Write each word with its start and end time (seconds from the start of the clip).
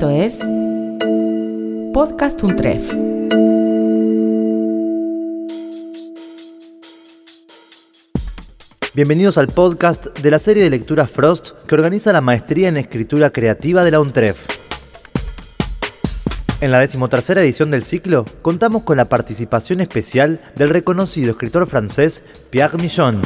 Esto 0.00 0.08
es 0.08 0.38
Podcast 1.92 2.42
Untref. 2.42 2.90
Bienvenidos 8.94 9.36
al 9.36 9.48
podcast 9.48 10.06
de 10.20 10.30
la 10.30 10.38
serie 10.38 10.62
de 10.62 10.70
lectura 10.70 11.06
Frost 11.06 11.50
que 11.66 11.74
organiza 11.74 12.14
la 12.14 12.22
Maestría 12.22 12.68
en 12.68 12.78
Escritura 12.78 13.28
Creativa 13.28 13.84
de 13.84 13.90
la 13.90 14.00
UNTREF. 14.00 14.38
En 16.62 16.70
la 16.70 16.78
decimotercera 16.80 17.42
edición 17.42 17.70
del 17.70 17.84
ciclo, 17.84 18.24
contamos 18.40 18.84
con 18.84 18.96
la 18.96 19.10
participación 19.10 19.82
especial 19.82 20.40
del 20.56 20.70
reconocido 20.70 21.32
escritor 21.32 21.66
francés 21.66 22.22
Pierre 22.48 22.78
Michon. 22.78 23.20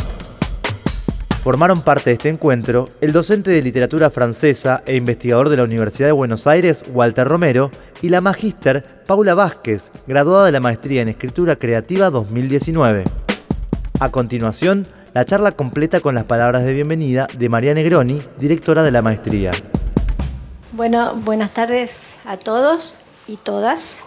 Formaron 1.44 1.82
parte 1.82 2.08
de 2.08 2.14
este 2.14 2.30
encuentro 2.30 2.88
el 3.02 3.12
docente 3.12 3.50
de 3.50 3.60
literatura 3.60 4.08
francesa 4.08 4.82
e 4.86 4.96
investigador 4.96 5.50
de 5.50 5.58
la 5.58 5.64
Universidad 5.64 6.08
de 6.08 6.12
Buenos 6.12 6.46
Aires, 6.46 6.82
Walter 6.88 7.28
Romero, 7.28 7.70
y 8.00 8.08
la 8.08 8.22
magíster 8.22 8.82
Paula 9.06 9.34
Vázquez, 9.34 9.92
graduada 10.06 10.46
de 10.46 10.52
la 10.52 10.60
Maestría 10.60 11.02
en 11.02 11.08
Escritura 11.08 11.56
Creativa 11.56 12.08
2019. 12.08 13.04
A 14.00 14.08
continuación, 14.08 14.86
la 15.12 15.26
charla 15.26 15.52
completa 15.52 16.00
con 16.00 16.14
las 16.14 16.24
palabras 16.24 16.64
de 16.64 16.72
bienvenida 16.72 17.26
de 17.36 17.50
María 17.50 17.74
Negroni, 17.74 18.22
directora 18.38 18.82
de 18.82 18.90
la 18.90 19.02
maestría. 19.02 19.50
Bueno, 20.72 21.14
buenas 21.14 21.52
tardes 21.52 22.16
a 22.24 22.38
todos 22.38 22.96
y 23.28 23.36
todas. 23.36 24.06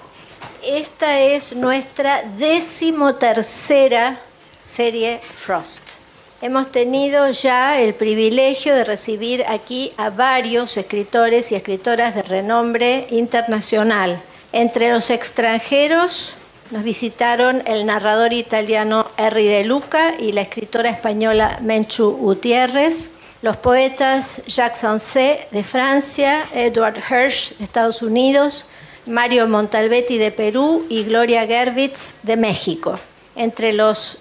Esta 0.66 1.20
es 1.20 1.56
nuestra 1.56 2.24
decimotercera 2.40 4.20
serie 4.60 5.22
Frost. 5.36 6.07
Hemos 6.40 6.72
tenido 6.72 7.32
ya 7.32 7.82
el 7.82 7.96
privilegio 7.96 8.76
de 8.76 8.84
recibir 8.84 9.44
aquí 9.48 9.92
a 9.98 10.12
varios 10.12 10.78
escritores 10.78 11.52
y 11.52 11.56
escritoras 11.56 12.14
de 12.14 12.22
renombre 12.22 13.08
internacional. 13.10 14.22
Entre 14.52 14.92
los 14.92 15.10
extranjeros 15.10 16.36
nos 16.70 16.84
visitaron 16.84 17.64
el 17.66 17.88
narrador 17.88 18.34
italiano 18.34 19.08
Henry 19.18 19.48
de 19.48 19.64
Luca 19.64 20.14
y 20.20 20.32
la 20.32 20.42
escritora 20.42 20.92
española 20.92 21.58
Menchu 21.64 22.12
Gutiérrez, 22.12 23.14
los 23.42 23.58
poetas 23.58 24.44
Jacques 24.46 24.78
Sansé 24.78 25.48
de 25.50 25.64
Francia, 25.64 26.48
Edward 26.54 27.00
Hirsch 27.00 27.58
de 27.58 27.64
Estados 27.64 28.04
Unidos, 28.04 28.68
Mario 29.08 29.48
Montalbetti 29.48 30.20
de 30.20 30.30
Perú 30.30 30.86
y 30.88 31.04
Gloria 31.04 31.48
Gervitz 31.48 32.20
de 32.22 32.38
México. 32.38 33.00
Entre 33.36 33.74
los 33.74 34.20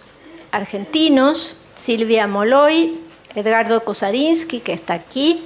argentinos 0.51 1.58
Silvia 1.77 2.27
Moloy, 2.27 2.98
Edgardo 3.34 3.84
Kosarinsky, 3.84 4.60
que 4.60 4.72
está 4.72 4.94
aquí, 4.94 5.44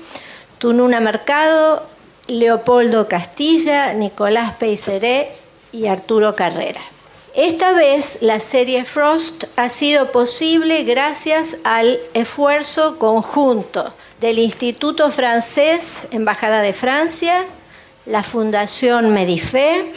Tununa 0.58 1.00
Mercado, 1.00 1.86
Leopoldo 2.28 3.08
Castilla, 3.08 3.92
Nicolás 3.92 4.54
Peiseré 4.54 5.32
y 5.72 5.86
Arturo 5.86 6.36
Carrera. 6.36 6.80
Esta 7.34 7.72
vez 7.72 8.22
la 8.22 8.40
serie 8.40 8.84
Frost 8.84 9.44
ha 9.56 9.68
sido 9.68 10.12
posible 10.12 10.84
gracias 10.84 11.58
al 11.64 11.98
esfuerzo 12.14 12.98
conjunto 12.98 13.92
del 14.20 14.38
Instituto 14.38 15.10
Francés, 15.10 16.08
Embajada 16.12 16.60
de 16.62 16.72
Francia, 16.72 17.44
la 18.06 18.22
Fundación 18.22 19.12
Medife, 19.12 19.92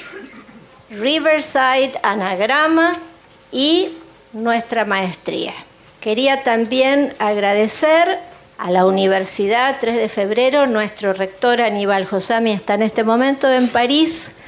Riverside 0.89 1.93
Anagrama 2.03 2.93
y 3.51 3.89
nuestra 4.31 4.85
maestría. 4.85 5.53
Quería 6.03 6.43
también 6.43 7.13
agradecer 7.17 8.19
a 8.57 8.69
la 8.71 8.85
Universidad 8.85 9.77
3 9.79 9.95
de 9.95 10.09
Febrero, 10.09 10.67
nuestro 10.67 11.13
rector 11.13 11.61
Aníbal 11.61 12.05
Josami 12.05 12.51
está 12.51 12.73
en 12.73 12.81
este 12.81 13.05
momento 13.05 13.49
en 13.49 13.69
París, 13.69 14.39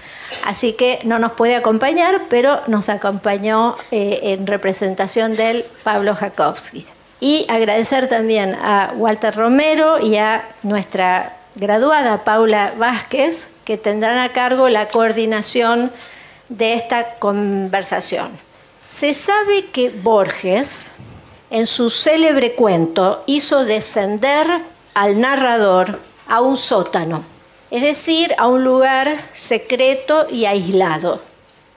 así 0.44 0.74
que 0.74 1.00
no 1.06 1.18
nos 1.18 1.32
puede 1.32 1.56
acompañar, 1.56 2.24
pero 2.30 2.60
nos 2.68 2.90
acompañó 2.90 3.78
eh, 3.92 4.20
en 4.22 4.46
representación 4.46 5.38
del 5.38 5.64
Pablo 5.86 6.14
Jakowski. 6.14 6.86
Y 7.22 7.46
agradecer 7.48 8.10
también 8.10 8.56
a 8.56 8.92
Walter 8.98 9.34
Romero 9.34 9.98
y 10.00 10.18
a 10.18 10.44
nuestra 10.64 11.38
graduada 11.56 12.26
Paula 12.26 12.74
Vázquez, 12.78 13.52
que 13.64 13.78
tendrán 13.78 14.20
a 14.20 14.34
cargo 14.34 14.68
la 14.68 14.90
coordinación 14.90 15.90
de 16.50 16.74
esta 16.74 17.12
conversación. 17.16 18.32
Se 18.90 19.14
sabe 19.14 19.68
que 19.72 19.90
Borges, 19.90 20.92
en 21.50 21.66
su 21.66 21.90
célebre 21.90 22.54
cuento, 22.54 23.24
hizo 23.28 23.66
descender 23.66 24.48
al 24.94 25.20
narrador 25.20 26.00
a 26.28 26.42
un 26.42 26.58
sótano, 26.58 27.24
es 27.72 27.82
decir, 27.82 28.34
a 28.38 28.48
un 28.48 28.64
lugar 28.64 29.30
secreto 29.34 30.28
y 30.30 30.46
aislado. 30.46 31.22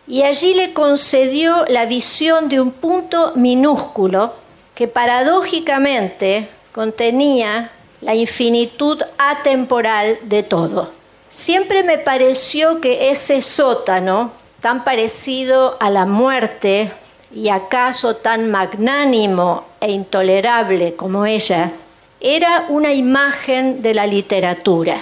Y 0.07 0.23
allí 0.23 0.55
le 0.55 0.73
concedió 0.73 1.67
la 1.69 1.85
visión 1.87 2.49
de 2.49 2.61
un 2.61 2.71
punto 2.73 3.33
minúsculo 3.35 4.33
que 4.75 4.89
paradójicamente 4.89 6.49
contenía 6.73 7.71
la 8.01 8.15
infinitud 8.15 9.03
atemporal 9.19 10.19
de 10.23 10.43
todo. 10.43 10.93
Siempre 11.29 11.83
me 11.83 11.99
pareció 11.99 12.81
que 12.81 13.11
ese 13.11 13.43
sótano, 13.43 14.33
tan 14.61 14.85
parecido 14.85 15.77
a 15.81 15.91
la 15.91 16.07
muerte 16.07 16.91
y 17.35 17.49
acaso 17.49 18.17
tan 18.17 18.51
magnánimo 18.51 19.65
e 19.81 19.91
intolerable 19.93 20.95
como 20.95 21.27
ella, 21.27 21.73
era 22.21 22.67
una 22.69 22.93
imagen 22.93 23.83
de 23.83 23.95
la 23.95 24.07
literatura 24.07 24.97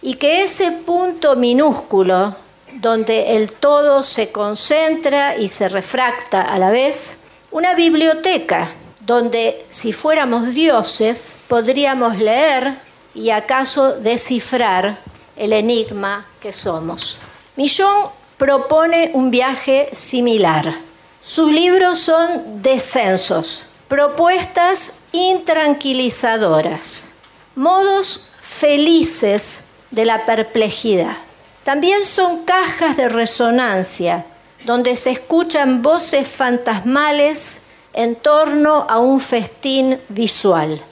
y 0.00 0.14
que 0.14 0.42
ese 0.42 0.72
punto 0.72 1.36
minúsculo 1.36 2.34
donde 2.74 3.36
el 3.36 3.52
todo 3.52 4.02
se 4.02 4.32
concentra 4.32 5.36
y 5.36 5.48
se 5.48 5.68
refracta 5.68 6.42
a 6.42 6.58
la 6.58 6.70
vez, 6.70 7.20
una 7.50 7.74
biblioteca 7.74 8.72
donde 9.00 9.66
si 9.68 9.92
fuéramos 9.92 10.54
dioses 10.54 11.36
podríamos 11.48 12.18
leer 12.18 12.74
y 13.14 13.30
acaso 13.30 13.96
descifrar 13.98 14.98
el 15.36 15.52
enigma 15.52 16.26
que 16.40 16.52
somos. 16.52 17.18
Millón 17.56 18.08
propone 18.38 19.10
un 19.12 19.30
viaje 19.30 19.90
similar 19.92 20.74
sus 21.22 21.52
libros 21.52 22.00
son 22.00 22.62
descensos, 22.62 23.66
propuestas 23.86 25.04
intranquilizadoras, 25.12 27.10
modos 27.54 28.30
felices 28.42 29.66
de 29.92 30.04
la 30.04 30.26
perplejidad. 30.26 31.16
También 31.62 32.02
son 32.02 32.42
cajas 32.44 32.96
de 32.96 33.08
resonancia 33.08 34.26
donde 34.64 34.96
se 34.96 35.12
escuchan 35.12 35.80
voces 35.80 36.26
fantasmales 36.26 37.66
en 37.92 38.16
torno 38.16 38.86
a 38.88 38.98
un 38.98 39.20
festín 39.20 40.00
visual. 40.08 40.82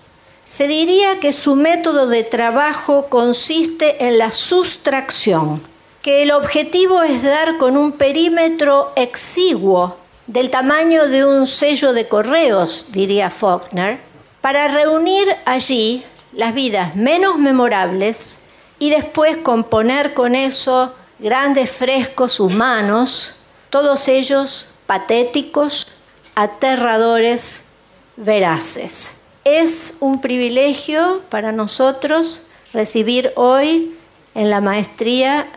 Se 0.45 0.69
diría 0.69 1.19
que 1.19 1.33
su 1.33 1.57
método 1.57 2.07
de 2.07 2.23
trabajo 2.23 3.07
consiste 3.09 4.07
en 4.07 4.19
la 4.19 4.31
sustracción, 4.31 5.61
que 6.03 6.23
el 6.23 6.31
objetivo 6.31 7.03
es 7.03 7.25
dar 7.25 7.59
con 7.59 7.77
un 7.77 7.91
perímetro 7.93 8.93
exiguo 8.95 9.97
del 10.33 10.49
tamaño 10.49 11.09
de 11.09 11.25
un 11.25 11.45
sello 11.45 11.93
de 11.93 12.07
correos, 12.07 12.87
diría 12.91 13.31
Faulkner, 13.31 13.99
para 14.41 14.69
reunir 14.69 15.27
allí 15.45 16.05
las 16.33 16.55
vidas 16.55 16.95
menos 16.95 17.37
memorables 17.37 18.43
y 18.79 18.91
después 18.91 19.39
componer 19.39 20.15
con 20.15 20.37
eso 20.37 20.95
grandes 21.19 21.73
frescos 21.73 22.39
humanos, 22.39 23.35
todos 23.71 24.07
ellos 24.07 24.75
patéticos, 24.87 25.89
aterradores, 26.37 27.73
veraces. 28.17 29.23
Es 29.43 29.97
un 29.99 30.21
privilegio 30.21 31.23
para 31.29 31.51
nosotros 31.51 32.47
recibir 32.73 33.33
hoy 33.34 33.99
en 34.37 34.49
la 34.49 34.60
maestría 34.60 35.49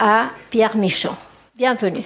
a 0.00 0.32
Pierre 0.50 0.76
Michon. 0.76 1.16
Bienvenue. 1.54 2.02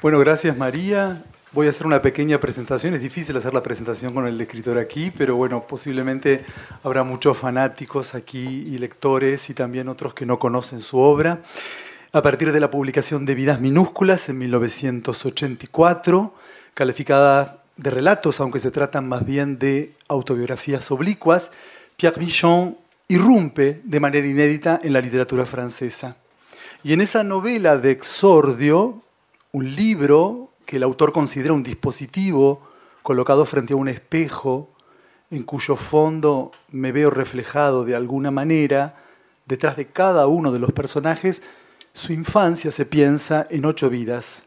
Bueno, 0.00 0.20
gracias 0.20 0.56
María. 0.56 1.24
Voy 1.52 1.66
a 1.66 1.70
hacer 1.70 1.86
una 1.86 2.00
pequeña 2.00 2.38
presentación. 2.38 2.94
Es 2.94 3.00
difícil 3.00 3.36
hacer 3.36 3.52
la 3.52 3.62
presentación 3.62 4.14
con 4.14 4.26
el 4.26 4.40
escritor 4.40 4.78
aquí, 4.78 5.10
pero 5.10 5.34
bueno, 5.34 5.66
posiblemente 5.66 6.44
habrá 6.84 7.02
muchos 7.02 7.36
fanáticos 7.36 8.14
aquí 8.14 8.38
y 8.38 8.78
lectores 8.78 9.50
y 9.50 9.54
también 9.54 9.88
otros 9.88 10.14
que 10.14 10.24
no 10.24 10.38
conocen 10.38 10.82
su 10.82 10.98
obra. 10.98 11.42
A 12.12 12.22
partir 12.22 12.52
de 12.52 12.60
la 12.60 12.70
publicación 12.70 13.26
de 13.26 13.34
Vidas 13.34 13.60
Minúsculas 13.60 14.28
en 14.28 14.38
1984, 14.38 16.34
calificada 16.74 17.64
de 17.76 17.90
relatos, 17.90 18.40
aunque 18.40 18.60
se 18.60 18.70
tratan 18.70 19.08
más 19.08 19.26
bien 19.26 19.58
de 19.58 19.94
autobiografías 20.06 20.90
oblicuas, 20.90 21.50
Pierre 21.96 22.20
Michon 22.20 22.78
irrumpe 23.08 23.80
de 23.84 24.00
manera 24.00 24.26
inédita 24.26 24.78
en 24.82 24.92
la 24.92 25.00
literatura 25.00 25.46
francesa. 25.46 26.16
Y 26.82 26.92
en 26.92 27.00
esa 27.00 27.24
novela 27.24 27.78
de 27.78 27.90
exordio, 27.90 29.02
un 29.52 29.74
libro 29.74 30.50
que 30.66 30.76
el 30.76 30.82
autor 30.82 31.12
considera 31.12 31.54
un 31.54 31.62
dispositivo 31.62 32.60
colocado 33.02 33.46
frente 33.46 33.72
a 33.72 33.76
un 33.76 33.88
espejo 33.88 34.70
en 35.30 35.42
cuyo 35.42 35.76
fondo 35.76 36.52
me 36.70 36.92
veo 36.92 37.10
reflejado 37.10 37.84
de 37.84 37.96
alguna 37.96 38.30
manera, 38.30 39.02
detrás 39.46 39.76
de 39.76 39.86
cada 39.86 40.26
uno 40.26 40.52
de 40.52 40.58
los 40.58 40.72
personajes, 40.72 41.42
su 41.94 42.12
infancia 42.12 42.70
se 42.70 42.84
piensa 42.84 43.46
en 43.50 43.64
ocho 43.64 43.88
vidas. 43.88 44.44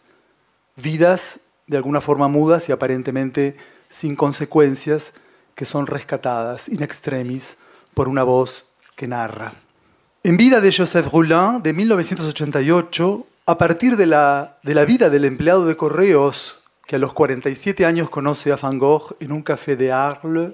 Vidas 0.75 1.41
de 1.65 1.77
alguna 1.77 2.01
forma 2.01 2.27
mudas 2.27 2.69
y 2.69 2.71
aparentemente 2.71 3.55
sin 3.89 4.15
consecuencias, 4.15 5.13
que 5.55 5.65
son 5.65 5.87
rescatadas 5.87 6.69
in 6.69 6.81
extremis 6.81 7.57
por 7.93 8.07
una 8.07 8.23
voz 8.23 8.65
que 8.95 9.07
narra. 9.07 9.53
En 10.23 10.38
vida 10.38 10.61
de 10.61 10.71
Joseph 10.71 11.07
Roulin, 11.11 11.61
de 11.63 11.73
1988, 11.73 13.27
a 13.47 13.57
partir 13.57 13.97
de 13.97 14.05
la, 14.05 14.57
de 14.63 14.75
la 14.75 14.85
vida 14.85 15.09
del 15.09 15.25
empleado 15.25 15.65
de 15.65 15.75
correos 15.75 16.63
que 16.85 16.97
a 16.97 16.99
los 16.99 17.13
47 17.13 17.85
años 17.85 18.09
conoce 18.09 18.51
a 18.51 18.55
Van 18.57 18.77
Gogh 18.77 19.15
en 19.19 19.31
un 19.31 19.41
café 19.41 19.75
de 19.75 19.91
Arles, 19.91 20.51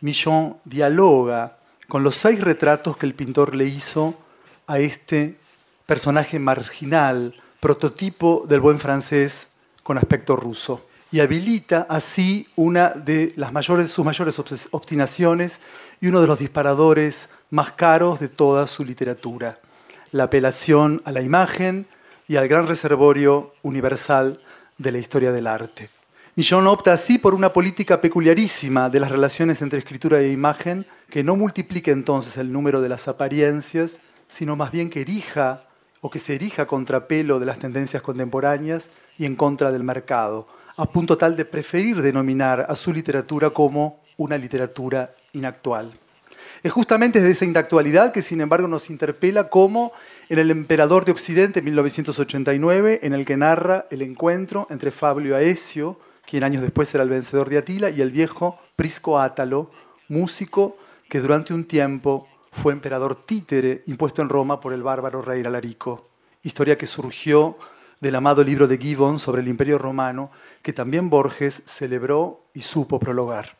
Michon 0.00 0.58
dialoga 0.64 1.58
con 1.88 2.02
los 2.02 2.14
seis 2.14 2.40
retratos 2.40 2.96
que 2.96 3.06
el 3.06 3.14
pintor 3.14 3.56
le 3.56 3.64
hizo 3.64 4.14
a 4.66 4.78
este 4.78 5.38
personaje 5.86 6.38
marginal, 6.38 7.34
prototipo 7.60 8.44
del 8.46 8.60
buen 8.60 8.78
francés 8.78 9.54
con 9.82 9.96
aspecto 9.96 10.36
ruso, 10.36 10.86
y 11.10 11.20
habilita 11.20 11.86
así 11.88 12.46
una 12.54 12.90
de 12.90 13.32
las 13.36 13.52
mayores, 13.52 13.90
sus 13.90 14.04
mayores 14.04 14.38
obstinaciones 14.70 15.60
y 16.00 16.08
uno 16.08 16.20
de 16.20 16.26
los 16.26 16.38
disparadores 16.38 17.30
más 17.50 17.72
caros 17.72 18.20
de 18.20 18.28
toda 18.28 18.66
su 18.66 18.84
literatura, 18.84 19.58
la 20.12 20.24
apelación 20.24 21.00
a 21.04 21.12
la 21.12 21.22
imagen 21.22 21.86
y 22.26 22.36
al 22.36 22.48
gran 22.48 22.66
reservorio 22.66 23.52
universal 23.62 24.40
de 24.76 24.92
la 24.92 24.98
historia 24.98 25.32
del 25.32 25.46
arte. 25.46 25.90
Millón 26.36 26.68
opta 26.68 26.92
así 26.92 27.18
por 27.18 27.34
una 27.34 27.52
política 27.52 28.00
peculiarísima 28.00 28.90
de 28.90 29.00
las 29.00 29.10
relaciones 29.10 29.60
entre 29.60 29.80
escritura 29.80 30.20
e 30.20 30.30
imagen, 30.30 30.86
que 31.10 31.24
no 31.24 31.34
multiplique 31.34 31.90
entonces 31.90 32.36
el 32.36 32.52
número 32.52 32.80
de 32.80 32.88
las 32.88 33.08
apariencias, 33.08 34.00
sino 34.28 34.54
más 34.54 34.70
bien 34.70 34.88
que 34.88 35.00
erija 35.00 35.64
o 36.00 36.10
que 36.10 36.20
se 36.20 36.36
erija 36.36 36.66
contrapelo 36.66 37.40
de 37.40 37.46
las 37.46 37.58
tendencias 37.58 38.02
contemporáneas 38.02 38.92
y 39.18 39.24
en 39.24 39.34
contra 39.34 39.72
del 39.72 39.82
mercado, 39.82 40.46
a 40.78 40.86
punto 40.86 41.18
tal 41.18 41.36
de 41.36 41.44
preferir 41.44 42.00
denominar 42.00 42.64
a 42.68 42.76
su 42.76 42.92
literatura 42.92 43.50
como 43.50 44.00
una 44.16 44.38
literatura 44.38 45.12
inactual. 45.32 45.92
Es 46.62 46.72
justamente 46.72 47.18
desde 47.18 47.32
esa 47.32 47.44
inactualidad 47.44 48.12
que, 48.12 48.22
sin 48.22 48.40
embargo, 48.40 48.68
nos 48.68 48.88
interpela 48.88 49.48
como 49.48 49.92
en 50.28 50.38
El 50.38 50.50
Emperador 50.50 51.04
de 51.04 51.12
Occidente, 51.12 51.62
1989, 51.62 53.00
en 53.02 53.12
el 53.12 53.26
que 53.26 53.36
narra 53.36 53.86
el 53.90 54.02
encuentro 54.02 54.68
entre 54.70 54.92
Fabio 54.92 55.36
Aesio, 55.36 55.98
quien 56.24 56.44
años 56.44 56.62
después 56.62 56.88
será 56.88 57.02
el 57.02 57.10
vencedor 57.10 57.48
de 57.48 57.58
Atila, 57.58 57.90
y 57.90 58.00
el 58.00 58.12
viejo 58.12 58.58
Prisco 58.76 59.18
Átalo, 59.18 59.72
músico 60.08 60.76
que 61.08 61.18
durante 61.20 61.54
un 61.54 61.64
tiempo 61.64 62.28
fue 62.52 62.72
emperador 62.72 63.24
títere 63.26 63.82
impuesto 63.86 64.22
en 64.22 64.28
Roma 64.28 64.60
por 64.60 64.72
el 64.72 64.82
bárbaro 64.84 65.22
rey 65.22 65.42
Alarico. 65.44 66.08
Historia 66.42 66.78
que 66.78 66.86
surgió 66.86 67.56
del 68.00 68.14
amado 68.14 68.44
libro 68.44 68.68
de 68.68 68.78
Gibbon 68.78 69.18
sobre 69.18 69.42
el 69.42 69.48
Imperio 69.48 69.78
Romano, 69.78 70.30
que 70.62 70.72
también 70.72 71.10
Borges 71.10 71.62
celebró 71.66 72.44
y 72.54 72.62
supo 72.62 73.00
prologar. 73.00 73.56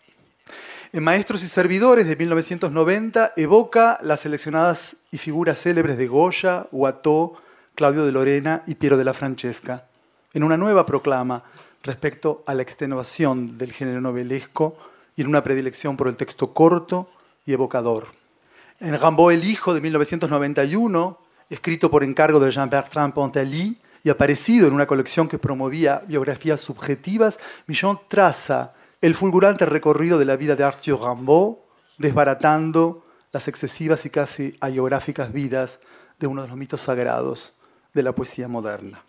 En 0.92 1.04
Maestros 1.04 1.42
y 1.42 1.48
Servidores 1.48 2.06
de 2.06 2.16
1990 2.16 3.34
evoca 3.36 3.98
las 4.02 4.20
seleccionadas 4.20 5.04
y 5.12 5.18
figuras 5.18 5.60
célebres 5.60 5.98
de 5.98 6.06
Goya, 6.06 6.66
Watteau, 6.72 7.36
Claudio 7.74 8.06
de 8.06 8.12
Lorena 8.12 8.62
y 8.66 8.76
Piero 8.76 8.96
de 8.96 9.04
la 9.04 9.12
Francesca. 9.12 9.84
En 10.32 10.44
una 10.44 10.56
nueva 10.56 10.86
proclama, 10.86 11.44
respecto 11.82 12.42
a 12.46 12.54
la 12.54 12.62
extenuación 12.62 13.58
del 13.58 13.72
género 13.72 14.00
novelesco 14.00 14.76
y 15.16 15.22
en 15.22 15.28
una 15.28 15.42
predilección 15.42 15.96
por 15.96 16.08
el 16.08 16.16
texto 16.16 16.52
corto 16.54 17.10
y 17.44 17.52
evocador. 17.52 18.06
En 18.80 18.98
Rambaud 18.98 19.32
el 19.32 19.44
Hijo 19.44 19.74
de 19.74 19.80
1991, 19.80 21.18
escrito 21.50 21.90
por 21.90 22.04
encargo 22.04 22.40
de 22.40 22.50
Jean-Bertrand 22.50 23.12
Pontelly 23.12 23.78
y 24.04 24.10
aparecido 24.10 24.68
en 24.68 24.74
una 24.74 24.86
colección 24.86 25.28
que 25.28 25.38
promovía 25.38 26.02
biografías 26.06 26.60
subjetivas, 26.60 27.38
Millon 27.66 28.00
traza 28.08 28.74
el 29.00 29.14
fulgurante 29.14 29.66
recorrido 29.66 30.18
de 30.18 30.24
la 30.24 30.36
vida 30.36 30.56
de 30.56 30.64
Arthur 30.64 31.00
Rimbaud, 31.00 31.56
desbaratando 31.98 33.04
las 33.32 33.48
excesivas 33.48 34.06
y 34.06 34.10
casi 34.10 34.56
agiográficas 34.60 35.32
vidas 35.32 35.80
de 36.18 36.26
uno 36.26 36.42
de 36.42 36.48
los 36.48 36.56
mitos 36.56 36.80
sagrados 36.80 37.56
de 37.94 38.02
la 38.02 38.12
poesía 38.12 38.48
moderna. 38.48 39.04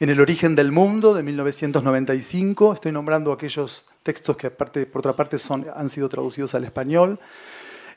En 0.00 0.10
El 0.10 0.20
origen 0.20 0.54
del 0.54 0.70
mundo 0.70 1.14
de 1.14 1.22
1995, 1.22 2.74
estoy 2.74 2.92
nombrando 2.92 3.32
aquellos 3.32 3.84
textos 4.02 4.36
que 4.36 4.50
por 4.50 5.00
otra 5.00 5.14
parte 5.14 5.36
han 5.74 5.88
sido 5.88 6.08
traducidos 6.08 6.54
al 6.54 6.64
español. 6.64 7.18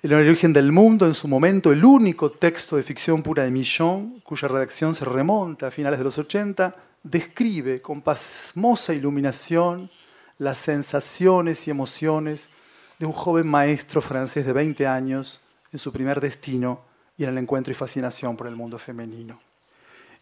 El 0.03 0.15
origen 0.15 0.51
del 0.51 0.71
mundo, 0.71 1.05
en 1.05 1.13
su 1.13 1.27
momento, 1.27 1.71
el 1.71 1.85
único 1.85 2.31
texto 2.31 2.75
de 2.75 2.81
ficción 2.81 3.21
pura 3.21 3.43
de 3.43 3.51
Michon, 3.51 4.19
cuya 4.21 4.47
redacción 4.47 4.95
se 4.95 5.05
remonta 5.05 5.67
a 5.67 5.71
finales 5.71 5.99
de 5.99 6.05
los 6.05 6.17
80, 6.17 6.75
describe 7.03 7.83
con 7.83 8.01
pasmosa 8.01 8.95
iluminación 8.95 9.91
las 10.39 10.57
sensaciones 10.57 11.67
y 11.67 11.71
emociones 11.71 12.49
de 12.97 13.05
un 13.05 13.11
joven 13.11 13.45
maestro 13.45 14.01
francés 14.01 14.43
de 14.43 14.53
20 14.53 14.87
años 14.87 15.43
en 15.71 15.77
su 15.77 15.93
primer 15.93 16.19
destino 16.19 16.81
y 17.15 17.25
en 17.25 17.29
el 17.29 17.37
encuentro 17.37 17.71
y 17.71 17.75
fascinación 17.75 18.35
por 18.35 18.47
el 18.47 18.55
mundo 18.55 18.79
femenino. 18.79 19.39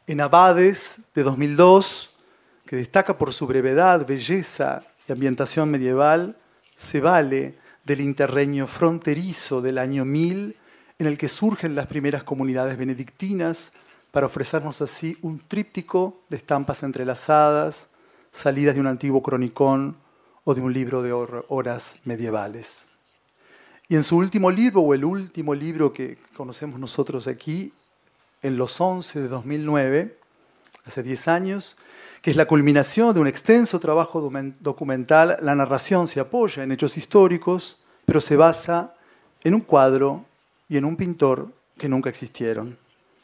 En 0.07 0.19
Abades 0.19 1.03
de 1.15 1.23
2002, 1.23 2.15
que 2.65 2.75
destaca 2.75 3.17
por 3.17 3.31
su 3.31 3.47
brevedad, 3.47 4.05
belleza 4.05 4.83
y 5.07 5.13
ambientación 5.13 5.71
medieval, 5.71 6.35
se 6.75 6.99
vale 6.99 7.55
del 7.85 8.01
interreño 8.01 8.67
fronterizo 8.67 9.61
del 9.61 9.77
año 9.77 10.05
1000 10.05 10.55
en 10.99 11.07
el 11.07 11.17
que 11.17 11.29
surgen 11.29 11.75
las 11.75 11.87
primeras 11.87 12.23
comunidades 12.23 12.77
benedictinas 12.77 13.71
para 14.11 14.25
ofrecernos 14.25 14.81
así 14.81 15.17
un 15.21 15.39
tríptico 15.39 16.21
de 16.29 16.37
estampas 16.37 16.83
entrelazadas, 16.83 17.89
salidas 18.31 18.75
de 18.75 18.81
un 18.81 18.87
antiguo 18.87 19.23
cronicón 19.23 19.95
o 20.43 20.53
de 20.53 20.61
un 20.61 20.73
libro 20.73 21.01
de 21.01 21.13
horas 21.13 21.99
medievales. 22.05 22.87
Y 23.87 23.95
en 23.95 24.03
su 24.03 24.17
último 24.17 24.51
libro, 24.51 24.81
o 24.81 24.93
el 24.93 25.03
último 25.05 25.55
libro 25.55 25.93
que 25.93 26.17
conocemos 26.35 26.79
nosotros 26.79 27.27
aquí, 27.27 27.73
en 28.41 28.57
los 28.57 28.79
11 28.79 29.21
de 29.21 29.27
2009, 29.27 30.19
hace 30.89 31.03
10 31.03 31.27
años, 31.27 31.77
que 32.21 32.31
es 32.31 32.36
la 32.36 32.45
culminación 32.45 33.13
de 33.13 33.21
un 33.21 33.27
extenso 33.27 33.80
trabajo 33.80 34.30
documental. 34.59 35.38
La 35.41 35.55
narración 35.55 36.08
se 36.08 36.19
apoya 36.19 36.63
en 36.63 36.72
hechos 36.72 36.98
históricos, 36.98 37.77
pero 38.05 38.19
se 38.19 38.36
basa 38.36 38.93
en 39.43 39.53
un 39.53 39.62
cuadro 39.62 40.25
y 40.67 40.77
en 40.77 40.86
un 40.86 40.98
pintor 40.98 41.48
que 41.77 41.88
nunca 41.88 42.10
existieron. 42.10 42.77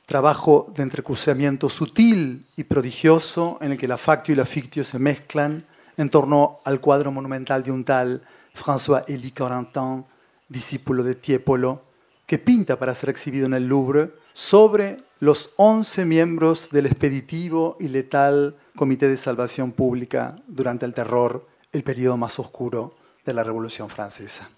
Trabajo 0.06 0.72
de 0.74 0.84
entrecruzamiento 0.84 1.68
sutil 1.68 2.46
y 2.56 2.64
prodigioso 2.64 3.58
en 3.62 3.74
el 3.74 3.78
que 3.78 3.88
la 3.88 3.98
factio 3.98 4.34
y 4.34 4.38
la 4.38 4.46
fictio 4.46 4.84
se 4.84 5.00
mezclan 5.00 5.66
en 5.98 6.10
torno 6.10 6.60
al 6.64 6.80
cuadro 6.80 7.12
monumental 7.12 7.64
de 7.64 7.72
un 7.72 7.84
tal 7.84 8.22
François-Élie 8.54 9.34
Corentin, 9.34 10.06
discípulo 10.48 11.04
de 11.04 11.16
Tiepolo, 11.16 11.82
que 12.26 12.38
pinta 12.38 12.78
para 12.78 12.94
ser 12.94 13.10
exhibido 13.10 13.46
en 13.48 13.56
el 13.56 13.68
Louvre 13.68 14.14
sobre 14.34 14.98
los 15.20 15.54
11 15.56 16.06
miembros 16.06 16.70
del 16.72 16.86
expeditivo 16.86 17.78
y 17.80 17.88
letal 17.88 18.56
Comité 18.76 19.08
de 19.08 19.18
Salvación 19.18 19.72
Pública 19.72 20.36
durante 20.48 20.86
el 20.86 20.94
terror, 20.94 21.48
el 21.72 21.84
periodo 21.84 22.18
más 22.18 22.38
oscuro 22.40 22.96
de 23.26 23.34
la 23.34 23.44
Revolución 23.44 23.90
Francesa. 23.90 24.50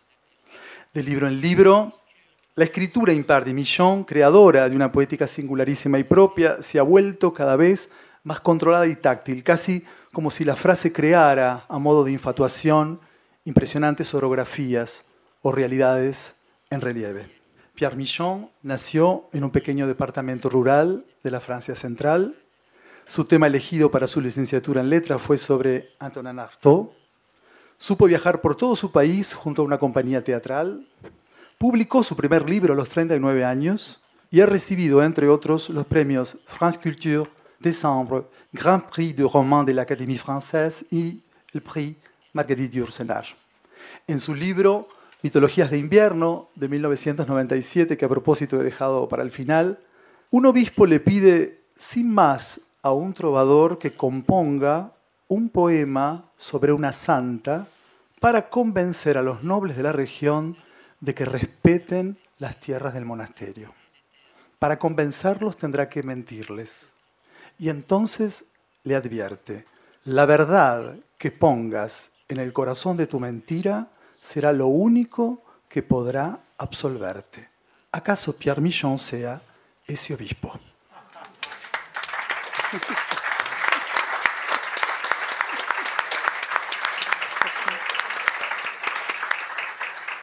De 0.93 1.03
libro 1.03 1.27
en 1.27 1.39
libro, 1.39 1.93
la 2.55 2.63
escritura 2.63 3.13
impar 3.13 3.45
de 3.45 3.53
Michon, 3.53 4.03
creadora 4.03 4.67
de 4.67 4.75
una 4.75 4.91
poética 4.91 5.27
singularísima 5.27 5.99
y 5.99 6.03
propia, 6.03 6.61
se 6.63 6.79
ha 6.79 6.83
vuelto 6.83 7.33
cada 7.33 7.55
vez 7.55 7.91
más 8.23 8.39
controlada 8.39 8.87
y 8.87 8.95
táctil, 8.95 9.43
casi 9.43 9.85
como 10.11 10.31
si 10.31 10.43
la 10.43 10.55
frase 10.55 10.91
creara, 10.91 11.65
a 11.69 11.77
modo 11.77 12.03
de 12.03 12.11
infatuación, 12.11 12.99
impresionantes 13.45 14.13
orografías 14.15 15.05
o 15.43 15.51
realidades 15.51 16.37
en 16.71 16.81
relieve. 16.81 17.36
Pierre 17.77 17.95
Michon 17.95 18.49
nació 18.63 19.29
en 19.33 19.43
un 19.43 19.51
pequeño 19.51 19.85
departamento 19.85 20.49
rural 20.49 21.05
de 21.23 21.29
la 21.29 21.39
Francia 21.39 21.75
central. 21.75 22.35
Su 23.05 23.25
tema 23.25 23.45
elegido 23.45 23.91
para 23.91 24.07
su 24.07 24.19
licenciatura 24.19 24.81
en 24.81 24.89
letras 24.89 25.21
fue 25.21 25.37
sobre 25.37 25.91
Antonin 25.99 26.39
Artaud. 26.39 26.87
Supo 27.77 28.07
viajar 28.07 28.41
por 28.41 28.55
todo 28.55 28.75
su 28.75 28.91
país 28.91 29.35
junto 29.35 29.61
a 29.61 29.65
una 29.65 29.77
compañía 29.77 30.23
teatral. 30.23 30.87
Publicó 31.59 32.01
su 32.01 32.15
primer 32.15 32.49
libro 32.49 32.73
a 32.73 32.75
los 32.75 32.89
39 32.89 33.45
años 33.45 34.01
y 34.31 34.41
ha 34.41 34.47
recibido, 34.47 35.03
entre 35.03 35.29
otros, 35.29 35.69
los 35.69 35.85
premios 35.85 36.35
France 36.47 36.79
Culture, 36.81 37.29
Décembre, 37.59 38.23
Grand 38.53 38.85
Prix 38.89 39.15
de 39.15 39.27
roman 39.31 39.63
de 39.63 39.75
la 39.75 39.83
Académie 39.83 40.17
Française 40.17 40.83
y 40.89 41.21
el 41.53 41.61
Prix 41.61 41.95
Marguerite 42.33 42.77
Yourcenar. 42.77 43.25
En 44.07 44.19
su 44.19 44.33
libro 44.33 44.87
Mitologías 45.23 45.71
de 45.71 45.77
invierno 45.77 46.49
de 46.55 46.69
1997, 46.69 47.97
que 47.97 48.05
a 48.05 48.09
propósito 48.09 48.59
he 48.59 48.63
dejado 48.63 49.07
para 49.07 49.23
el 49.23 49.31
final, 49.31 49.79
un 50.29 50.45
obispo 50.45 50.85
le 50.85 50.99
pide 50.99 51.61
sin 51.75 52.13
más 52.13 52.61
a 52.83 52.91
un 52.91 53.13
trovador 53.13 53.77
que 53.77 53.95
componga 53.95 54.93
un 55.27 55.49
poema 55.49 56.31
sobre 56.37 56.71
una 56.71 56.93
santa 56.93 57.67
para 58.19 58.49
convencer 58.49 59.17
a 59.17 59.21
los 59.21 59.43
nobles 59.43 59.77
de 59.77 59.83
la 59.83 59.91
región 59.91 60.55
de 60.99 61.13
que 61.13 61.25
respeten 61.25 62.17
las 62.39 62.59
tierras 62.59 62.93
del 62.93 63.05
monasterio. 63.05 63.73
Para 64.59 64.79
convencerlos 64.79 65.57
tendrá 65.57 65.89
que 65.89 66.03
mentirles. 66.03 66.93
Y 67.59 67.69
entonces 67.69 68.45
le 68.83 68.95
advierte, 68.95 69.65
la 70.03 70.25
verdad 70.25 70.97
que 71.17 71.31
pongas 71.31 72.11
en 72.27 72.39
el 72.39 72.53
corazón 72.53 72.97
de 72.97 73.07
tu 73.07 73.19
mentira 73.19 73.89
será 74.27 74.51
lo 74.51 74.67
único 74.67 75.41
que 75.69 75.81
podrá 75.81 76.39
absolverte. 76.57 77.47
¿Acaso 77.93 78.35
Pierre 78.35 78.59
Michon 78.59 78.99
sea 78.99 79.41
ese 79.87 80.13
obispo? 80.13 80.51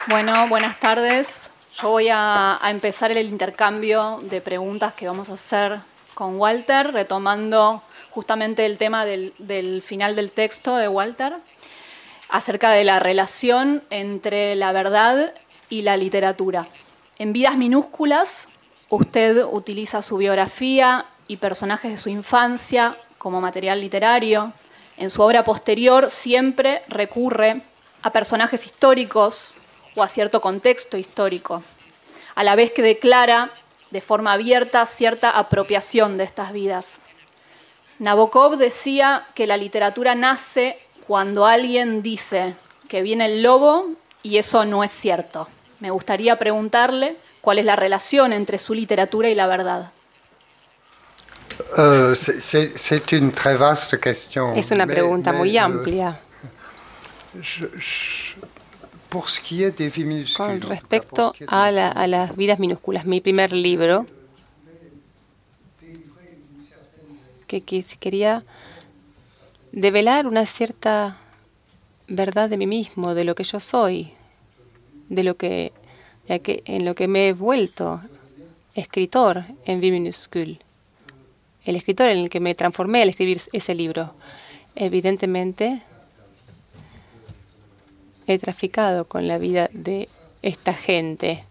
Bueno, 0.07 0.47
buenas 0.49 0.79
tardes. 0.79 1.49
Yo 1.73 1.89
voy 1.89 2.09
a, 2.11 2.59
empezar 2.65 3.11
el 3.11 3.27
intercambio 3.27 4.19
de 4.21 4.39
preguntas 4.39 4.93
que 4.93 5.07
vamos 5.07 5.29
a 5.29 5.33
hacer 5.33 5.79
con 6.13 6.39
Walter, 6.39 6.93
retomando 6.93 7.81
justamente 8.11 8.67
el 8.67 8.77
tema 8.77 9.03
del, 9.03 9.33
del 9.39 9.81
final 9.81 10.15
del 10.15 10.31
texto 10.31 10.75
de 10.75 10.87
Walter, 10.87 11.37
acerca 12.29 12.71
de 12.71 12.83
la 12.83 12.99
relación 12.99 13.83
entre 13.89 14.55
la 14.55 14.71
verdad 14.71 15.33
y 15.69 15.81
la 15.81 15.97
literatura. 15.97 16.67
En 17.17 17.33
Vidas 17.33 17.57
Minúsculas, 17.57 18.47
usted 18.89 19.43
utiliza 19.45 20.01
su 20.01 20.17
biografía 20.17 21.05
y 21.27 21.37
personajes 21.37 21.91
de 21.91 21.97
su 21.97 22.09
infancia 22.09 22.97
como 23.17 23.41
material 23.41 23.81
literario. 23.81 24.53
En 24.97 25.09
su 25.09 25.21
obra 25.21 25.43
posterior 25.43 26.09
siempre 26.09 26.83
recurre 26.87 27.61
a 28.01 28.11
personajes 28.11 28.65
históricos 28.65 29.55
o 29.95 30.03
a 30.03 30.07
cierto 30.07 30.41
contexto 30.41 30.97
histórico, 30.97 31.63
a 32.35 32.43
la 32.43 32.55
vez 32.55 32.71
que 32.71 32.81
declara 32.81 33.51
de 33.91 34.01
forma 34.01 34.33
abierta 34.33 34.85
cierta 34.85 35.31
apropiación 35.31 36.17
de 36.17 36.25
estas 36.25 36.51
vidas. 36.51 36.99
Nabokov 37.97 38.57
decía 38.57 39.25
que 39.35 39.47
la 39.47 39.57
literatura 39.57 40.15
nace 40.15 40.79
cuando 41.07 41.45
alguien 41.45 42.01
dice 42.01 42.55
que 42.87 43.01
viene 43.01 43.25
el 43.25 43.43
lobo 43.43 43.89
y 44.23 44.37
eso 44.37 44.65
no 44.65 44.83
es 44.83 44.91
cierto. 44.91 45.47
Me 45.79 45.91
gustaría 45.91 46.37
preguntarle 46.39 47.17
cuál 47.41 47.59
es 47.59 47.65
la 47.65 47.75
relación 47.75 48.33
entre 48.33 48.57
su 48.57 48.73
literatura 48.73 49.29
y 49.29 49.35
la 49.35 49.47
verdad. 49.47 49.91
Uh, 51.77 52.11
es 54.55 54.71
una 54.71 54.87
pregunta 54.87 55.31
muy 55.31 55.57
amplia. 55.57 56.19
Con 60.35 60.61
respecto 60.61 61.33
a, 61.47 61.71
las 61.71 62.35
vidas 62.35 62.59
minúsculas, 62.59 63.05
mi 63.05 63.21
primer 63.21 63.53
libro, 63.53 64.05
que, 67.47 67.63
quería 67.99 68.43
develar 69.75 70.25
una 70.25 70.45
cierta 70.45 71.17
verdad 72.07 72.49
de 72.49 72.57
mí 72.57 72.65
mismo, 72.65 73.13
de 73.13 73.25
lo 73.25 73.35
que 73.35 73.43
yo 73.43 73.59
soy, 73.59 74.13
de 75.09 75.23
lo 75.23 75.35
que, 75.35 75.73
en 76.27 76.85
lo 76.85 76.95
que 76.95 77.07
me 77.07 77.27
he 77.27 77.33
vuelto 77.33 78.01
escritor 78.73 79.43
en 79.65 79.79
V 79.79 79.91
minúscula, 79.91 80.57
el 81.65 81.75
escritor 81.75 82.09
en 82.09 82.19
el 82.19 82.29
que 82.29 82.39
me 82.39 82.55
transformé 82.55 83.01
al 83.01 83.09
escribir 83.09 83.41
ese 83.51 83.75
libro. 83.75 84.13
Evidentemente, 84.75 85.81
he 88.27 88.39
traficado 88.39 89.05
con 89.05 89.27
la 89.27 89.37
vida 89.37 89.69
de 89.73 90.07
esta 90.41 90.73
gente. 90.73 91.43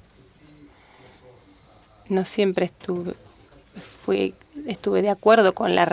No 2.08 2.24
siempre 2.24 2.66
estuve, 2.66 3.14
fui, 4.02 4.34
estuve 4.66 5.02
de 5.02 5.10
acuerdo 5.10 5.54
con 5.54 5.74
la, 5.74 5.86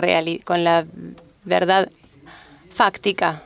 con 0.44 0.64
la 0.64 0.86
verdad 1.44 1.90
fáctica 2.82 3.44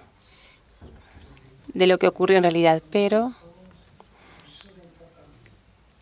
de 1.74 1.86
lo 1.86 1.98
que 1.98 2.08
ocurrió 2.08 2.38
en 2.38 2.44
realidad, 2.44 2.82
pero 2.90 3.34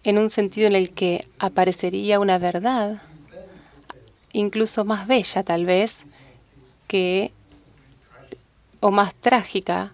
en 0.05 0.19
un 0.19 0.31
sentido 0.31 0.69
en 0.69 0.77
el 0.77 0.91
que 0.91 1.27
aparecería 1.41 2.21
una 2.21 2.39
verdad, 2.39 3.03
incluso 4.33 4.85
más 4.85 5.09
bella 5.09 5.43
tal 5.43 5.67
vez, 5.67 5.97
que 6.87 7.33
o 8.79 8.93
más 8.93 9.17
trágica 9.17 9.93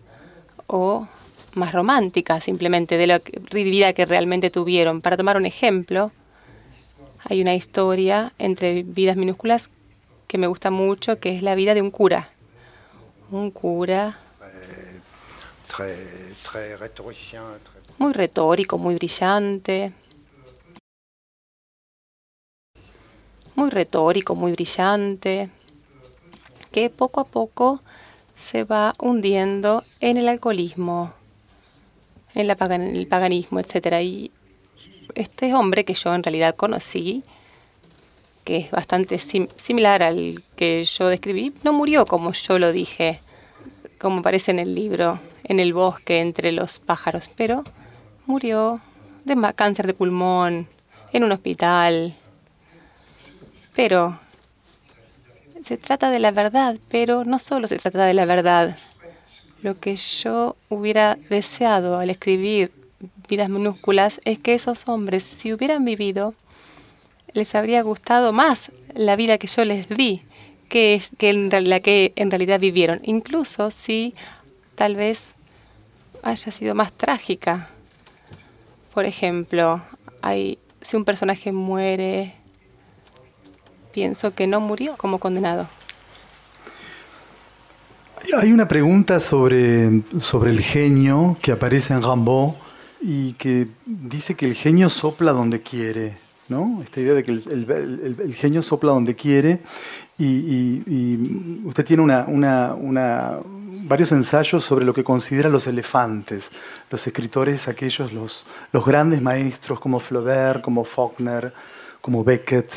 o 0.66 1.08
más 1.54 1.72
romántica 1.72 2.42
simplemente 2.42 2.98
de 2.98 3.06
la 3.06 3.22
vida 3.52 3.94
que 3.94 4.04
realmente 4.04 4.50
tuvieron. 4.50 5.00
Para 5.00 5.16
tomar 5.16 5.38
un 5.38 5.46
ejemplo, 5.46 6.12
hay 7.24 7.40
una 7.40 7.54
historia 7.54 8.34
entre 8.38 8.82
vidas 8.82 9.16
minúsculas 9.16 9.70
que 10.28 10.36
me 10.36 10.46
gusta 10.46 10.70
mucho, 10.70 11.18
que 11.20 11.34
es 11.34 11.42
la 11.42 11.54
vida 11.54 11.72
de 11.72 11.80
un 11.80 11.90
cura. 11.90 12.28
Un 13.30 13.50
cura 13.50 14.18
muy 17.98 18.12
retórico, 18.12 18.78
muy 18.78 18.94
brillante. 18.94 19.92
Muy 23.54 23.70
retórico, 23.70 24.34
muy 24.34 24.52
brillante, 24.52 25.50
que 26.72 26.90
poco 26.90 27.20
a 27.20 27.24
poco 27.24 27.80
se 28.36 28.64
va 28.64 28.94
hundiendo 28.98 29.84
en 30.00 30.16
el 30.16 30.28
alcoholismo, 30.28 31.12
en 32.34 32.50
el 32.50 33.06
paganismo, 33.06 33.60
etcétera. 33.60 34.02
Y 34.02 34.32
este 35.14 35.54
hombre 35.54 35.84
que 35.84 35.94
yo 35.94 36.14
en 36.14 36.22
realidad 36.22 36.56
conocí, 36.56 37.22
que 38.50 38.56
es 38.56 38.70
bastante 38.72 39.20
similar 39.20 40.02
al 40.02 40.42
que 40.56 40.84
yo 40.84 41.06
describí, 41.06 41.54
no 41.62 41.72
murió 41.72 42.04
como 42.04 42.32
yo 42.32 42.58
lo 42.58 42.72
dije, 42.72 43.20
como 44.00 44.18
aparece 44.18 44.50
en 44.50 44.58
el 44.58 44.74
libro, 44.74 45.20
en 45.44 45.60
el 45.60 45.72
bosque 45.72 46.18
entre 46.18 46.50
los 46.50 46.80
pájaros, 46.80 47.30
pero 47.36 47.62
murió 48.26 48.80
de 49.24 49.36
cáncer 49.54 49.86
de 49.86 49.94
pulmón 49.94 50.66
en 51.12 51.22
un 51.22 51.30
hospital. 51.30 52.16
Pero 53.76 54.18
se 55.64 55.76
trata 55.76 56.10
de 56.10 56.18
la 56.18 56.32
verdad, 56.32 56.76
pero 56.90 57.24
no 57.24 57.38
solo 57.38 57.68
se 57.68 57.78
trata 57.78 58.04
de 58.04 58.14
la 58.14 58.24
verdad, 58.24 58.76
lo 59.62 59.78
que 59.78 59.94
yo 59.94 60.56
hubiera 60.68 61.14
deseado 61.28 62.00
al 62.00 62.10
escribir 62.10 62.72
vidas 63.28 63.48
minúsculas 63.48 64.20
es 64.24 64.40
que 64.40 64.54
esos 64.54 64.88
hombres, 64.88 65.22
si 65.22 65.52
hubieran 65.52 65.84
vivido, 65.84 66.34
les 67.32 67.54
habría 67.54 67.82
gustado 67.82 68.32
más 68.32 68.70
la 68.94 69.16
vida 69.16 69.38
que 69.38 69.46
yo 69.46 69.64
les 69.64 69.88
di 69.88 70.22
que, 70.68 71.02
que 71.18 71.32
la 71.32 71.80
que 71.80 72.12
en 72.16 72.30
realidad 72.30 72.60
vivieron, 72.60 73.00
incluso 73.02 73.70
si 73.70 74.14
tal 74.76 74.94
vez 74.94 75.20
haya 76.22 76.52
sido 76.52 76.74
más 76.74 76.92
trágica. 76.92 77.68
Por 78.94 79.04
ejemplo, 79.04 79.82
hay, 80.22 80.58
si 80.80 80.96
un 80.96 81.04
personaje 81.04 81.52
muere, 81.52 82.34
pienso 83.92 84.34
que 84.34 84.46
no 84.46 84.60
murió 84.60 84.96
como 84.96 85.18
condenado. 85.18 85.68
Hay 88.38 88.52
una 88.52 88.68
pregunta 88.68 89.18
sobre, 89.18 90.02
sobre 90.20 90.50
el 90.50 90.60
genio 90.60 91.36
que 91.40 91.52
aparece 91.52 91.94
en 91.94 92.02
Rambo 92.02 92.56
y 93.00 93.32
que 93.34 93.66
dice 93.86 94.34
que 94.34 94.46
el 94.46 94.54
genio 94.54 94.90
sopla 94.90 95.32
donde 95.32 95.62
quiere, 95.62 96.18
¿no? 96.50 96.82
Esta 96.82 97.00
idea 97.00 97.14
de 97.14 97.24
que 97.24 97.30
el, 97.30 98.34
genio 98.34 98.62
sopla 98.62 98.90
donde 98.92 99.14
quiere 99.14 99.62
y, 100.18 101.60
usted 101.64 101.84
tiene 101.84 102.02
varios 103.84 104.12
ensayos 104.12 104.64
sobre 104.64 104.84
lo 104.84 104.92
que 104.92 105.02
considera 105.02 105.48
los 105.48 105.66
elefantes, 105.66 106.50
los 106.90 107.06
escritores 107.06 107.68
aquellos, 107.68 108.12
los, 108.12 108.44
los 108.72 108.84
grandes 108.84 109.22
maestros 109.22 109.80
como 109.80 110.00
Flaubert, 110.00 110.60
como 110.60 110.84
Faulkner, 110.84 111.54
como 112.00 112.22
Beckett. 112.24 112.70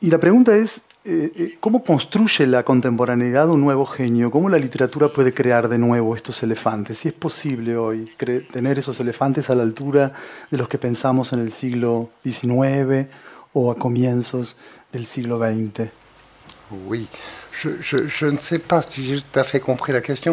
Y 0.00 0.10
la 0.10 0.18
pregunta 0.18 0.56
es, 0.56 0.82
eh, 1.04 1.32
eh, 1.34 1.56
¿Cómo 1.58 1.82
construye 1.82 2.46
la 2.46 2.62
contemporaneidad 2.62 3.48
un 3.48 3.60
nuevo 3.60 3.86
genio? 3.86 4.30
¿Cómo 4.30 4.48
la 4.48 4.58
literatura 4.58 5.08
puede 5.08 5.34
crear 5.34 5.68
de 5.68 5.76
nuevo 5.78 6.14
estos 6.14 6.42
elefantes? 6.44 6.98
Si 6.98 7.08
es 7.08 7.14
posible 7.14 7.76
hoy 7.76 8.08
tener 8.52 8.78
esos 8.78 9.00
elefantes 9.00 9.50
a 9.50 9.56
la 9.56 9.64
altura 9.64 10.12
de 10.50 10.58
los 10.58 10.68
que 10.68 10.78
pensamos 10.78 11.32
en 11.32 11.40
el 11.40 11.50
siglo 11.50 12.10
XIX 12.22 13.08
o 13.52 13.72
a 13.72 13.76
comienzos 13.76 14.56
del 14.92 15.06
siglo 15.06 15.38
XX. 15.38 15.90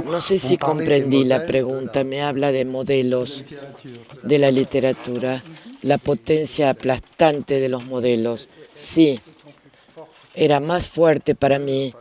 No 0.06 0.22
sé 0.22 0.40
si 0.40 0.58
comprendí 0.58 1.24
la 1.26 1.46
pregunta. 1.46 2.04
Me 2.04 2.22
habla 2.22 2.52
de 2.52 2.66
modelos 2.66 3.44
de 4.24 4.38
la 4.38 4.52
literatura, 4.52 5.44
la 5.82 5.98
potencia 5.98 6.70
aplastante 6.70 7.60
de 7.60 7.70
los 7.70 7.86
modelos. 7.86 8.48
Sí, 8.76 9.20
era 10.34 10.60
más 10.60 10.88
fuerte 10.88 11.36
para 11.36 11.60
mí. 11.60 11.94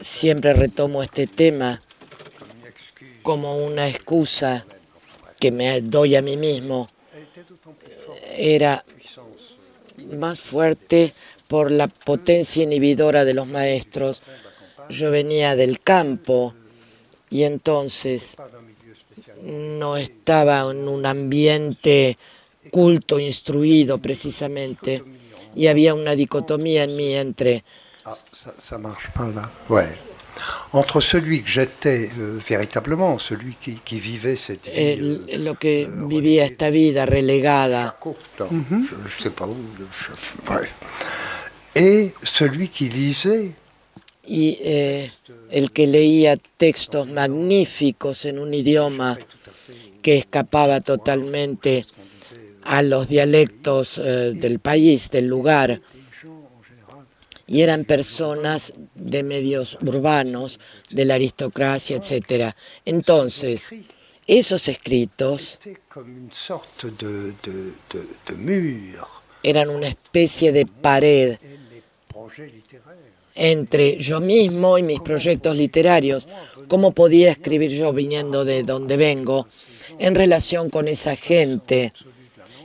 Siempre 0.00 0.52
retomo 0.52 1.02
este 1.02 1.26
tema 1.26 1.82
como 3.22 3.64
una 3.64 3.88
excusa 3.88 4.66
que 5.38 5.50
me 5.50 5.80
doy 5.80 6.16
a 6.16 6.22
mí 6.22 6.36
mismo, 6.36 6.88
era 8.36 8.84
más 10.12 10.40
fuerte 10.40 11.14
por 11.48 11.70
la 11.70 11.88
potencia 11.88 12.62
inhibidora 12.62 13.24
de 13.24 13.34
los 13.34 13.46
maestros. 13.46 14.22
Yo 14.88 15.10
venía 15.10 15.56
del 15.56 15.80
campo 15.80 16.54
y 17.30 17.44
entonces 17.44 18.34
no 19.42 19.96
estaba 19.96 20.70
en 20.70 20.88
un 20.88 21.06
ambiente 21.06 22.18
culto, 22.70 23.18
instruido 23.18 23.98
precisamente, 23.98 25.02
y 25.54 25.66
había 25.66 25.94
una 25.94 26.14
dicotomía 26.14 26.84
en 26.84 26.96
mí 26.96 27.14
entre 27.14 27.64
ah, 28.04 28.16
ça, 28.32 28.52
ça 28.58 28.78
marche 28.78 29.08
pas 29.14 29.28
là. 29.30 29.48
Ouais. 29.68 29.96
Entre 30.72 31.00
celui 31.00 31.42
que 31.42 31.48
j'étais 31.48 32.10
euh, 32.18 32.38
véritablement, 32.38 33.18
celui 33.18 33.54
qui, 33.54 33.74
qui, 33.84 34.00
vivait 34.00 34.36
cette 34.36 34.66
vie. 34.66 34.80
El, 34.80 35.20
euh, 35.28 35.38
lo 35.38 35.54
que 35.54 35.84
euh, 35.84 36.06
vivía 36.08 36.46
esta 36.46 36.70
vida 36.70 37.04
relegada. 37.04 37.94
Chaco, 37.98 38.16
mm 38.50 38.64
-hmm. 38.70 38.86
je, 38.88 38.96
je 39.08 39.22
sais 39.22 39.30
pas 39.30 39.46
où. 39.46 39.56
Je, 40.00 40.52
ouais. 40.52 40.68
Et 41.74 42.14
celui 42.24 42.68
qui 42.68 42.88
lisait. 42.88 43.52
Y 44.26 44.58
eh, 44.62 45.10
el 45.50 45.70
que 45.70 45.86
leía 45.86 46.36
textos 46.56 47.08
magníficos 47.08 48.24
en 48.24 48.38
un 48.38 48.54
idioma 48.54 49.18
que 50.00 50.16
escapaba 50.18 50.80
totalmente 50.80 51.84
a 52.64 52.82
los 52.82 53.08
dialectos 53.08 53.98
eh, 53.98 54.32
del 54.34 54.58
país, 54.58 55.10
del 55.10 55.26
lugar, 55.26 55.80
y 57.46 57.60
eran 57.60 57.84
personas 57.84 58.72
de 58.94 59.22
medios 59.22 59.76
urbanos, 59.82 60.58
de 60.90 61.04
la 61.04 61.14
aristocracia, 61.14 61.96
etc. 61.96 62.54
Entonces, 62.84 63.68
esos 64.26 64.68
escritos 64.68 65.58
eran 69.42 69.68
una 69.68 69.88
especie 69.88 70.52
de 70.52 70.66
pared 70.66 71.36
entre 73.34 73.96
yo 73.98 74.20
mismo 74.20 74.78
y 74.78 74.82
mis 74.82 75.00
proyectos 75.00 75.56
literarios, 75.56 76.28
cómo 76.68 76.92
podía 76.92 77.32
escribir 77.32 77.70
yo 77.70 77.92
viniendo 77.92 78.44
de 78.44 78.62
donde 78.62 78.96
vengo, 78.96 79.48
en 79.98 80.14
relación 80.14 80.70
con 80.70 80.88
esa 80.88 81.16
gente 81.16 81.92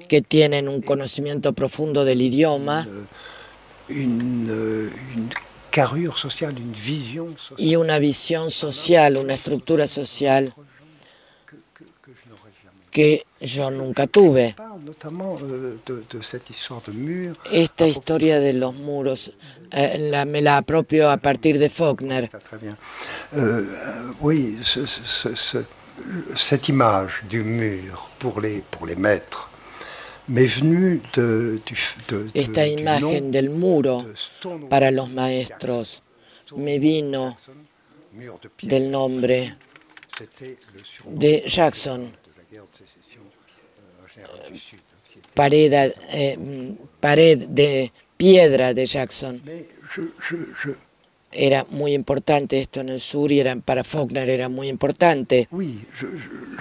que 0.08 0.22
tienen 0.22 0.68
un 0.68 0.82
conocimiento 0.82 1.54
profundo 1.54 2.06
del 2.06 2.22
idioma 2.22 2.88
y 7.58 7.76
una 7.76 8.00
visión 8.00 8.52
social, 8.52 9.18
una 9.18 9.34
estructura 9.36 9.88
social 9.88 10.54
que 12.92 13.26
yo 13.40 13.70
nunca 13.70 14.08
tuve. 14.08 14.56
Esta 17.52 17.88
historia 17.88 18.40
de 18.40 18.54
los 18.54 18.74
muros 18.74 19.32
eh, 19.72 19.98
la, 20.00 20.26
me 20.26 20.42
la 20.42 20.58
apropio 20.58 21.12
a 21.12 21.18
partir 21.18 21.60
de 21.60 21.70
Faulkner. 21.70 22.30
oui, 24.20 24.58
ce, 24.64 24.88
ce, 24.88 25.36
ce, 25.36 25.58
cette 26.36 26.70
image 26.70 27.24
du 27.30 27.44
mur 27.44 28.10
pour 28.18 28.42
les, 28.42 28.64
pour 28.72 28.88
les 28.88 28.96
maîtres 28.96 29.50
esta 32.34 32.68
imagen 32.68 33.32
del 33.32 33.50
muro 33.50 34.06
para 34.70 34.92
los 34.92 35.10
maestros. 35.10 36.02
Me 36.56 36.80
vino 36.80 37.38
del 38.62 38.92
nombre 38.92 39.56
de 41.06 41.44
Jackson, 41.48 42.12
pared, 45.34 45.94
eh, 46.10 46.76
pared 47.00 47.38
de 47.48 47.92
piedra 48.18 48.74
de 48.74 48.86
Jackson. 48.86 49.42
Era 51.40 51.66
muy 51.70 51.94
importante 51.94 52.60
esto 52.60 52.82
en 52.82 52.90
el 52.90 53.00
sur 53.00 53.32
y 53.32 53.40
era, 53.40 53.56
para 53.58 53.84
Faulkner 53.84 54.28
era 54.28 54.50
muy 54.50 54.70
importante. 54.70 55.48
Oui, 55.52 55.86
je, 56.00 56.08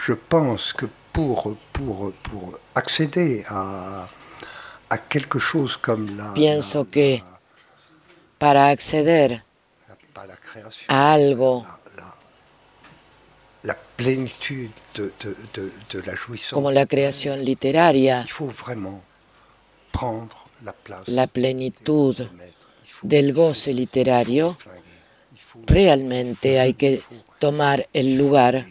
je 0.07 0.13
pense 0.15 0.75
que 0.75 0.87
pour, 1.13 1.57
pour, 1.73 2.13
pour 2.13 2.59
accéder 2.75 3.43
à, 3.49 4.07
a 4.91 4.99
quelque 4.99 5.39
chose 5.39 5.79
comme 5.79 6.17
la... 6.19 6.35
Pienso 6.35 6.91
que 6.91 7.23
para 8.39 8.69
acceder 8.69 9.43
a 10.89 11.13
algo, 11.13 11.67
la, 13.63 13.77
plénitude 13.97 14.71
de, 14.95 15.05
de, 15.21 15.35
de, 15.55 15.73
de, 15.91 16.07
la 16.07 16.15
jouissance, 16.17 16.55
como 16.55 16.71
la 16.71 16.87
creación 16.87 17.45
literaria, 17.45 18.21
il 18.23 18.31
faut 18.31 18.51
vraiment 18.51 19.03
prendre 19.91 20.37
la 20.63 20.73
place 20.73 21.09
la 21.09 21.27
plenitud 21.27 22.15
del 23.03 23.33
goce 23.33 23.73
literario, 23.73 24.57
realmente 25.67 26.61
hay 26.61 26.75
que 26.75 27.01
tomar 27.39 27.89
el 27.93 28.17
lugar 28.17 28.67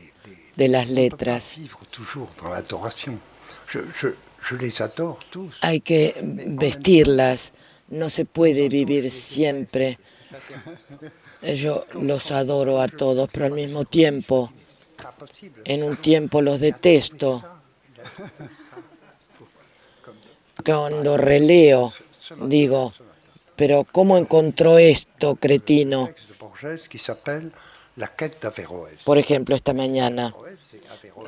de 0.55 0.67
las 0.67 0.89
letras. 0.89 1.55
Hay 5.61 5.81
que 5.81 6.15
vestirlas, 6.21 7.51
no 7.89 8.09
se 8.09 8.25
puede 8.25 8.69
vivir 8.69 9.11
siempre. 9.11 9.99
Yo 11.41 11.85
los 11.93 12.31
adoro 12.31 12.81
a 12.81 12.87
todos, 12.87 13.29
pero 13.31 13.45
al 13.45 13.51
mismo 13.51 13.85
tiempo, 13.85 14.51
en 15.63 15.83
un 15.83 15.97
tiempo 15.97 16.41
los 16.41 16.59
detesto. 16.59 17.43
Cuando 20.63 21.17
releo, 21.17 21.93
digo, 22.47 22.93
pero 23.55 23.85
¿cómo 23.91 24.17
encontró 24.17 24.77
esto, 24.77 25.35
cretino? 25.35 26.09
Por 29.03 29.17
ejemplo, 29.17 29.55
esta 29.55 29.73
mañana 29.73 30.33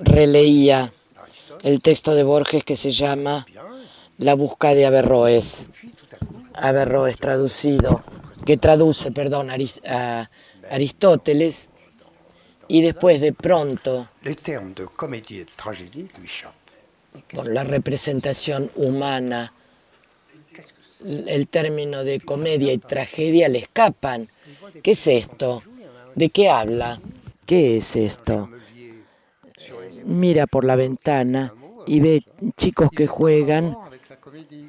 releía 0.01 0.93
el 1.63 1.81
texto 1.81 2.13
de 2.15 2.23
Borges 2.23 2.63
que 2.63 2.75
se 2.75 2.91
llama 2.91 3.45
La 4.17 4.33
busca 4.33 4.73
de 4.73 4.85
Averroes. 4.85 5.59
Averroes 6.53 7.17
traducido, 7.17 8.03
que 8.45 8.57
traduce, 8.57 9.11
perdón, 9.11 9.49
a 9.51 10.29
Aristóteles, 10.69 11.69
y 12.67 12.81
después 12.81 13.21
de 13.21 13.33
pronto, 13.33 14.09
por 17.33 17.47
la 17.47 17.63
representación 17.63 18.71
humana, 18.75 19.53
el 21.05 21.47
término 21.47 22.03
de 22.03 22.19
comedia 22.19 22.73
y 22.73 22.77
tragedia 22.77 23.47
le 23.47 23.59
escapan. 23.59 24.27
¿Qué 24.83 24.91
es 24.91 25.07
esto? 25.07 25.63
¿De 26.15 26.29
qué 26.29 26.49
habla? 26.49 26.99
¿Qué 27.45 27.77
es 27.77 27.95
esto? 27.95 28.49
Mira 30.05 30.47
por 30.47 30.65
la 30.65 30.75
ventana 30.75 31.53
y 31.85 31.99
ve 31.99 32.23
chicos 32.57 32.89
que 32.91 33.07
juegan, 33.07 33.77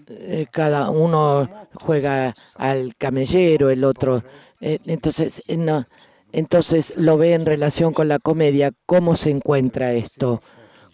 eh, 0.08 0.46
cada 0.50 0.90
uno 0.90 1.48
juega 1.80 2.34
al 2.56 2.94
camellero, 2.96 3.70
el 3.70 3.84
otro. 3.84 4.22
Eh, 4.60 4.78
entonces, 4.86 5.42
eh, 5.48 5.56
no, 5.56 5.86
entonces 6.32 6.92
lo 6.96 7.16
ve 7.16 7.34
en 7.34 7.46
relación 7.46 7.92
con 7.92 8.08
la 8.08 8.18
comedia. 8.18 8.72
¿Cómo 8.86 9.16
se 9.16 9.30
encuentra 9.30 9.92
esto? 9.92 10.40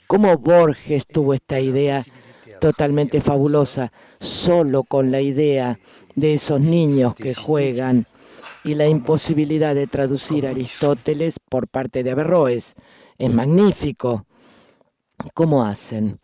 ¿Cómo 0.06 0.36
Borges 0.36 1.06
tuvo 1.06 1.34
esta 1.34 1.60
idea 1.60 2.04
totalmente 2.60 3.20
fabulosa, 3.20 3.92
solo 4.24 4.82
con 4.82 5.10
la 5.10 5.20
idea 5.20 5.78
de 6.14 6.34
esos 6.34 6.60
niños 6.60 7.14
que 7.14 7.34
juegan? 7.34 8.06
y 8.64 8.74
la 8.74 8.88
imposibilidad 8.88 9.74
de 9.74 9.86
traducir 9.86 10.46
a 10.46 10.50
Aristóteles 10.50 11.38
por 11.38 11.68
parte 11.68 12.02
de 12.02 12.10
Averroes. 12.10 12.74
Es 13.18 13.32
magnífico. 13.32 14.24
¿Cómo 15.34 15.64
hacen? 15.64 16.18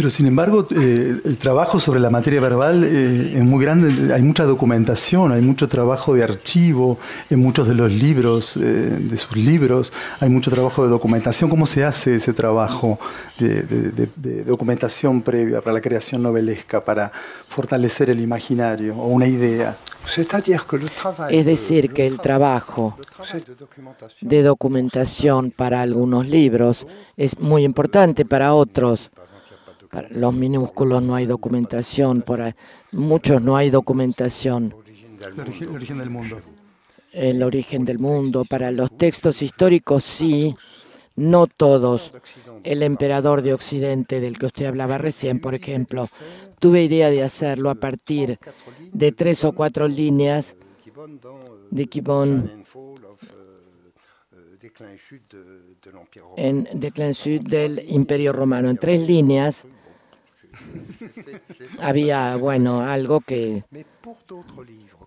Pero 0.00 0.08
sin 0.08 0.24
embargo, 0.24 0.66
eh, 0.70 1.20
el 1.26 1.36
trabajo 1.36 1.78
sobre 1.78 2.00
la 2.00 2.08
materia 2.08 2.40
verbal 2.40 2.84
eh, 2.84 3.34
es 3.34 3.44
muy 3.44 3.62
grande, 3.62 4.14
hay 4.14 4.22
mucha 4.22 4.44
documentación, 4.44 5.30
hay 5.30 5.42
mucho 5.42 5.68
trabajo 5.68 6.14
de 6.14 6.24
archivo 6.24 6.98
en 7.28 7.40
muchos 7.40 7.68
de 7.68 7.74
los 7.74 7.92
libros, 7.92 8.56
eh, 8.56 8.60
de 8.60 9.18
sus 9.18 9.36
libros, 9.36 9.92
hay 10.18 10.30
mucho 10.30 10.50
trabajo 10.50 10.84
de 10.84 10.88
documentación. 10.88 11.50
¿Cómo 11.50 11.66
se 11.66 11.84
hace 11.84 12.14
ese 12.14 12.32
trabajo 12.32 12.98
de, 13.38 13.62
de, 13.64 14.08
de, 14.16 14.44
documentación 14.44 15.20
previa 15.20 15.60
para 15.60 15.74
la 15.74 15.82
creación 15.82 16.22
novelesca, 16.22 16.82
para 16.82 17.12
fortalecer 17.46 18.08
el 18.08 18.20
imaginario 18.20 18.96
o 18.96 19.08
una 19.08 19.26
idea? 19.26 19.76
Es 21.28 21.44
decir, 21.44 21.92
que 21.92 22.06
el 22.06 22.18
trabajo 22.18 22.96
de 24.22 24.42
documentación 24.42 25.50
para 25.50 25.82
algunos 25.82 26.26
libros 26.26 26.86
es 27.18 27.38
muy 27.38 27.64
importante, 27.64 28.24
para 28.24 28.54
otros 28.54 29.10
para 29.90 30.08
los 30.10 30.32
minúsculos 30.32 31.02
no 31.02 31.14
hay 31.14 31.26
documentación, 31.26 32.22
por 32.22 32.54
muchos 32.92 33.42
no 33.42 33.56
hay 33.56 33.70
documentación. 33.70 34.74
El 35.20 35.70
origen 35.70 35.98
del 35.98 36.10
mundo. 36.10 36.40
El 37.12 37.42
origen 37.42 37.84
del 37.84 37.98
mundo. 37.98 38.44
Para 38.48 38.70
los 38.70 38.96
textos 38.96 39.42
históricos 39.42 40.04
sí, 40.04 40.54
no 41.16 41.46
todos. 41.48 42.12
El 42.62 42.82
emperador 42.82 43.42
de 43.42 43.52
Occidente 43.52 44.20
del 44.20 44.38
que 44.38 44.46
usted 44.46 44.66
hablaba 44.66 44.96
recién, 44.96 45.40
por 45.40 45.54
ejemplo, 45.54 46.08
tuve 46.60 46.84
idea 46.84 47.10
de 47.10 47.22
hacerlo 47.22 47.70
a 47.70 47.74
partir 47.74 48.38
de 48.92 49.12
tres 49.12 49.44
o 49.44 49.52
cuatro 49.52 49.88
líneas 49.88 50.54
de 51.70 51.86
Kibon 51.86 52.64
en 56.36 56.68
Declin 56.74 57.14
Sud 57.14 57.40
del 57.40 57.82
Imperio 57.90 58.32
Romano. 58.32 58.70
En 58.70 58.76
tres 58.76 59.06
líneas 59.06 59.64
había, 61.80 62.36
bueno, 62.36 62.80
algo 62.82 63.20
que... 63.20 63.64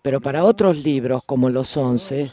Pero 0.01 0.19
para 0.21 0.43
otros 0.43 0.77
libros, 0.77 1.23
como 1.25 1.49
los 1.49 1.75
once, 1.77 2.31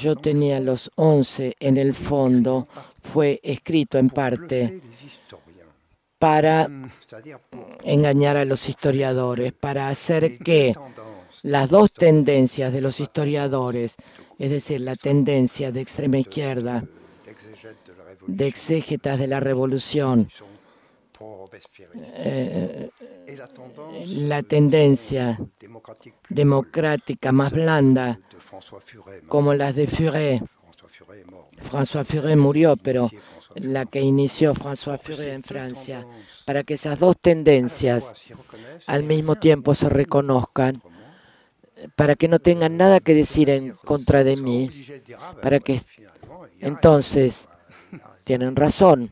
yo 0.00 0.16
tenía 0.16 0.60
los 0.60 0.90
once 0.96 1.56
en 1.60 1.76
el 1.76 1.94
fondo, 1.94 2.68
fue 3.12 3.40
escrito 3.42 3.98
en 3.98 4.10
parte 4.10 4.80
para 6.18 6.68
engañar 7.82 8.36
a 8.36 8.44
los 8.44 8.68
historiadores, 8.68 9.52
para 9.52 9.88
hacer 9.88 10.38
que 10.38 10.72
las 11.42 11.68
dos 11.68 11.92
tendencias 11.92 12.72
de 12.72 12.80
los 12.80 12.98
historiadores, 13.00 13.94
es 14.38 14.50
decir, 14.50 14.80
la 14.80 14.96
tendencia 14.96 15.70
de 15.70 15.82
extrema 15.82 16.18
izquierda, 16.18 16.84
de 18.26 18.46
exégetas 18.46 19.18
de 19.18 19.26
la 19.26 19.40
revolución, 19.40 20.28
eh, 22.14 22.90
la 24.06 24.42
tendencia 24.42 25.38
democrática 26.28 27.32
más 27.32 27.52
blanda, 27.52 28.20
como 29.28 29.54
las 29.54 29.74
de 29.74 29.86
Furet. 29.86 30.42
François 31.70 32.04
Furet 32.04 32.36
murió, 32.36 32.76
pero 32.76 33.10
la 33.54 33.86
que 33.86 34.00
inició 34.00 34.54
François 34.54 34.98
Furet 34.98 35.32
en 35.32 35.42
Francia, 35.42 36.06
para 36.44 36.64
que 36.64 36.74
esas 36.74 36.98
dos 36.98 37.16
tendencias 37.20 38.04
al 38.86 39.04
mismo 39.04 39.36
tiempo 39.36 39.74
se 39.74 39.88
reconozcan 39.88 40.82
para 41.96 42.16
que 42.16 42.28
no 42.28 42.38
tengan 42.38 42.76
nada 42.76 43.00
que 43.00 43.14
decir 43.14 43.50
en 43.50 43.72
contra 43.72 44.24
de 44.24 44.36
mí, 44.36 44.70
para 45.42 45.60
que 45.60 45.82
entonces 46.60 47.46
tienen 48.24 48.56
razón. 48.56 49.10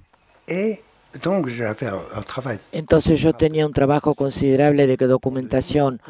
Entonces 2.72 3.20
yo 3.20 3.32
tenía 3.34 3.66
un 3.66 3.72
trabajo 3.72 4.14
considerable 4.14 4.86
de 4.86 4.96
documentación 4.96 6.00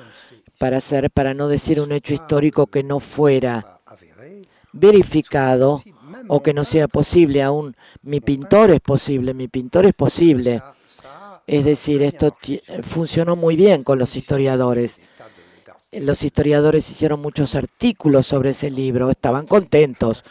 para 0.58 0.78
hacer, 0.78 1.10
para 1.10 1.34
no 1.34 1.48
decir 1.48 1.80
un 1.80 1.92
hecho 1.92 2.14
histórico 2.14 2.66
que 2.68 2.82
no 2.82 3.00
fuera 3.00 3.80
verificado 4.72 5.82
o 6.28 6.42
que 6.42 6.54
no 6.54 6.64
sea 6.64 6.88
posible 6.88 7.42
aún. 7.42 7.76
Mi 8.02 8.20
pintor 8.20 8.70
es 8.70 8.80
posible, 8.80 9.34
mi 9.34 9.48
pintor 9.48 9.86
es 9.86 9.94
posible. 9.94 10.62
Es 11.46 11.64
decir, 11.64 12.02
esto 12.02 12.36
funcionó 12.82 13.34
muy 13.34 13.56
bien 13.56 13.82
con 13.82 13.98
los 13.98 14.14
historiadores 14.16 14.98
los 16.00 16.22
historiadores 16.22 16.88
hicieron 16.90 17.20
muchos 17.20 17.54
artículos 17.54 18.26
sobre 18.26 18.50
ese 18.50 18.70
libro, 18.70 19.10
estaban 19.10 19.46
contentos. 19.46 20.22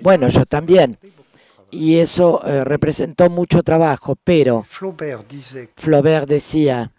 Bueno, 0.00 0.28
yo 0.28 0.46
también. 0.46 0.98
Y 1.70 1.98
eso 1.98 2.44
eh, 2.44 2.64
representó 2.64 3.30
mucho 3.30 3.62
trabajo, 3.62 4.16
pero 4.22 4.62
Flaubert 4.62 6.28
decía 6.28 6.92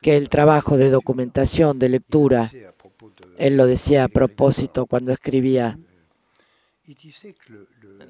que 0.00 0.16
el 0.16 0.28
trabajo 0.28 0.76
de 0.76 0.90
documentación, 0.90 1.78
de 1.78 1.88
lectura, 1.88 2.50
él 3.38 3.56
lo 3.56 3.66
decía 3.66 4.04
a 4.04 4.08
propósito 4.08 4.86
cuando 4.86 5.12
escribía, 5.12 5.78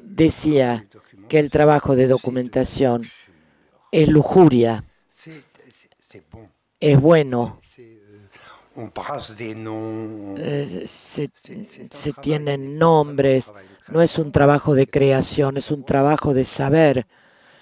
decía 0.03 0.87
que 1.29 1.39
el 1.39 1.51
trabajo 1.51 1.97
de 1.97 2.07
documentación 2.07 3.03
es 3.91 4.09
lujuria, 4.09 4.85
es 6.81 7.01
bueno, 7.01 7.61
eh, 10.37 10.87
se, 10.89 12.13
tienen 12.21 12.77
nombres, 12.77 13.51
no 13.89 14.03
es 14.03 14.19
un 14.19 14.33
trabajo 14.33 14.75
de 14.75 14.87
creación, 14.87 15.57
es 15.57 15.71
un 15.71 15.85
trabajo 15.85 16.33
de 16.35 16.45
saber 16.45 17.07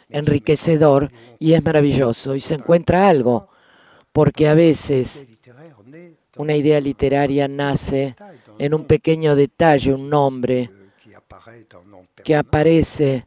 enriquecedor 0.09 1.11
y 1.39 1.55
es 1.55 1.65
maravilloso. 1.65 2.35
Y 2.35 2.41
se 2.41 2.55
encuentra 2.55 3.09
algo, 3.09 3.49
porque 4.13 4.49
a 4.49 4.55
veces 4.55 5.27
una 6.37 6.55
idea 6.55 6.81
literaria 6.81 7.49
nace 7.49 8.15
en 8.59 8.75
un 8.75 8.85
pequeño 8.85 9.35
detalle, 9.35 9.93
un 9.93 10.09
nombre 10.09 10.71
que 12.25 12.37
aparece, 12.37 13.27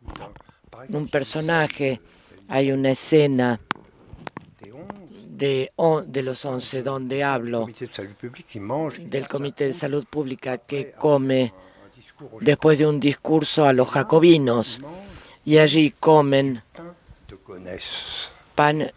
un 0.89 1.07
personaje, 1.07 1.99
hay 2.47 2.71
una 2.71 2.91
escena 2.91 3.59
de, 5.27 5.71
de 6.07 6.23
los 6.23 6.45
11, 6.45 6.83
donde 6.83 7.23
hablo 7.23 7.67
del 8.99 9.27
Comité 9.27 9.67
de 9.67 9.73
Salud 9.73 10.05
Pública 10.09 10.59
que 10.59 10.91
come 10.93 11.53
después 12.41 12.79
de 12.79 12.87
un 12.87 12.99
discurso 12.99 13.65
a 13.65 13.73
los 13.73 13.89
jacobinos 13.89 14.79
y 15.43 15.57
allí 15.57 15.91
comen 15.91 16.61
pan. 18.55 18.91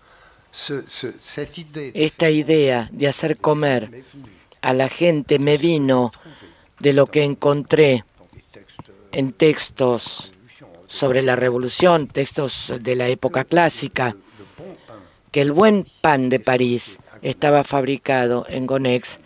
Esta 1.94 2.30
idea 2.30 2.88
de 2.90 3.08
hacer 3.08 3.38
comer 3.38 4.04
a 4.60 4.72
la 4.72 4.88
gente 4.88 5.38
me 5.38 5.56
vino 5.56 6.10
de 6.80 6.92
lo 6.92 7.06
que 7.06 7.22
encontré 7.22 8.04
en 9.12 9.32
textos 9.32 10.32
sobre 10.88 11.22
la 11.22 11.36
revolución, 11.36 12.08
textos 12.08 12.72
de 12.80 12.96
la 12.96 13.08
época 13.08 13.44
clásica 13.44 14.16
que 15.30 15.42
el 15.42 15.52
buen 15.52 15.86
pan 16.00 16.28
de 16.28 16.40
París 16.40 16.98
estaba 17.22 17.64
fabricado 17.64 18.46
en 18.48 18.66
Gonex 18.66 19.20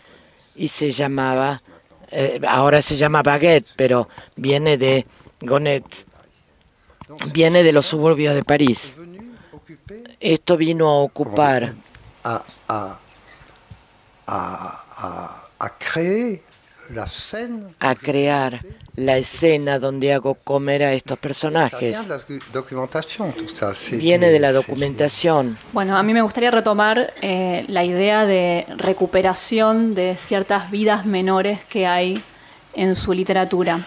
y 0.55 0.69
se 0.69 0.91
llamaba, 0.91 1.63
eh, 2.13 2.41
ahora 2.47 2.81
se 2.83 2.97
llama 2.97 3.23
baguette, 3.23 3.69
pero 3.77 4.09
viene 4.37 4.77
de 4.77 5.07
Gonet, 5.41 5.85
viene 7.33 7.63
de 7.63 7.73
los 7.73 7.87
suburbios 7.87 8.35
de 8.35 8.43
París. 8.43 8.95
Esto 10.21 10.57
vino 10.57 10.89
a 10.89 11.03
ocupar 11.03 11.75
a, 12.23 12.43
a, 12.69 12.99
a, 14.27 15.43
a 15.59 15.79
crear 15.79 16.41
a 17.79 17.95
crear 17.95 18.61
la 18.97 19.17
escena 19.17 19.79
donde 19.79 20.13
hago 20.13 20.35
comer 20.35 20.83
a 20.83 20.93
estos 20.93 21.19
personajes. 21.19 21.97
Viene 23.93 24.29
de 24.29 24.39
la 24.39 24.53
documentación. 24.53 25.57
Bueno, 25.73 25.97
a 25.97 26.03
mí 26.03 26.13
me 26.13 26.23
gustaría 26.23 26.51
retomar 26.51 27.15
eh, 27.23 27.65
la 27.69 27.85
idea 27.85 28.27
de 28.27 28.67
recuperación 28.77 29.95
de 29.95 30.17
ciertas 30.17 30.71
vidas 30.71 31.07
menores 31.07 31.65
que 31.65 31.87
hay 31.87 32.23
en 32.75 32.97
su 32.97 33.13
literatura. 33.13 33.81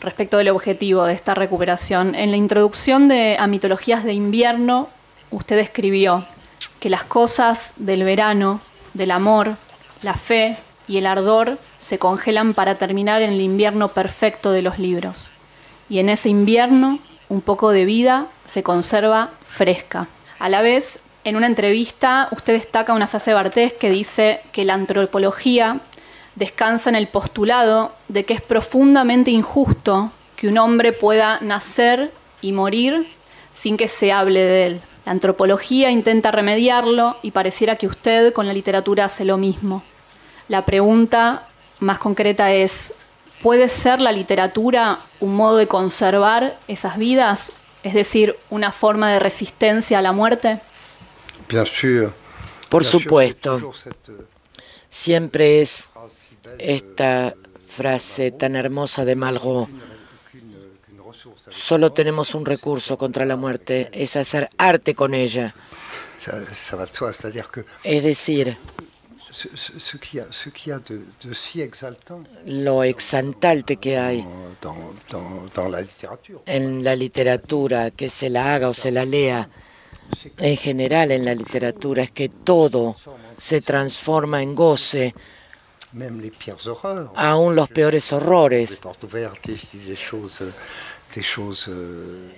Respecto 0.00 0.36
del 0.36 0.50
objetivo 0.50 1.04
de 1.04 1.14
esta 1.14 1.34
recuperación, 1.34 2.14
en 2.14 2.30
la 2.30 2.36
introducción 2.36 3.08
de, 3.08 3.36
a 3.38 3.46
mitologías 3.46 4.04
de 4.04 4.12
invierno, 4.12 4.88
usted 5.30 5.58
escribió 5.58 6.26
que 6.80 6.90
las 6.90 7.04
cosas 7.04 7.72
del 7.76 8.04
verano, 8.04 8.60
del 8.94 9.10
amor, 9.10 9.56
la 10.02 10.14
fe, 10.14 10.56
y 10.88 10.98
el 10.98 11.06
ardor 11.06 11.58
se 11.78 11.98
congelan 11.98 12.54
para 12.54 12.76
terminar 12.76 13.22
en 13.22 13.32
el 13.32 13.40
invierno 13.40 13.88
perfecto 13.88 14.52
de 14.52 14.62
los 14.62 14.78
libros. 14.78 15.30
Y 15.88 15.98
en 15.98 16.08
ese 16.08 16.28
invierno 16.28 16.98
un 17.28 17.40
poco 17.40 17.70
de 17.70 17.84
vida 17.84 18.26
se 18.44 18.62
conserva 18.62 19.30
fresca. 19.44 20.08
A 20.38 20.48
la 20.48 20.62
vez, 20.62 21.00
en 21.24 21.36
una 21.36 21.46
entrevista, 21.46 22.28
usted 22.30 22.52
destaca 22.52 22.92
una 22.92 23.08
frase 23.08 23.30
de 23.30 23.34
Bartés 23.34 23.72
que 23.72 23.90
dice 23.90 24.40
que 24.52 24.64
la 24.64 24.74
antropología 24.74 25.80
descansa 26.36 26.90
en 26.90 26.96
el 26.96 27.08
postulado 27.08 27.92
de 28.08 28.24
que 28.24 28.34
es 28.34 28.42
profundamente 28.42 29.30
injusto 29.30 30.12
que 30.36 30.48
un 30.48 30.58
hombre 30.58 30.92
pueda 30.92 31.38
nacer 31.40 32.12
y 32.42 32.52
morir 32.52 33.08
sin 33.54 33.76
que 33.76 33.88
se 33.88 34.12
hable 34.12 34.40
de 34.40 34.66
él. 34.66 34.80
La 35.06 35.12
antropología 35.12 35.90
intenta 35.90 36.30
remediarlo 36.30 37.16
y 37.22 37.30
pareciera 37.30 37.76
que 37.76 37.86
usted 37.86 38.32
con 38.32 38.46
la 38.46 38.52
literatura 38.52 39.06
hace 39.06 39.24
lo 39.24 39.38
mismo. 39.38 39.82
La 40.48 40.64
pregunta 40.64 41.48
más 41.80 41.98
concreta 41.98 42.52
es, 42.52 42.94
¿puede 43.42 43.68
ser 43.68 44.00
la 44.00 44.12
literatura 44.12 45.00
un 45.20 45.34
modo 45.34 45.56
de 45.56 45.66
conservar 45.66 46.58
esas 46.68 46.98
vidas? 46.98 47.52
Es 47.82 47.94
decir, 47.94 48.36
una 48.50 48.72
forma 48.72 49.12
de 49.12 49.18
resistencia 49.18 49.98
a 49.98 50.02
la 50.02 50.12
muerte? 50.12 50.60
Por 52.68 52.84
supuesto. 52.84 53.72
Siempre 54.90 55.62
es 55.62 55.84
esta 56.58 57.34
frase 57.76 58.30
tan 58.30 58.56
hermosa 58.56 59.04
de 59.04 59.14
Malraux. 59.14 59.68
Solo 61.50 61.92
tenemos 61.92 62.34
un 62.34 62.44
recurso 62.44 62.96
contra 62.96 63.24
la 63.24 63.36
muerte, 63.36 63.88
es 63.92 64.16
hacer 64.16 64.50
arte 64.58 64.94
con 64.94 65.14
ella. 65.14 65.54
Es 67.84 68.02
decir, 68.02 68.58
lo 72.44 72.84
exaltante 72.84 73.76
que 73.76 73.98
hay 73.98 74.26
en 76.46 76.84
la 76.84 76.96
literatura, 76.96 77.90
que 77.90 78.08
se 78.08 78.30
la 78.30 78.54
haga 78.54 78.68
o 78.68 78.74
se 78.74 78.90
la 78.90 79.04
lea, 79.04 79.48
en 80.38 80.56
general 80.56 81.10
en 81.10 81.24
la 81.24 81.34
literatura, 81.34 82.04
es 82.04 82.10
que 82.12 82.28
todo 82.28 82.96
se 83.38 83.60
transforma 83.60 84.42
en 84.42 84.54
goce, 84.54 85.14
aún 87.14 87.56
los 87.56 87.68
peores 87.68 88.12
horrores. 88.12 88.78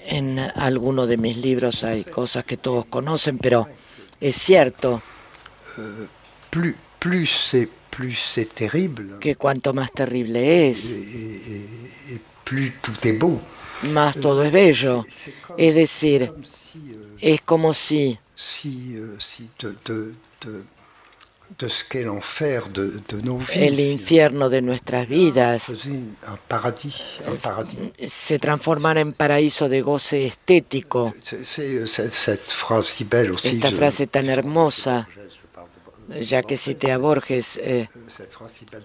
En 0.07 0.38
alguno 0.38 1.07
de 1.07 1.16
mis 1.16 1.37
libros 1.37 1.85
hay 1.85 2.05
cosas 2.05 2.44
que 2.44 2.57
todos 2.57 2.87
conocen, 2.87 3.38
pero 3.38 3.68
es 4.20 4.37
cierto 4.37 5.03
que 9.20 9.37
cuanto 9.37 9.74
más 9.74 9.92
terrible 9.92 10.70
es, 10.70 10.84
más 13.92 14.16
todo 14.16 14.42
es 14.44 14.52
bello. 14.52 15.04
Es 15.56 15.74
decir, 15.74 16.32
es 17.20 17.40
como 17.40 17.74
si 17.74 18.18
el 23.54 23.80
infierno 23.80 24.50
de 24.50 24.62
nuestras 24.62 25.08
vidas 25.08 25.62
se 28.06 28.38
transformara 28.38 29.00
en 29.00 29.12
paraíso 29.12 29.68
de 29.68 29.80
goce 29.80 30.26
estético. 30.26 31.14
Esta 33.42 33.70
frase 33.72 34.06
tan 34.06 34.28
hermosa, 34.28 35.08
ya 36.20 36.42
que 36.42 36.56
cité 36.56 36.92
a 36.92 36.98
Borges, 36.98 37.58
eh, 37.62 37.88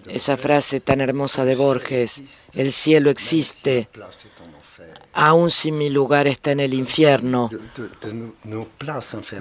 esa 0.08 0.36
frase 0.36 0.80
tan 0.80 1.00
hermosa 1.00 1.44
de 1.44 1.54
Borges, 1.54 2.20
el 2.52 2.72
cielo 2.72 3.10
existe, 3.10 3.88
aun 5.12 5.50
si 5.50 5.72
mi 5.72 5.90
lugar 5.90 6.26
está 6.26 6.52
en 6.52 6.60
el 6.60 6.74
infierno, 6.74 7.50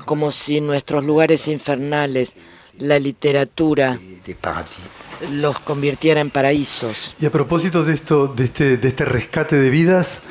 como 0.05 0.31
si 0.31 0.61
nuestros 0.61 1.03
lugares 1.03 1.47
infernales 1.47 2.33
la 2.79 2.97
literatura 2.97 3.99
los 5.31 5.59
convirtiera 5.59 6.21
en 6.21 6.31
paraísos. 6.31 7.13
Y 7.19 7.25
a 7.25 7.31
propósito 7.31 7.83
de 7.83 7.93
esto, 7.93 8.27
de 8.27 8.45
este, 8.45 8.77
de 8.77 8.87
este 8.87 9.05
rescate 9.05 9.57
de 9.57 9.69
vidas, 9.69 10.23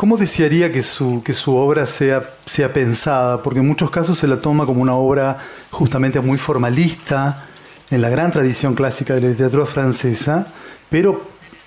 ¿cómo 0.00 0.16
desearía 0.16 0.72
que 0.72 0.82
su, 0.82 1.22
que 1.22 1.34
su 1.34 1.54
obra 1.54 1.84
sea, 1.84 2.30
sea 2.46 2.72
pensada? 2.72 3.42
Porque 3.42 3.60
en 3.60 3.66
muchos 3.66 3.90
casos 3.90 4.18
se 4.18 4.26
la 4.26 4.40
toma 4.40 4.64
como 4.64 4.80
una 4.80 4.94
obra 4.94 5.36
justamente 5.70 6.18
muy 6.22 6.38
formalista, 6.38 7.48
en 7.90 8.00
la 8.00 8.08
gran 8.08 8.32
tradición 8.32 8.74
clásica 8.74 9.14
de 9.14 9.20
la 9.20 9.28
literatura 9.28 9.66
francesa, 9.66 10.46
pero 10.88 11.20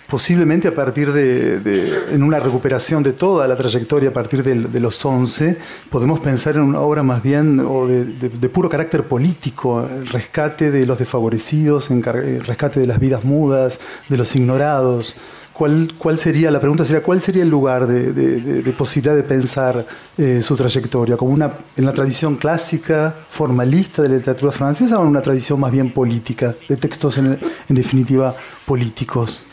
posiblemente 0.10 0.67
a 0.67 0.74
partir 0.74 1.13
de, 1.13 2.06
en 2.10 2.24
una 2.24 2.39
recuperación 2.39 3.04
de 3.04 3.13
toda 3.13 3.48
la 3.48 3.56
trayectoria 3.56 4.10
a 4.10 4.13
partir 4.13 4.41
de, 4.41 4.80
los 4.80 5.06
11, 5.06 5.56
podemos 5.91 6.19
pensar 6.19 6.56
en 6.56 6.63
una 6.63 6.80
obra 6.80 7.04
más 7.04 7.22
bien 7.22 7.60
o 7.60 7.86
de, 7.86 8.50
puro 8.50 8.67
carácter 8.67 9.04
político, 9.04 9.88
el 9.88 10.08
rescate 10.08 10.72
de 10.72 10.88
los 10.88 10.98
desfavorecidos, 10.98 11.91
el 11.91 12.43
rescate 12.43 12.80
de 12.80 12.88
las 12.88 13.00
vidas 13.00 13.24
mudas, 13.24 13.80
de 14.10 14.17
los 14.17 14.36
ignorados. 14.36 15.15
¿Cuál, 15.54 15.94
cuál 15.98 16.18
sería, 16.18 16.50
la 16.50 16.60
pregunta 16.60 16.84
sería, 16.84 17.04
¿cuál 17.04 17.22
sería 17.22 17.44
el 17.44 17.50
lugar 17.50 17.86
de, 17.86 18.74
posibilidad 18.76 19.16
de 19.16 19.24
pensar 19.24 19.86
eh, 20.18 20.42
su 20.42 20.56
trayectoria? 20.56 21.16
¿Como 21.16 21.32
una, 21.32 21.54
en 21.78 21.86
la 21.86 21.94
tradición 21.94 22.38
clásica, 22.38 23.13
formalista 23.30 24.02
de 24.02 24.10
la 24.10 24.16
literatura 24.16 24.52
francesa 24.52 24.98
o 25.00 25.04
en 25.04 25.10
una 25.10 25.22
tradición 25.22 25.60
más 25.60 25.72
bien 25.72 25.92
política, 25.92 26.56
de 26.68 26.78
textos 26.78 27.20
en 27.20 27.39
definitiva 27.70 28.36
políticos? 28.66 29.44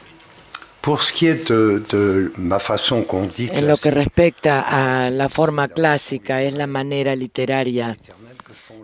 En 3.53 3.69
lo 3.69 3.77
que 3.77 3.91
respecta 3.91 4.61
a 4.63 5.11
la 5.11 5.29
forma 5.29 5.69
clásica, 5.69 6.43
es 6.43 6.55
la 6.55 6.67
manera 6.67 7.15
literaria 7.15 7.99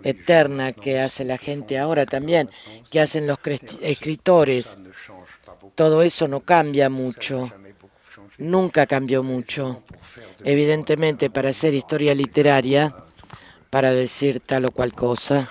eterna 0.03 0.73
que 0.73 1.01
hace 1.01 1.25
la 1.25 1.39
gente 1.39 1.79
ahora 1.79 2.05
también, 2.05 2.51
que 2.91 3.01
hacen 3.01 3.27
los 3.27 3.39
escritores. 3.81 4.77
Todo 5.77 6.03
eso 6.03 6.27
no 6.27 6.41
cambia 6.41 6.89
mucho, 6.89 7.53
nunca 8.39 8.87
cambió 8.87 9.23
mucho. 9.23 9.83
Evidentemente, 10.43 11.31
para 11.31 11.51
hacer 11.51 11.75
historia 11.75 12.15
literaria, 12.15 12.95
para 13.71 13.93
decir 13.93 14.41
tal 14.41 14.65
o 14.65 14.71
cual 14.71 14.95
cosa, 14.95 15.49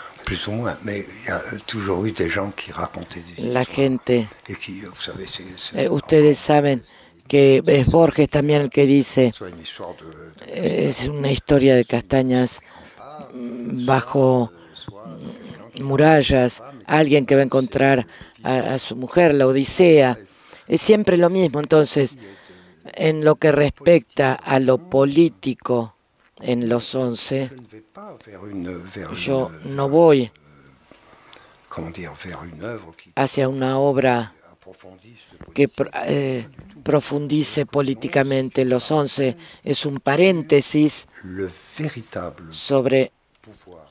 la 3.38 3.66
gente, 3.66 4.28
eh, 5.76 5.90
ustedes 5.90 6.38
saben 6.40 6.84
que 7.28 7.62
es 7.66 7.88
Borges 7.88 8.30
también 8.30 8.62
el 8.62 8.70
que 8.72 8.86
dice, 8.88 9.32
es 10.48 11.08
una 11.08 11.32
historia 11.32 11.76
de 11.76 11.86
castañas 11.86 12.60
bajo 13.32 14.52
murallas, 15.76 16.64
alguien 16.86 17.26
que 17.26 17.36
va 17.36 17.42
a 17.42 17.46
encontrar 17.46 18.08
a, 18.46 18.78
su 18.80 18.96
mujer, 18.96 19.34
la 19.34 19.48
Odisea, 19.48 20.18
es 20.68 20.82
siempre 20.82 21.18
lo 21.18 21.30
mismo. 21.30 21.60
Entonces, 21.60 22.18
en 22.94 23.26
lo 23.26 23.36
que 23.36 23.52
respecta 23.52 24.34
a 24.34 24.60
lo 24.60 24.78
político, 24.78 25.96
en 26.40 26.70
los 26.70 26.94
once, 26.94 27.50
yo 29.16 29.52
no 29.64 29.90
voy 29.90 30.32
hacia 33.16 33.50
una 33.50 33.80
obra 33.80 34.34
que 35.54 35.70
eh, 36.06 36.48
profundice 36.84 37.66
políticamente. 37.66 38.66
Los 38.66 38.92
once 38.92 39.36
es 39.64 39.86
un 39.86 40.00
paréntesis 40.00 41.08
sobre 42.52 43.12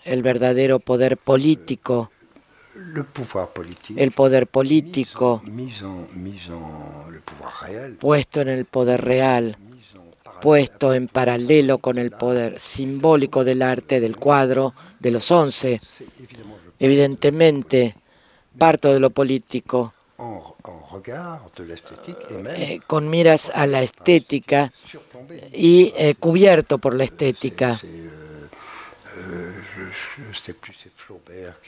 el 0.04 0.22
verdadero 0.22 0.80
poder 0.80 1.16
político, 1.16 2.10
el 3.96 4.12
poder 4.12 4.46
político. 4.46 5.42
Puesto 8.00 8.40
en 8.40 8.48
el 8.48 8.64
poder 8.64 9.04
real. 9.04 9.56
Puesto 10.40 10.92
en 10.92 11.08
paralelo 11.08 11.78
con 11.78 11.98
el 11.98 12.10
poder 12.10 12.58
simbólico 12.58 13.44
del 13.44 13.62
arte 13.62 14.00
del 14.00 14.16
cuadro 14.16 14.74
de 14.98 15.10
los 15.10 15.30
once. 15.30 15.80
Evidentemente, 16.78 17.94
parto 18.58 18.92
de 18.92 19.00
lo 19.00 19.10
político, 19.10 19.94
eh, 22.56 22.80
con 22.87 23.10
miras 23.10 23.50
a 23.54 23.66
la 23.66 23.82
estética 23.82 24.72
y 25.52 25.92
eh, 25.96 26.14
cubierto 26.14 26.78
por 26.78 26.94
la 26.94 27.04
estética. 27.04 27.80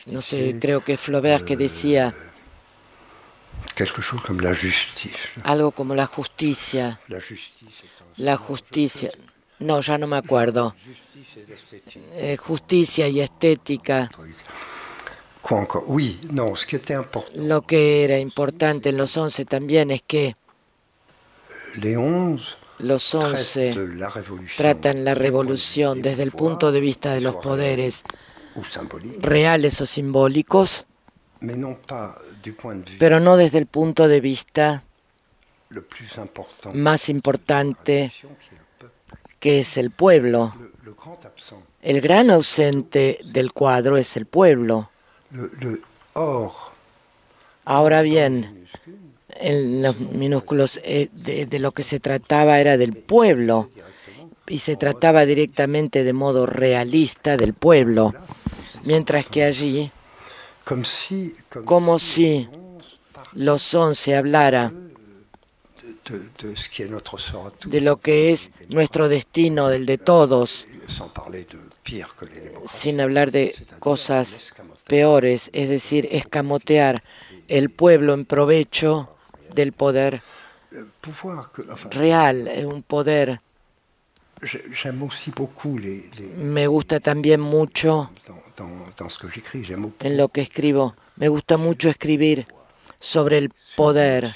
No 0.06 0.22
sé, 0.22 0.58
creo 0.60 0.82
que 0.82 0.96
Flaubert 0.96 1.44
que 1.44 1.56
decía 1.56 2.14
algo 5.42 5.70
como 5.70 5.94
la 5.94 6.06
justicia. 6.06 6.98
La 8.16 8.36
justicia. 8.36 9.10
No, 9.58 9.80
ya 9.80 9.98
no 9.98 10.06
me 10.06 10.16
acuerdo. 10.16 10.74
Eh, 12.14 12.36
justicia 12.36 13.08
y 13.08 13.20
estética. 13.20 14.10
Lo 17.34 17.62
que 17.62 18.04
era 18.04 18.18
importante 18.18 18.88
en 18.88 18.96
los 18.96 19.16
once 19.16 19.44
también 19.44 19.90
es 19.90 20.02
que 20.02 20.36
los 22.78 23.14
once 23.14 23.74
tratan 24.56 25.04
la 25.04 25.14
revolución 25.14 26.02
desde 26.02 26.22
el 26.22 26.32
punto 26.32 26.72
de 26.72 26.80
vista 26.80 27.12
de 27.12 27.20
los 27.20 27.36
poderes 27.36 28.02
reales 29.18 29.80
o 29.80 29.86
simbólicos, 29.86 30.86
pero 32.98 33.20
no 33.20 33.36
desde 33.36 33.58
el 33.58 33.66
punto 33.66 34.08
de 34.08 34.20
vista 34.20 34.82
más 36.74 37.08
importante 37.08 38.12
que 39.40 39.60
es 39.60 39.76
el 39.76 39.90
pueblo. 39.90 40.54
El 41.82 42.00
gran 42.00 42.30
ausente 42.30 43.18
del 43.24 43.52
cuadro 43.52 43.96
es 43.96 44.16
el 44.16 44.26
pueblo. 44.26 44.90
Ahora 47.64 48.02
bien, 48.02 48.68
en 49.40 49.82
los 49.82 49.98
minúsculos 49.98 50.80
eh, 50.82 51.08
de, 51.12 51.58
lo 51.58 51.72
que 51.72 51.82
se 51.82 52.00
trataba 52.00 52.60
era 52.60 52.76
del 52.76 52.94
pueblo 52.94 53.70
y 54.46 54.58
se 54.58 54.76
trataba 54.76 55.26
directamente 55.26 56.04
de 56.04 56.12
modo 56.12 56.46
realista 56.46 57.36
del 57.36 57.54
pueblo, 57.54 58.14
mientras 58.84 59.26
que 59.26 59.44
allí, 59.44 59.90
como 61.64 61.98
si 61.98 62.48
los 63.32 63.74
once 63.74 64.16
hablara 64.16 64.72
de 67.66 67.80
lo 67.80 67.96
que 67.98 68.32
es 68.32 68.50
nuestro 68.68 69.08
destino, 69.08 69.68
del 69.68 69.86
de 69.86 69.98
todos, 69.98 70.64
sin 72.72 73.00
hablar 73.00 73.32
de 73.32 73.54
cosas 73.80 74.54
peores, 74.86 75.50
es 75.52 75.68
decir, 75.68 76.08
escamotear 76.12 77.02
el 77.48 77.70
pueblo 77.70 78.14
en 78.14 78.24
provecho 78.24 79.15
del 79.56 79.72
poder 79.72 80.22
real, 81.90 82.50
un 82.66 82.82
poder. 82.82 83.40
Me 86.36 86.66
gusta 86.66 87.00
también 87.00 87.40
mucho 87.40 88.10
en 90.00 90.16
lo 90.16 90.28
que 90.28 90.42
escribo. 90.42 90.94
Me 91.16 91.28
gusta 91.28 91.56
mucho 91.56 91.88
escribir 91.88 92.46
sobre 93.00 93.38
el 93.38 93.52
poder 93.76 94.34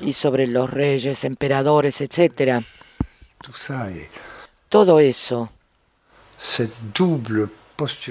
y 0.00 0.12
sobre 0.14 0.46
los 0.46 0.70
reyes, 0.70 1.24
emperadores, 1.24 2.00
etc. 2.00 2.64
Todo 4.68 5.00
eso, 5.00 5.50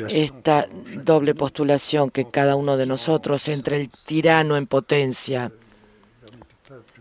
esta 0.09 0.67
doble 1.03 1.35
postulación 1.35 2.09
que 2.09 2.29
cada 2.29 2.55
uno 2.55 2.77
de 2.77 2.85
nosotros 2.85 3.47
entre 3.47 3.77
el 3.77 3.89
tirano 3.89 4.57
en 4.57 4.67
potencia 4.67 5.51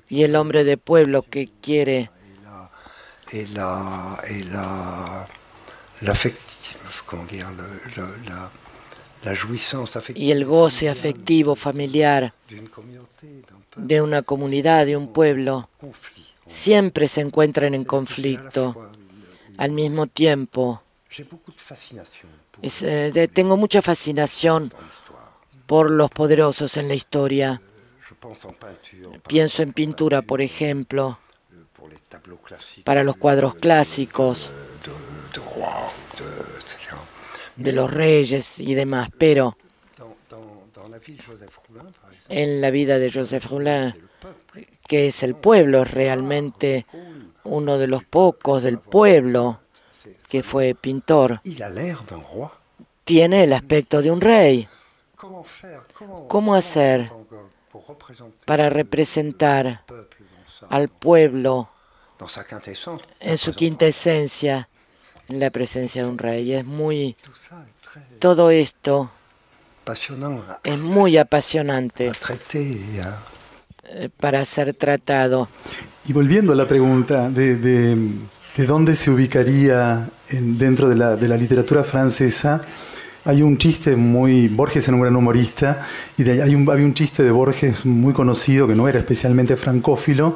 y 0.08 0.22
el 0.22 0.36
hombre 0.36 0.64
de 0.64 0.76
pueblo 0.76 1.22
que 1.22 1.48
quiere 1.60 2.10
y 10.14 10.30
el 10.30 10.44
goce 10.44 10.88
afectivo 10.88 11.56
familiar 11.56 12.32
de 13.76 14.00
una 14.00 14.22
comunidad, 14.22 14.86
de 14.86 14.96
un 14.96 15.12
pueblo, 15.12 15.68
siempre 16.46 17.08
se 17.08 17.20
encuentran 17.20 17.74
en 17.74 17.84
conflicto. 17.84 18.90
Al 19.56 19.72
mismo 19.72 20.06
tiempo, 20.06 20.82
eh, 22.62 23.28
tengo 23.32 23.56
mucha 23.56 23.82
fascinación 23.82 24.72
por 25.66 25.90
los 25.90 26.10
poderosos 26.10 26.76
en 26.76 26.88
la 26.88 26.94
historia. 26.94 27.60
Pienso 29.26 29.62
en 29.62 29.72
pintura, 29.72 30.22
por 30.22 30.40
ejemplo, 30.40 31.18
para 32.84 33.04
los 33.04 33.16
cuadros 33.16 33.54
clásicos 33.54 34.50
de 37.56 37.72
los 37.72 37.92
reyes 37.92 38.58
y 38.58 38.74
demás, 38.74 39.10
pero 39.18 39.56
en 42.28 42.60
la 42.60 42.70
vida 42.70 42.98
de 42.98 43.12
Joseph 43.12 43.46
Roulin, 43.46 43.94
que 44.86 45.08
es 45.08 45.22
el 45.22 45.34
pueblo, 45.34 45.82
es 45.82 45.90
realmente 45.90 46.86
uno 47.44 47.78
de 47.78 47.86
los 47.86 48.04
pocos 48.04 48.62
del 48.62 48.78
pueblo 48.78 49.60
que 50.28 50.42
fue 50.42 50.74
pintor, 50.74 51.40
tiene 53.04 53.44
el 53.44 53.52
aspecto 53.52 54.02
de 54.02 54.10
un 54.10 54.20
rey. 54.20 54.68
¿Cómo 56.28 56.54
hacer 56.54 57.10
para 58.44 58.70
representar 58.70 59.84
al 60.68 60.88
pueblo 60.88 61.70
en 63.20 63.38
su 63.38 63.52
quinta 63.54 63.86
esencia, 63.86 64.68
en 65.28 65.40
la 65.40 65.50
presencia 65.50 66.02
de 66.02 66.08
un 66.08 66.18
rey? 66.18 66.52
Es 66.52 66.64
muy... 66.64 67.16
Todo 68.18 68.50
esto 68.50 69.10
es 70.64 70.78
muy 70.78 71.16
apasionante 71.16 72.12
eh, 73.84 74.10
para 74.20 74.44
ser 74.44 74.74
tratado. 74.74 75.48
Y 76.08 76.14
volviendo 76.14 76.54
a 76.54 76.56
la 76.56 76.66
pregunta 76.66 77.28
de, 77.28 77.56
de, 77.56 78.66
dónde 78.66 78.96
se 78.96 79.10
ubicaría 79.10 80.08
dentro 80.30 80.88
de 80.88 80.96
la, 80.96 81.16
de 81.16 81.28
la, 81.28 81.36
literatura 81.36 81.84
francesa, 81.84 82.62
hay 83.26 83.42
un 83.42 83.58
chiste 83.58 83.94
muy, 83.94 84.48
Borges 84.48 84.88
era 84.88 84.94
un 84.94 85.02
gran 85.02 85.14
humorista, 85.16 85.86
y 86.16 86.26
hay 86.26 86.54
un, 86.54 86.66
había 86.70 86.86
un 86.86 86.94
chiste 86.94 87.22
de 87.22 87.30
Borges 87.30 87.84
muy 87.84 88.14
conocido, 88.14 88.66
que 88.66 88.74
no 88.74 88.88
era 88.88 89.00
especialmente 89.00 89.54
francófilo, 89.56 90.34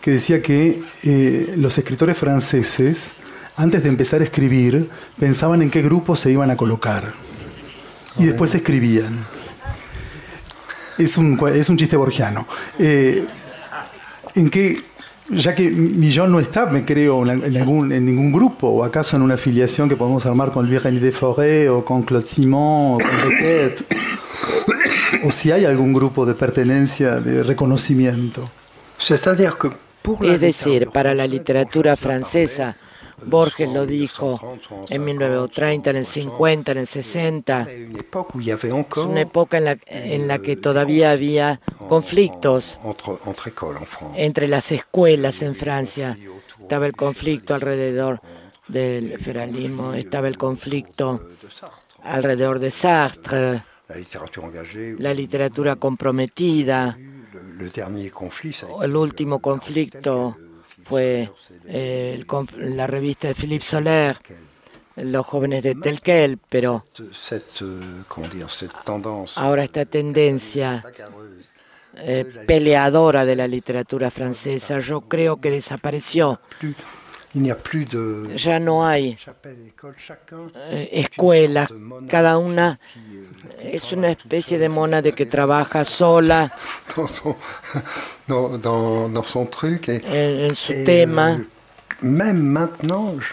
que 0.00 0.12
decía 0.12 0.40
que 0.40 0.80
eh, 1.02 1.52
los 1.58 1.76
escritores 1.76 2.16
franceses, 2.16 3.12
antes 3.58 3.82
de 3.82 3.90
empezar 3.90 4.22
a 4.22 4.24
escribir, 4.24 4.88
pensaban 5.18 5.60
en 5.60 5.70
qué 5.70 5.82
grupo 5.82 6.16
se 6.16 6.32
iban 6.32 6.50
a 6.50 6.56
colocar 6.56 7.12
y 8.18 8.24
después 8.24 8.54
escribían. 8.54 9.18
Es 10.96 11.18
un, 11.18 11.38
es 11.54 11.68
un 11.68 11.76
chiste 11.76 11.94
borgiano. 11.94 12.46
Eh, 12.78 13.26
¿En 14.34 14.48
qué, 14.48 14.76
ya 15.28 15.54
que 15.54 15.70
Millón 15.70 16.32
no 16.32 16.40
está, 16.40 16.66
me 16.66 16.84
creo, 16.84 17.22
en, 17.22 17.56
algún, 17.56 17.92
en 17.92 18.04
ningún 18.04 18.32
grupo, 18.32 18.68
o 18.68 18.84
acaso 18.84 19.16
en 19.16 19.22
una 19.22 19.34
afiliación 19.34 19.88
que 19.88 19.96
podemos 19.96 20.26
armar 20.26 20.52
con 20.52 20.68
Virginie 20.68 21.00
de 21.00 21.12
Forêt, 21.12 21.68
o 21.70 21.84
con 21.84 22.02
Claude 22.02 22.26
Simon, 22.26 22.94
o 22.94 22.98
con 22.98 23.30
Requet, 23.30 23.86
o 25.24 25.30
si 25.30 25.50
hay 25.50 25.64
algún 25.64 25.92
grupo 25.92 26.26
de 26.26 26.34
pertenencia, 26.34 27.20
de 27.20 27.42
reconocimiento? 27.42 28.50
Es 30.20 30.40
decir, 30.40 30.88
para 30.92 31.14
la 31.14 31.26
literatura 31.26 31.96
francesa, 31.96 32.76
Borges 33.26 33.70
lo 33.70 33.86
dijo 33.86 34.58
en 34.88 35.04
1930, 35.04 35.90
en 35.90 35.96
el 35.96 36.06
50, 36.06 36.72
en 36.72 36.78
el 36.78 36.86
60. 36.86 37.68
Es 37.68 38.96
una 38.96 39.20
época 39.20 39.58
en 39.58 39.64
la, 39.64 39.78
en 39.86 40.28
la 40.28 40.38
que 40.38 40.56
todavía 40.56 41.10
había 41.10 41.60
conflictos 41.88 42.78
entre 44.14 44.48
las 44.48 44.70
escuelas 44.72 45.42
en 45.42 45.54
Francia. 45.54 46.18
Estaba 46.60 46.86
el 46.86 46.96
conflicto 46.96 47.54
alrededor 47.54 48.20
del 48.68 49.18
federalismo, 49.18 49.92
estaba 49.94 50.28
el 50.28 50.38
conflicto 50.38 51.20
alrededor 52.02 52.58
de 52.58 52.70
Sartre, 52.70 53.62
la 54.98 55.14
literatura 55.14 55.76
comprometida. 55.76 56.98
El 58.80 58.96
último 58.96 59.40
conflicto 59.40 60.36
fue 60.84 61.30
eh, 61.66 62.24
la 62.56 62.86
revista 62.86 63.28
de 63.28 63.34
Philippe 63.34 63.64
Soler, 63.64 64.18
Los 64.96 65.26
jóvenes 65.26 65.62
de 65.62 65.74
Telquel, 65.74 66.38
pero 66.48 66.84
ahora 69.36 69.64
esta 69.64 69.84
tendencia 69.84 70.84
eh, 71.96 72.44
peleadora 72.46 73.24
de 73.24 73.36
la 73.36 73.46
literatura 73.46 74.10
francesa, 74.10 74.78
yo 74.78 75.02
creo 75.02 75.40
que 75.40 75.50
desapareció. 75.50 76.40
Ya 78.36 78.58
no 78.58 78.86
hay 78.86 79.18
eh, 80.56 80.88
escuelas, 80.92 81.68
cada 82.08 82.38
una 82.38 82.78
es 83.60 83.92
una 83.92 84.10
especie 84.10 84.58
de 84.58 84.68
mona 84.68 85.02
de 85.02 85.12
que 85.12 85.26
trabaja 85.26 85.84
sola 85.84 86.52
en, 89.98 90.54
su 90.54 90.84
tema. 90.84 91.44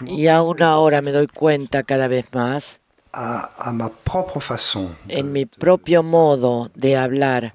Y 0.06 0.26
aún 0.28 0.62
ahora 0.62 1.00
me 1.02 1.12
doy 1.12 1.28
cuenta 1.28 1.82
cada 1.82 2.08
vez 2.08 2.26
más 2.32 2.80
en 5.08 5.32
mi 5.32 5.46
propio 5.46 6.02
modo 6.02 6.70
de 6.74 6.96
hablar 6.96 7.54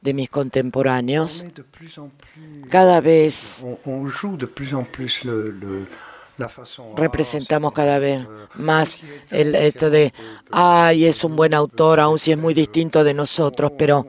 de 0.00 0.14
mis 0.14 0.30
contemporáneos, 0.30 1.42
cada 2.70 3.00
vez 3.00 3.62
representamos 6.96 7.72
cada 7.72 7.98
vez 7.98 8.22
más 8.54 8.96
el 9.30 9.54
esto 9.54 9.90
de, 9.90 10.12
ay, 10.50 11.04
es 11.04 11.22
un 11.22 11.36
buen 11.36 11.52
autor, 11.52 12.00
aun 12.00 12.18
si 12.18 12.32
es 12.32 12.38
muy 12.38 12.54
distinto 12.54 13.04
de 13.04 13.12
nosotros, 13.12 13.72
pero 13.76 14.08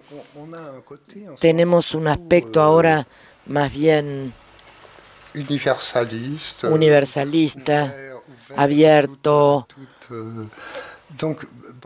tenemos 1.39 1.93
un 1.93 2.08
aspecto 2.08 2.62
ahora 2.62 3.06
más 3.47 3.73
bien 3.73 4.34
universalista, 6.63 7.93
abierto 8.56 9.67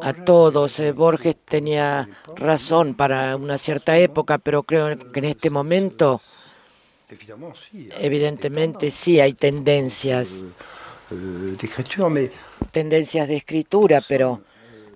a 0.02 0.14
todos. 0.14 0.80
Eh, 0.80 0.91
Borges 0.91 1.36
tenía 1.46 2.08
razón 2.36 2.93
para 2.96 3.36
una 3.36 3.58
cierta 3.58 3.98
época, 3.98 4.38
pero 4.38 4.64
creo 4.64 5.12
que 5.12 5.20
en 5.20 5.26
este 5.26 5.50
momento, 5.50 6.22
evidentemente 8.00 8.91
sí 8.91 9.20
hay 9.20 9.34
tendencias, 9.34 10.30
tendencias 12.72 13.28
de 13.28 13.36
escritura, 13.38 14.02
pero 14.08 14.41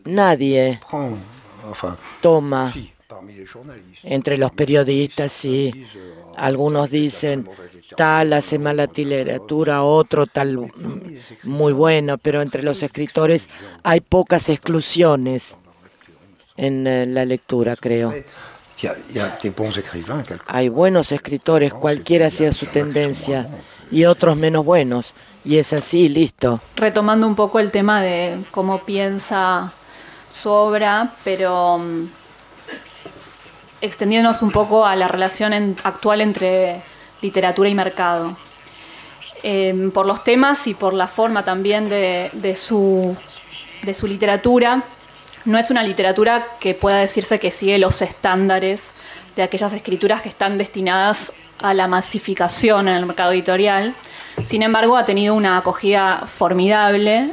nadie 0.05 0.79
toma 2.21 2.73
entre 4.03 4.37
los 4.37 4.51
periodistas, 4.51 5.31
sí, 5.31 5.85
algunos 6.37 6.91
dicen 6.91 7.49
tal 7.95 8.33
hace 8.33 8.59
mala 8.59 8.85
literatura, 8.85 9.83
otro 9.83 10.27
tal 10.27 10.71
muy 11.43 11.73
bueno, 11.73 12.17
pero 12.17 12.41
entre 12.41 12.63
los 12.63 12.83
escritores 12.83 13.47
hay 13.83 14.01
pocas 14.01 14.49
exclusiones 14.49 15.55
en 16.55 16.85
eh, 16.85 17.05
la 17.05 17.25
lectura, 17.25 17.75
creo. 17.75 18.13
Hay 20.47 20.69
buenos 20.69 21.11
escritores, 21.11 21.73
cualquiera 21.73 22.29
sea 22.29 22.53
su 22.53 22.65
tendencia, 22.67 23.47
y 23.91 24.05
otros 24.05 24.37
menos 24.37 24.63
buenos. 24.63 25.13
Y 25.43 25.57
es 25.57 25.73
así, 25.73 26.09
listo. 26.09 26.59
Retomando 26.75 27.25
un 27.25 27.35
poco 27.35 27.59
el 27.59 27.71
tema 27.71 28.01
de 28.01 28.39
cómo 28.51 28.79
piensa 28.79 29.71
su 30.31 30.49
obra, 30.49 31.13
pero 31.23 31.79
mm, 31.79 32.09
extendiéndonos 33.81 34.41
un 34.41 34.51
poco 34.51 34.85
a 34.85 34.95
la 34.95 35.07
relación 35.07 35.75
actual 35.83 36.21
entre 36.21 36.81
literatura 37.21 37.69
y 37.69 37.75
mercado. 37.75 38.37
Em, 39.41 39.91
por 39.91 40.05
los 40.05 40.23
temas 40.23 40.67
y 40.67 40.73
por 40.73 40.93
la 40.93 41.07
forma 41.07 41.45
también 41.45 41.89
de, 41.89 42.55
su, 42.57 43.15
de 43.83 43.93
su 43.93 44.07
literatura, 44.07 44.83
no 45.45 45.57
es 45.57 45.71
una 45.71 45.81
literatura 45.81 46.45
que 46.59 46.73
pueda 46.73 46.97
decirse 46.97 47.39
que 47.39 47.51
sigue 47.51 47.77
los 47.77 48.01
estándares 48.01 48.91
de 49.35 49.43
aquellas 49.43 49.71
escrituras 49.71 50.21
que 50.21 50.29
están 50.29 50.57
destinadas 50.57 51.31
a 51.59 51.73
la 51.73 51.87
masificación 51.87 52.89
en 52.89 52.95
el 52.95 53.05
mercado 53.05 53.31
editorial. 53.31 53.95
Sin 54.43 54.63
embargo, 54.63 54.97
ha 54.97 55.05
tenido 55.05 55.33
una 55.35 55.57
acogida 55.57 56.25
formidable 56.27 57.31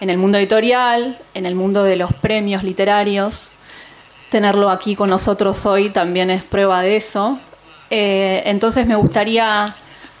en 0.00 0.10
el 0.10 0.18
mundo 0.18 0.36
editorial, 0.36 1.18
en 1.32 1.46
el 1.46 1.54
mundo 1.54 1.84
de 1.84 1.96
los 1.96 2.12
premios 2.12 2.62
literarios. 2.62 3.50
Tenerlo 4.34 4.68
aquí 4.68 4.96
con 4.96 5.10
nosotros 5.10 5.64
hoy 5.64 5.90
también 5.90 6.28
es 6.28 6.42
prueba 6.42 6.82
de 6.82 6.96
eso. 6.96 7.38
Eh, 7.88 8.42
entonces 8.46 8.84
me 8.84 8.96
gustaría 8.96 9.72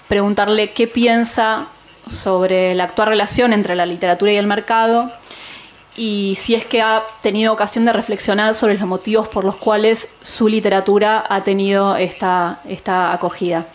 preguntarle 0.06 0.70
qué 0.72 0.86
piensa 0.86 1.66
sobre 2.08 2.76
la 2.76 2.84
actual 2.84 3.08
relación 3.08 3.52
entre 3.52 3.74
la 3.74 3.86
literatura 3.86 4.30
y 4.30 4.36
el 4.36 4.46
mercado 4.46 5.10
y 5.96 6.38
si 6.38 6.54
es 6.54 6.64
que 6.64 6.80
ha 6.80 7.02
tenido 7.22 7.52
ocasión 7.52 7.86
de 7.86 7.92
reflexionar 7.92 8.54
sobre 8.54 8.74
los 8.78 8.86
motivos 8.86 9.26
por 9.26 9.44
los 9.44 9.56
cuales 9.56 10.08
su 10.22 10.46
literatura 10.46 11.24
ha 11.28 11.42
tenido 11.42 11.96
esta, 11.96 12.60
esta 12.68 13.12
acogida. 13.12 13.66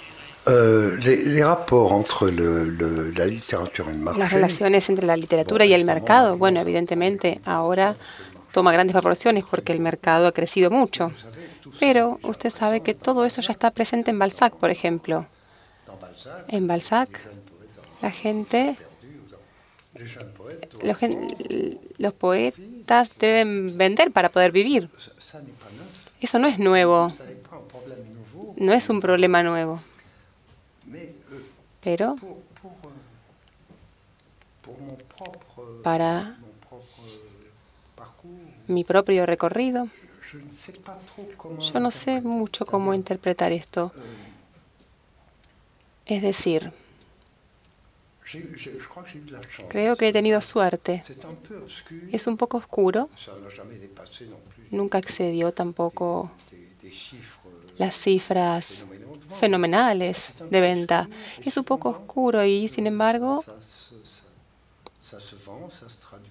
Las 4.18 4.32
relaciones 4.32 4.88
entre 4.88 5.06
la 5.06 5.18
literatura 5.18 5.66
y 5.66 5.74
el 5.74 5.84
mercado, 5.84 6.38
bueno, 6.38 6.62
evidentemente 6.62 7.42
ahora 7.44 7.98
toma 8.52 8.72
grandes 8.72 8.94
proporciones 8.94 9.44
porque 9.50 9.74
el 9.74 9.80
mercado 9.80 10.28
ha 10.28 10.32
crecido 10.32 10.72
mucho. 10.72 11.12
Pero 11.80 12.20
usted 12.24 12.52
sabe 12.52 12.82
que 12.82 12.94
todo 12.94 13.26
eso 13.26 13.42
ya 13.42 13.52
está 13.52 13.72
presente 13.72 14.12
en 14.12 14.20
Balzac, 14.20 14.56
por 14.56 14.70
ejemplo. 14.70 15.28
En 16.48 16.68
Balzac, 16.68 17.20
la 18.02 18.12
gente, 18.12 18.78
los, 21.98 22.14
poetas 22.14 23.12
deben 23.20 23.78
vender 23.78 24.12
para 24.12 24.30
poder 24.30 24.52
vivir. 24.52 24.90
Eso 26.22 26.40
no 26.40 26.48
es 26.48 26.60
nuevo. 26.60 27.14
No 28.58 28.74
es 28.74 28.90
un 28.90 29.00
problema 29.00 29.44
nuevo. 29.44 29.82
Pero 31.82 32.16
para 35.84 36.39
mi 38.70 38.86
propio 38.86 39.26
recorrido, 39.26 39.90
yo 41.60 41.80
no 41.80 41.92
sé 41.92 42.22
mucho 42.22 42.66
cómo 42.66 42.94
interpretar 42.94 43.52
esto. 43.52 43.94
Es 46.06 46.22
decir, 46.22 46.74
creo 49.70 49.96
que 49.96 50.10
he 50.10 50.14
tenido 50.14 50.42
suerte. 50.42 51.06
Es 52.12 52.28
un 52.28 52.36
poco 52.38 52.58
oscuro. 52.58 53.10
Nunca 54.72 55.00
excedió 55.00 55.52
tampoco 55.52 56.32
las 57.78 57.96
cifras 57.96 58.84
fenomenales 59.32 60.34
de 60.50 60.62
venta. 60.62 61.10
Es 61.44 61.58
un 61.58 61.64
poco 61.64 61.90
oscuro 61.90 62.44
y 62.44 62.68
sin 62.68 62.88
embargo 62.88 63.46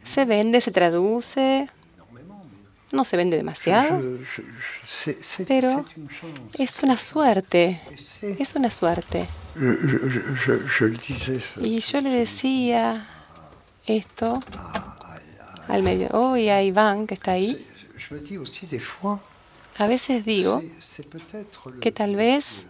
se 0.05 0.25
vende, 0.25 0.61
se 0.61 0.71
traduce, 0.73 1.69
no 2.91 3.05
se 3.05 3.17
vende 3.17 3.37
demasiado, 3.37 4.01
pero 5.47 5.85
es 6.59 6.83
una 6.83 6.97
suerte, 6.97 7.81
es 8.23 8.55
una 8.55 8.71
suerte. 8.71 9.27
Y 11.57 11.81
yo 11.81 12.01
le 12.01 12.11
decía 12.11 13.07
esto 13.87 14.41
al 15.69 15.83
medio, 15.83 16.09
oh, 16.13 16.37
y 16.37 16.49
a 16.49 16.63
Iván 16.63 17.07
que 17.07 17.15
está 17.15 17.33
ahí. 17.33 17.67
A 19.77 19.87
veces 19.87 20.25
digo 20.25 20.63
que 21.81 21.93
tal 21.93 22.17
vez, 22.17 22.65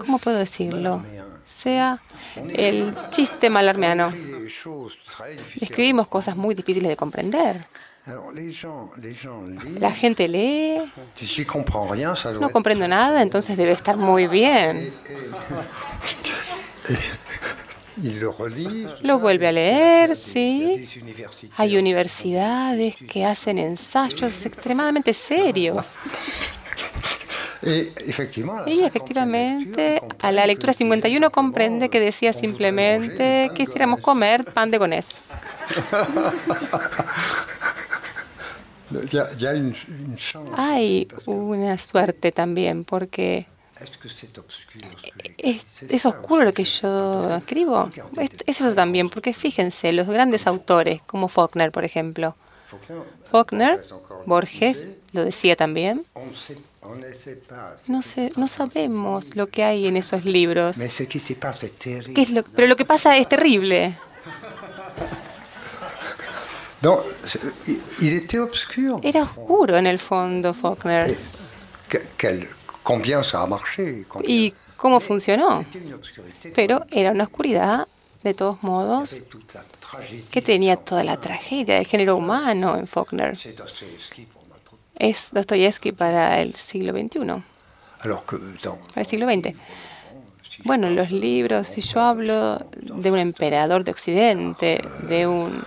¿cómo 0.00 0.18
puedo 0.18 0.38
decirlo? 0.38 1.02
Sea 1.62 2.00
el 2.36 2.94
chiste 3.10 3.50
malarmeano. 3.50 4.12
Escribimos 5.60 6.08
cosas 6.08 6.36
muy 6.36 6.54
difíciles 6.54 6.90
de 6.90 6.96
comprender. 6.96 7.66
La 9.78 9.92
gente 9.92 10.26
lee. 10.26 10.78
No 12.40 12.50
comprendo 12.50 12.88
nada, 12.88 13.22
entonces 13.22 13.56
debe 13.56 13.72
estar 13.72 13.96
muy 13.96 14.26
bien. 14.26 14.92
Lo 19.02 19.20
vuelve 19.20 19.46
a 19.46 19.52
leer, 19.52 20.16
sí. 20.16 20.88
Hay 21.56 21.76
universidades 21.76 22.96
que 23.08 23.24
hacen 23.24 23.58
ensayos 23.58 24.44
extremadamente 24.46 25.14
serios. 25.14 25.94
Y 28.66 28.82
efectivamente, 28.82 30.02
a 30.20 30.32
la 30.32 30.44
lectura 30.46 30.72
51 30.72 31.30
comprende 31.30 31.88
que 31.88 32.00
decía 32.00 32.32
simplemente 32.32 33.50
que 33.54 33.66
quisiéramos 33.66 34.00
comer 34.00 34.52
pan 34.52 34.72
de 34.72 34.78
gonés. 34.78 35.06
Hay 40.56 41.08
una 41.26 41.78
suerte 41.78 42.32
también, 42.32 42.84
porque 42.84 43.46
¿Es, 45.38 46.06
oscuro 46.06 46.44
lo 46.44 46.54
que 46.54 46.64
yo 46.64 47.36
escribo? 47.36 47.90
Es, 48.16 48.30
eso 48.46 48.74
también, 48.74 49.10
porque 49.10 49.34
fíjense, 49.34 49.92
los 49.92 50.06
grandes 50.06 50.46
autores, 50.46 51.02
como 51.02 51.28
Faulkner, 51.28 51.72
por 51.72 51.84
ejemplo. 51.84 52.36
Faulkner, 53.30 53.84
Borges, 54.26 54.82
lo 55.12 55.24
decía 55.24 55.56
también. 55.56 56.06
No, 57.86 58.02
sé, 58.02 58.32
no 58.36 58.48
sabemos 58.48 59.36
lo 59.36 59.48
que 59.48 59.64
hay 59.64 59.86
en 59.86 59.96
esos 59.96 60.24
libros. 60.24 60.78
pero 62.54 62.66
lo 62.66 62.76
que 62.76 62.84
pasa 62.84 63.16
es 63.16 63.28
terrible. 63.28 63.96
Era 69.02 69.22
oscuro 69.22 69.76
en 69.76 69.86
el 69.86 69.98
fondo, 70.00 70.52
Faulkner. 70.52 71.16
¿Y 74.26 74.52
cómo 74.76 74.98
funcionó? 74.98 75.64
Pero 76.56 76.84
era 76.90 77.12
una 77.12 77.24
oscuridad, 77.24 77.86
de 78.24 78.34
todos 78.34 78.62
modos, 78.62 79.20
que 80.30 80.42
tenía 80.42 80.76
toda 80.76 81.04
la 81.04 81.20
tragedia 81.20 81.76
del 81.76 81.86
género 81.86 82.16
humano 82.16 82.76
en 82.76 82.86
Faulkner. 82.88 83.38
Es 84.98 85.28
Dostoyevsky 85.30 85.92
para 85.92 86.40
el 86.40 86.56
siglo 86.56 86.92
XXI. 86.92 87.42
Para 88.92 89.02
el 89.02 89.06
siglo 89.06 89.26
XX. 89.26 89.54
Bueno, 90.64 90.90
los 90.90 91.10
libros, 91.10 91.68
si 91.68 91.80
yo 91.80 92.00
hablo 92.00 92.58
de 92.80 93.10
un 93.10 93.18
emperador 93.18 93.84
de 93.84 93.90
Occidente, 93.90 94.80
de 95.08 95.26
un... 95.26 95.62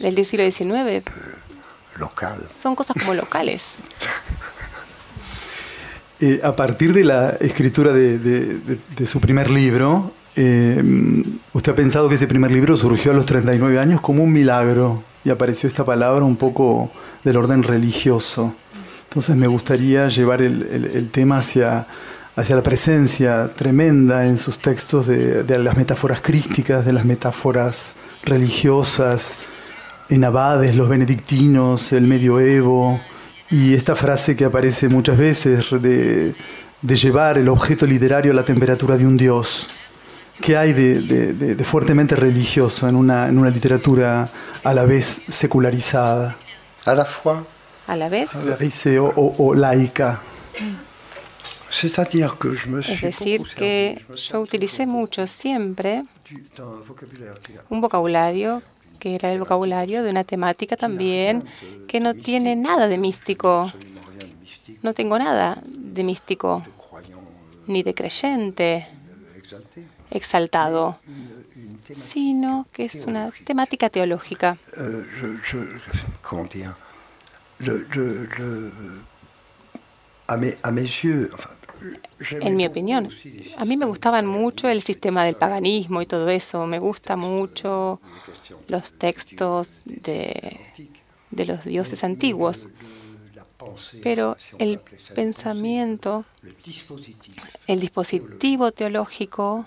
del 0.00 0.26
siglo 0.26 0.50
XIX, 0.50 1.04
son 2.62 2.74
cosas 2.74 2.96
como 2.98 3.14
locales. 3.14 3.62
Eh, 6.24 6.40
a 6.44 6.54
partir 6.54 6.92
de 6.92 7.02
la 7.02 7.30
escritura 7.40 7.92
de, 7.92 8.78
su 9.06 9.20
primer 9.20 9.50
libro, 9.50 10.12
eh, 10.36 10.80
usted 11.52 11.72
ha 11.72 11.74
pensado 11.74 12.08
que 12.08 12.14
ese 12.14 12.28
primer 12.28 12.52
libro 12.52 12.76
surgió 12.76 13.10
a 13.10 13.14
los 13.14 13.26
39 13.26 13.80
años 13.80 14.00
como 14.00 14.22
un 14.22 14.32
milagro 14.32 15.02
y 15.24 15.30
apareció 15.30 15.68
esta 15.68 15.84
palabra 15.84 16.24
un 16.24 16.36
poco 16.36 16.92
del 17.24 17.38
orden 17.38 17.64
religioso. 17.64 18.54
Entonces 19.08 19.34
me 19.34 19.48
gustaría 19.48 20.06
llevar 20.06 20.42
el 20.42 21.10
tema 21.10 21.38
hacia 21.38 21.88
hacia 22.36 22.56
la 22.56 22.62
presencia 22.62 23.50
tremenda 23.54 24.26
en 24.26 24.38
sus 24.38 24.58
textos 24.58 25.06
de, 25.06 25.58
las 25.58 25.76
metáforas 25.76 26.20
crísticas, 26.20 26.84
de 26.84 26.92
las 26.92 27.04
metáforas 27.04 27.94
religiosas, 28.24 29.36
en 30.08 30.24
abades, 30.24 30.76
los 30.76 30.88
benedictinos, 30.88 31.92
el 31.92 32.06
medioevo, 32.06 33.00
y 33.50 33.74
esta 33.74 33.94
frase 33.94 34.34
que 34.34 34.44
aparece 34.44 34.88
muchas 34.88 35.18
veces 35.18 35.66
de, 35.70 36.34
llevar 36.82 37.38
el 37.38 37.48
objeto 37.48 37.86
literario 37.86 38.32
a 38.32 38.34
la 38.34 38.44
temperatura 38.44 38.96
de 38.96 39.06
un 39.06 39.16
dios. 39.16 39.66
¿Qué 40.40 40.56
hay 40.56 40.72
de, 40.72 41.64
fuertemente 41.64 42.16
religioso 42.16 42.88
en 42.88 42.96
una, 42.96 43.28
en 43.28 43.38
una 43.38 43.50
literatura 43.50 44.28
a 44.64 44.74
la 44.74 44.84
vez 44.84 45.06
secularizada? 45.28 46.36
A 46.84 46.94
la 46.94 47.04
fois. 47.04 47.44
A 47.86 47.96
la 47.96 48.08
vez. 48.08 48.30
o, 48.98 49.34
o 49.38 49.54
laica. 49.54 50.20
Es 52.88 53.00
decir, 53.00 53.42
que 53.56 54.04
yo 54.16 54.40
utilicé 54.40 54.86
mucho 54.86 55.26
siempre 55.26 56.04
un 57.70 57.80
vocabulario 57.80 58.62
que 59.02 59.16
era 59.16 59.32
el 59.32 59.40
vocabulario 59.40 60.04
de 60.04 60.10
una 60.10 60.22
temática 60.22 60.76
también 60.76 61.44
que 61.88 61.98
no 61.98 62.14
tiene 62.14 62.54
nada 62.54 62.86
de 62.86 62.98
místico. 62.98 63.72
No 64.82 64.94
tengo 64.94 65.18
nada 65.18 65.60
de 65.66 66.04
místico, 66.04 66.64
ni 67.66 67.82
de 67.82 67.94
creyente. 67.94 68.86
exaltado, 70.10 70.98
sino 72.10 72.66
que 72.72 72.84
es 72.84 73.06
una 73.06 73.32
temática 73.44 73.88
teológica. 73.90 74.58
En 82.30 82.56
mi 82.56 82.66
opinión, 82.66 83.08
a 83.56 83.64
mí 83.64 83.76
me 83.76 83.86
gustaban 83.86 84.26
mucho 84.26 84.68
el 84.68 84.82
sistema 84.82 85.24
del 85.24 85.36
paganismo 85.36 86.02
y 86.02 86.06
todo 86.06 86.28
eso. 86.28 86.66
Me 86.66 86.78
gusta 86.78 87.16
mucho 87.16 88.00
los 88.68 88.92
textos 88.92 89.82
de, 89.84 90.60
de 91.30 91.44
los 91.44 91.64
dioses 91.64 92.04
antiguos. 92.04 92.66
Pero 94.02 94.36
el 94.58 94.80
pensamiento, 95.14 96.24
el 97.66 97.80
dispositivo 97.80 98.72
teológico 98.72 99.64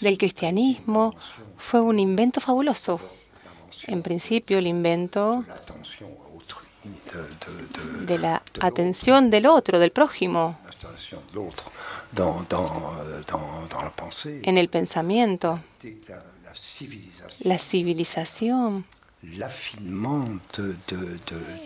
del 0.00 0.18
cristianismo 0.18 1.14
fue 1.56 1.80
un 1.80 1.98
invento 1.98 2.40
fabuloso. 2.40 3.00
En 3.86 4.02
principio, 4.02 4.58
el 4.58 4.66
invento 4.66 5.44
de 8.02 8.18
la 8.18 8.42
atención 8.60 9.30
del 9.30 9.46
otro, 9.46 9.78
del 9.78 9.92
prójimo, 9.92 10.58
en 14.42 14.58
el 14.58 14.68
pensamiento, 14.68 15.60
la 17.40 17.58
civilización, 17.58 18.84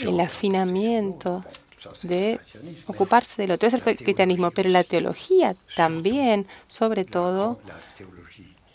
el 0.00 0.20
afinamiento 0.20 1.44
de 2.02 2.40
ocuparse 2.86 3.42
del 3.42 3.52
otro. 3.52 3.68
Es 3.68 3.74
el 3.74 3.82
cristianismo, 3.82 4.50
pero 4.50 4.68
la 4.68 4.84
teología 4.84 5.56
también, 5.76 6.46
sobre 6.68 7.04
todo, 7.04 7.58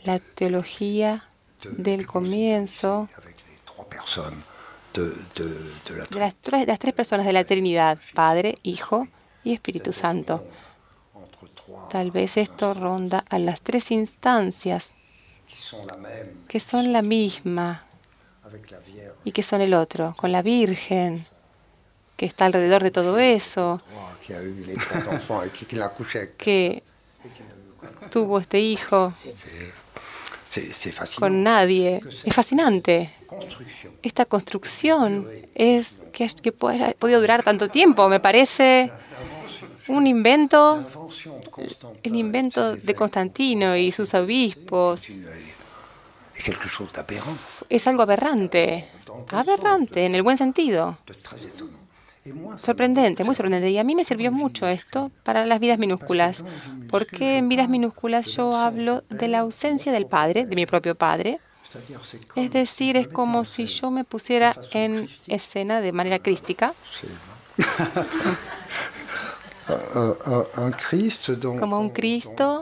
la 0.03 0.19
teología 0.19 1.27
del 1.63 2.05
comienzo 2.05 3.09
de 4.93 5.25
las, 6.11 6.35
las 6.67 6.79
tres 6.79 6.93
personas 6.93 7.25
de 7.25 7.33
la 7.33 7.43
Trinidad, 7.43 7.99
Padre, 8.13 8.57
Hijo 8.63 9.07
y 9.45 9.53
Espíritu 9.53 9.93
Santo. 9.93 10.43
Tal 11.89 12.11
vez 12.11 12.35
esto 12.35 12.73
ronda 12.73 13.23
a 13.29 13.39
las 13.39 13.61
tres 13.61 13.91
instancias 13.91 14.89
que 16.47 16.59
son 16.59 16.91
la 16.91 17.01
misma 17.01 17.85
y 19.23 19.31
que 19.31 19.43
son 19.43 19.61
el 19.61 19.73
otro, 19.73 20.13
con 20.17 20.31
la 20.31 20.41
Virgen, 20.41 21.25
que 22.17 22.25
está 22.25 22.45
alrededor 22.45 22.83
de 22.83 22.91
todo 22.91 23.17
eso, 23.17 23.81
que 26.37 26.83
tuvo 28.09 28.39
este 28.39 28.59
hijo 28.59 29.13
con 31.19 31.43
nadie. 31.43 32.01
Es 32.23 32.33
fascinante. 32.33 33.13
Esta 34.01 34.25
construcción 34.25 35.27
es 35.53 35.91
que, 36.13 36.27
que 36.27 36.51
puede, 36.51 36.93
podido 36.95 37.19
durar 37.19 37.43
tanto 37.43 37.69
tiempo. 37.69 38.07
Me 38.07 38.19
parece 38.19 38.91
un 39.87 40.07
invento, 40.07 40.85
el 42.03 42.15
invento 42.15 42.75
de 42.75 42.95
Constantino 42.95 43.75
y 43.75 43.91
sus 43.91 44.13
obispos. 44.13 45.03
Es 47.69 47.87
algo 47.87 48.01
aberrante, 48.01 48.89
aberrante 49.29 50.05
en 50.05 50.15
el 50.15 50.23
buen 50.23 50.37
sentido. 50.37 50.97
Sorprendente, 52.57 53.23
muy 53.23 53.35
sorprendente. 53.35 53.69
Y 53.69 53.77
a 53.77 53.83
mí 53.83 53.95
me 53.95 54.03
sirvió 54.03 54.31
mucho 54.31 54.67
esto 54.67 55.11
para 55.23 55.45
las 55.45 55.59
vidas 55.59 55.77
minúsculas, 55.77 56.43
porque 56.89 57.37
en 57.37 57.49
vidas 57.49 57.69
minúsculas 57.69 58.25
yo 58.35 58.55
hablo 58.55 59.03
de 59.09 59.27
la 59.27 59.39
ausencia 59.39 59.91
del 59.91 60.07
padre, 60.07 60.45
de 60.45 60.55
mi 60.55 60.65
propio 60.65 60.95
padre. 60.95 61.39
Es 62.35 62.51
decir, 62.51 62.97
es 62.97 63.07
como 63.07 63.45
si 63.45 63.65
yo 63.65 63.91
me 63.91 64.03
pusiera 64.05 64.55
en 64.71 65.09
escena 65.27 65.81
de 65.81 65.91
manera 65.91 66.19
crística. 66.19 66.73
Como 71.59 71.79
un 71.79 71.89
Cristo 71.89 72.61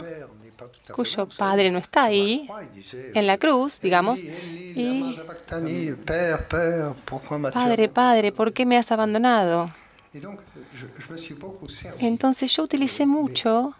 cuyo 0.94 1.28
padre 1.28 1.72
no 1.72 1.80
está 1.80 2.04
ahí, 2.04 2.50
en 3.14 3.28
la 3.28 3.38
cruz, 3.38 3.80
digamos, 3.80 4.20
y 4.20 5.18
Padre, 7.54 7.90
Padre, 7.90 8.32
¿por 8.32 8.54
qué 8.54 8.66
me 8.66 8.78
has 8.78 8.92
abandonado? 8.92 9.70
Entonces 12.00 12.56
yo 12.56 12.64
utilicé 12.64 13.06
mucho 13.06 13.74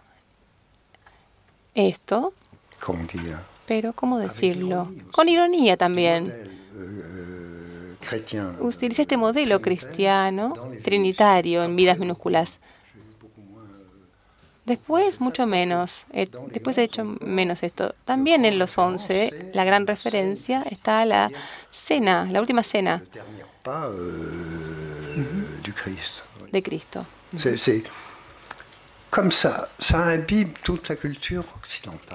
esto, 1.74 2.32
pero 3.66 3.92
¿cómo 3.92 4.18
decirlo? 4.18 4.92
Con 5.12 5.28
ironía 5.28 5.76
también. 5.76 6.32
Utilicé 8.60 9.02
este 9.02 9.16
modelo 9.16 9.60
cristiano, 9.60 10.52
trinitario, 10.82 11.64
en 11.64 11.74
vidas 11.74 11.98
minúsculas. 11.98 12.58
Después, 14.64 15.20
mucho 15.20 15.46
menos. 15.46 16.06
Eh, 16.10 16.28
después 16.50 16.78
he 16.78 16.84
hecho 16.84 17.04
menos 17.04 17.62
esto. 17.62 17.94
También 18.04 18.44
en 18.46 18.58
los 18.58 18.78
11, 18.78 19.50
la 19.52 19.64
gran 19.64 19.86
referencia 19.86 20.62
está 20.70 21.00
a 21.00 21.04
la 21.04 21.30
cena, 21.70 22.26
la 22.30 22.40
última 22.40 22.62
cena 22.62 23.02
de 26.50 26.62
Cristo. 26.62 27.06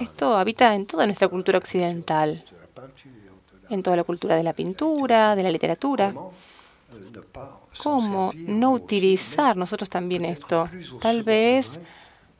Esto 0.01 0.37
habita 0.37 0.75
en 0.75 0.85
toda 0.87 1.05
nuestra 1.05 1.27
cultura 1.27 1.57
occidental, 1.59 2.43
en 3.69 3.83
toda 3.83 3.95
la 3.95 4.03
cultura 4.03 4.35
de 4.35 4.43
la 4.43 4.53
pintura, 4.53 5.35
de 5.35 5.43
la 5.43 5.51
literatura. 5.51 6.13
¿Cómo 7.77 8.33
no 8.35 8.71
utilizar 8.71 9.55
nosotros 9.55 9.89
también 9.89 10.25
esto? 10.25 10.69
Tal 10.99 11.23
vez 11.23 11.69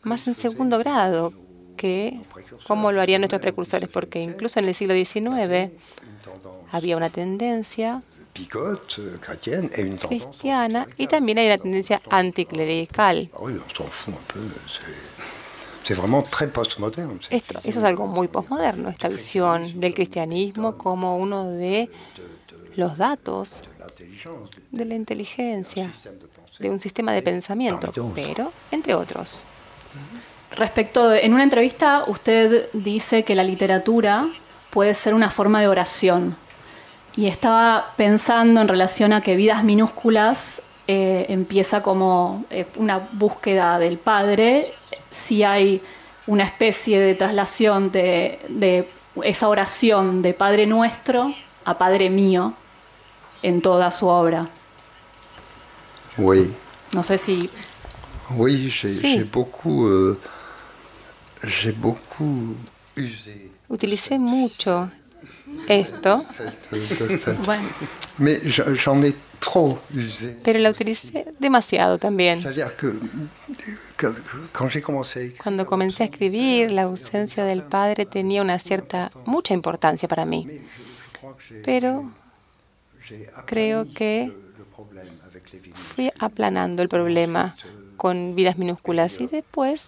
más 0.04 0.28
en 0.28 0.36
segundo 0.36 0.78
grado 0.80 1.34
que 1.78 2.20
como 2.68 2.92
lo 2.92 3.02
harían 3.02 3.22
nuestros 3.22 3.42
precursores, 3.42 3.90
porque 3.90 4.22
incluso 4.22 4.60
en 4.60 4.68
el 4.68 4.76
siglo 4.76 4.94
XIX 4.94 5.72
había 6.72 6.98
una 6.98 7.10
tendencia 7.10 8.02
cristiana 10.08 10.88
y 10.98 11.08
también 11.08 11.40
hay 11.40 11.48
una 11.48 11.58
tendencia 11.58 12.02
anticlerical. 12.10 13.30
Esto, 17.32 17.60
eso 17.64 17.80
es 17.80 17.86
algo 17.86 18.06
muy 18.06 18.28
postmoderno, 18.28 18.90
esta 18.90 19.08
visión 19.08 19.80
del 19.80 19.94
cristianismo 19.94 20.78
como 20.78 21.18
uno 21.18 21.50
de 21.50 21.90
los 22.76 22.98
datos 22.98 23.64
de 24.72 24.86
la 24.86 24.96
inteligencia, 24.96 25.92
de 26.60 26.70
un 26.70 26.80
sistema 26.80 27.14
de 27.14 27.22
pensamiento, 27.22 27.92
pero 28.14 28.52
entre 28.72 28.94
otros. 28.94 29.44
Respecto, 30.52 31.14
en 31.14 31.34
una 31.34 31.44
entrevista 31.44 32.04
usted 32.08 32.70
dice 32.74 33.24
que 33.24 33.36
la 33.36 33.44
literatura 33.44 34.28
puede 34.70 34.94
ser 34.94 35.14
una 35.14 35.30
forma 35.30 35.62
de 35.62 35.68
oración. 35.68 36.36
Y 37.16 37.28
estaba 37.28 37.94
pensando 37.98 38.62
en 38.62 38.68
relación 38.68 39.14
a 39.14 39.22
que 39.22 39.36
Vidas 39.36 39.64
Minúsculas 39.64 40.62
eh, 40.88 41.26
empieza 41.30 41.82
como 41.82 42.46
eh, 42.50 42.66
una 42.78 43.10
búsqueda 43.14 43.78
del 43.80 43.98
Padre, 43.98 44.74
si 45.12 45.44
hay 45.44 45.82
una 46.28 46.44
especie 46.44 47.00
de 47.00 47.16
traslación 47.16 47.92
de, 47.92 48.90
esa 49.24 49.50
oración 49.50 50.22
de 50.22 50.34
Padre 50.34 50.66
Nuestro 50.68 51.34
a 51.66 51.78
Padre 51.78 52.10
Mío 52.10 52.54
en 53.42 53.62
toda 53.62 53.92
su 53.92 54.08
obra. 54.08 54.48
No 56.92 57.04
sé 57.04 57.18
si 57.18 57.50
Oui, 58.36 58.70
j'ai 58.70 59.24
beaucoup, 59.24 59.88
euh. 59.88 60.18
Utilicé 63.68 64.20
mucho 64.20 64.92
esto. 65.68 66.26
bueno. 67.46 67.70
Pero 70.44 70.60
la 70.60 70.70
utilicé 70.70 71.28
demasiado 71.40 71.98
también. 71.98 72.40
Cuando 75.42 75.66
comencé 75.66 76.04
a 76.04 76.06
escribir, 76.08 76.72
la 76.72 76.84
ausencia 76.84 77.44
del 77.46 77.64
padre 77.64 78.06
tenía 78.06 78.42
una 78.42 78.60
cierta, 78.60 79.12
mucha 79.26 79.54
importancia 79.54 80.08
para 80.08 80.26
mí. 80.26 80.62
Pero 81.64 82.12
creo 83.46 83.92
que 83.94 84.34
fui 85.96 86.12
aplanando 86.20 86.82
el 86.82 86.90
problema 86.90 87.56
con 87.98 88.36
vidas 88.36 88.58
minúsculas 88.58 89.20
y 89.20 89.28
después, 89.28 89.88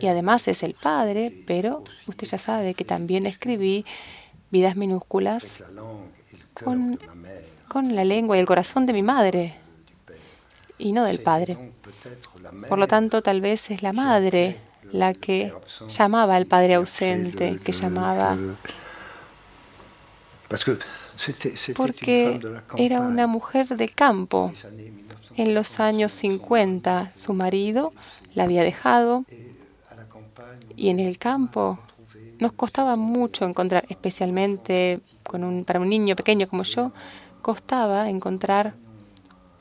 y 0.00 0.06
además 0.06 0.48
es 0.48 0.62
el 0.62 0.74
padre, 0.74 1.32
pero 1.46 1.84
usted 2.06 2.26
ya 2.26 2.38
sabe 2.38 2.74
que 2.74 2.84
también 2.84 3.26
escribí 3.26 3.84
vidas 4.50 4.76
minúsculas 4.76 5.46
con, 6.52 6.98
con 7.68 7.94
la 7.94 8.04
lengua 8.04 8.36
y 8.36 8.40
el 8.40 8.46
corazón 8.46 8.86
de 8.86 8.92
mi 8.92 9.02
madre 9.02 9.54
y 10.78 10.92
no 10.92 11.04
del 11.04 11.20
padre. 11.20 11.56
Por 12.68 12.78
lo 12.78 12.88
tanto, 12.88 13.22
tal 13.22 13.40
vez 13.40 13.70
es 13.70 13.82
la 13.82 13.92
madre 13.92 14.58
la 14.90 15.14
que 15.14 15.52
llamaba 15.88 16.36
al 16.36 16.46
padre 16.46 16.74
ausente, 16.74 17.58
que 17.64 17.72
llamaba 17.72 18.36
porque 21.76 22.40
era 22.76 23.00
una 23.00 23.26
mujer 23.26 23.68
de 23.68 23.88
campo. 23.88 24.52
En 25.34 25.54
los 25.54 25.80
años 25.80 26.12
50 26.12 27.12
su 27.16 27.32
marido 27.32 27.94
la 28.34 28.44
había 28.44 28.62
dejado 28.62 29.24
y 30.76 30.88
en 30.88 31.00
el 31.00 31.18
campo 31.18 31.78
nos 32.38 32.52
costaba 32.52 32.96
mucho 32.96 33.44
encontrar, 33.44 33.84
especialmente 33.88 35.00
con 35.22 35.44
un, 35.44 35.64
para 35.64 35.80
un 35.80 35.88
niño 35.88 36.16
pequeño 36.16 36.48
como 36.48 36.64
yo, 36.64 36.92
costaba 37.40 38.08
encontrar 38.08 38.74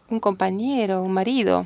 un 0.09 0.19
compañero, 0.19 1.03
un 1.03 1.13
marido. 1.13 1.63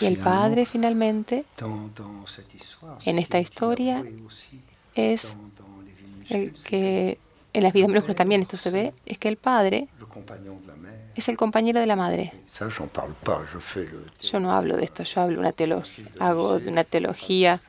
Y 0.00 0.06
el 0.06 0.16
padre 0.16 0.66
finalmente, 0.66 1.44
en 3.04 3.18
esta 3.18 3.40
historia, 3.40 4.04
es 4.94 5.26
el 6.28 6.52
que 6.54 7.18
en 7.52 7.62
las 7.62 7.72
vidas 7.72 7.88
minúsculas 7.88 8.16
también 8.16 8.42
esto 8.42 8.56
se 8.56 8.70
ve, 8.70 8.94
es 9.06 9.18
que 9.18 9.28
el 9.28 9.36
padre 9.36 9.88
es 11.18 11.28
el 11.28 11.36
compañero 11.36 11.80
de 11.80 11.86
la 11.86 11.96
madre. 11.96 12.32
Yo 14.22 14.40
no 14.40 14.52
hablo 14.52 14.76
de 14.76 14.84
esto, 14.84 15.02
yo 15.02 15.20
hablo 15.20 15.40
una 15.40 15.52
hago 16.20 16.58
de 16.58 16.70
una 16.70 16.84
teología. 16.84 17.60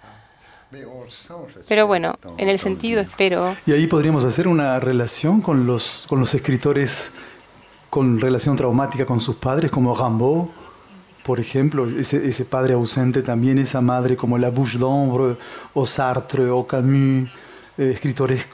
Pero 1.67 1.87
bueno, 1.87 2.15
en 2.37 2.47
el 2.47 2.59
sentido 2.59 3.01
espero. 3.01 3.55
Y 3.65 3.71
ahí 3.71 3.87
podríamos 3.87 4.23
hacer 4.23 4.47
una 4.47 4.79
relación 4.79 5.41
con 5.41 5.65
los, 5.65 6.05
con 6.07 6.19
los 6.19 6.33
escritores 6.35 7.11
con 7.89 8.19
relación 8.21 8.55
traumática 8.55 9.03
con 9.05 9.19
sus 9.19 9.37
padres, 9.37 9.71
como 9.71 9.95
Rimbaud, 9.95 10.49
por 11.25 11.39
ejemplo, 11.39 11.87
ese, 11.87 12.23
ese 12.23 12.45
padre 12.45 12.75
ausente 12.75 13.23
también, 13.23 13.57
esa 13.57 13.81
madre 13.81 14.15
como 14.15 14.37
La 14.37 14.51
Bouche 14.51 14.77
d'Ombre, 14.77 15.37
o 15.73 15.85
Sartre, 15.87 16.51
o 16.51 16.67
Camus 16.67 17.35
eh, 17.79 17.91
escritores 17.95 18.45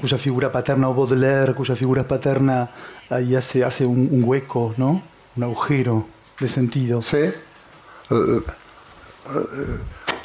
cuya 0.00 0.18
figura 0.18 0.50
paterna, 0.50 0.88
o 0.88 0.94
Baudelaire, 0.94 1.54
cuya 1.54 1.76
figura 1.76 2.02
paterna 2.08 2.68
ahí 3.10 3.36
hace, 3.36 3.62
hace 3.62 3.84
un, 3.84 4.08
un 4.10 4.24
hueco, 4.24 4.74
¿no? 4.76 5.02
Un 5.36 5.42
agujero 5.42 6.06
de 6.40 6.48
sentido. 6.48 7.02
Sí. 7.02 7.18
Euh, 8.10 8.42
euh, 9.28 9.78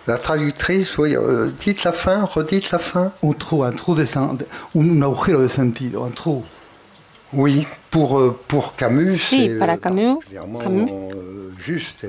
la 0.08 0.18
traductrice, 0.18 0.98
oui, 0.98 1.16
euh, 1.16 1.52
dites 1.64 1.84
la 1.84 1.92
fin, 1.92 2.26
redites 2.26 2.72
la 2.72 2.80
fin. 2.80 3.12
Un 3.22 3.34
trou, 3.34 3.64
un 3.64 3.76
trou 3.76 3.94
de 3.96 4.06
un, 4.16 4.38
un 4.76 5.02
agujero 5.04 5.42
de 5.42 5.50
sentido, 5.50 6.06
un 6.06 6.12
trou. 6.12 6.44
Oui, 7.34 7.68
pour, 7.90 8.20
euh, 8.20 8.40
pour 8.48 8.76
Camus. 8.76 9.20
Sí, 9.30 9.50
para 9.60 9.78
Camus, 9.78 10.24
Camus. 10.32 10.90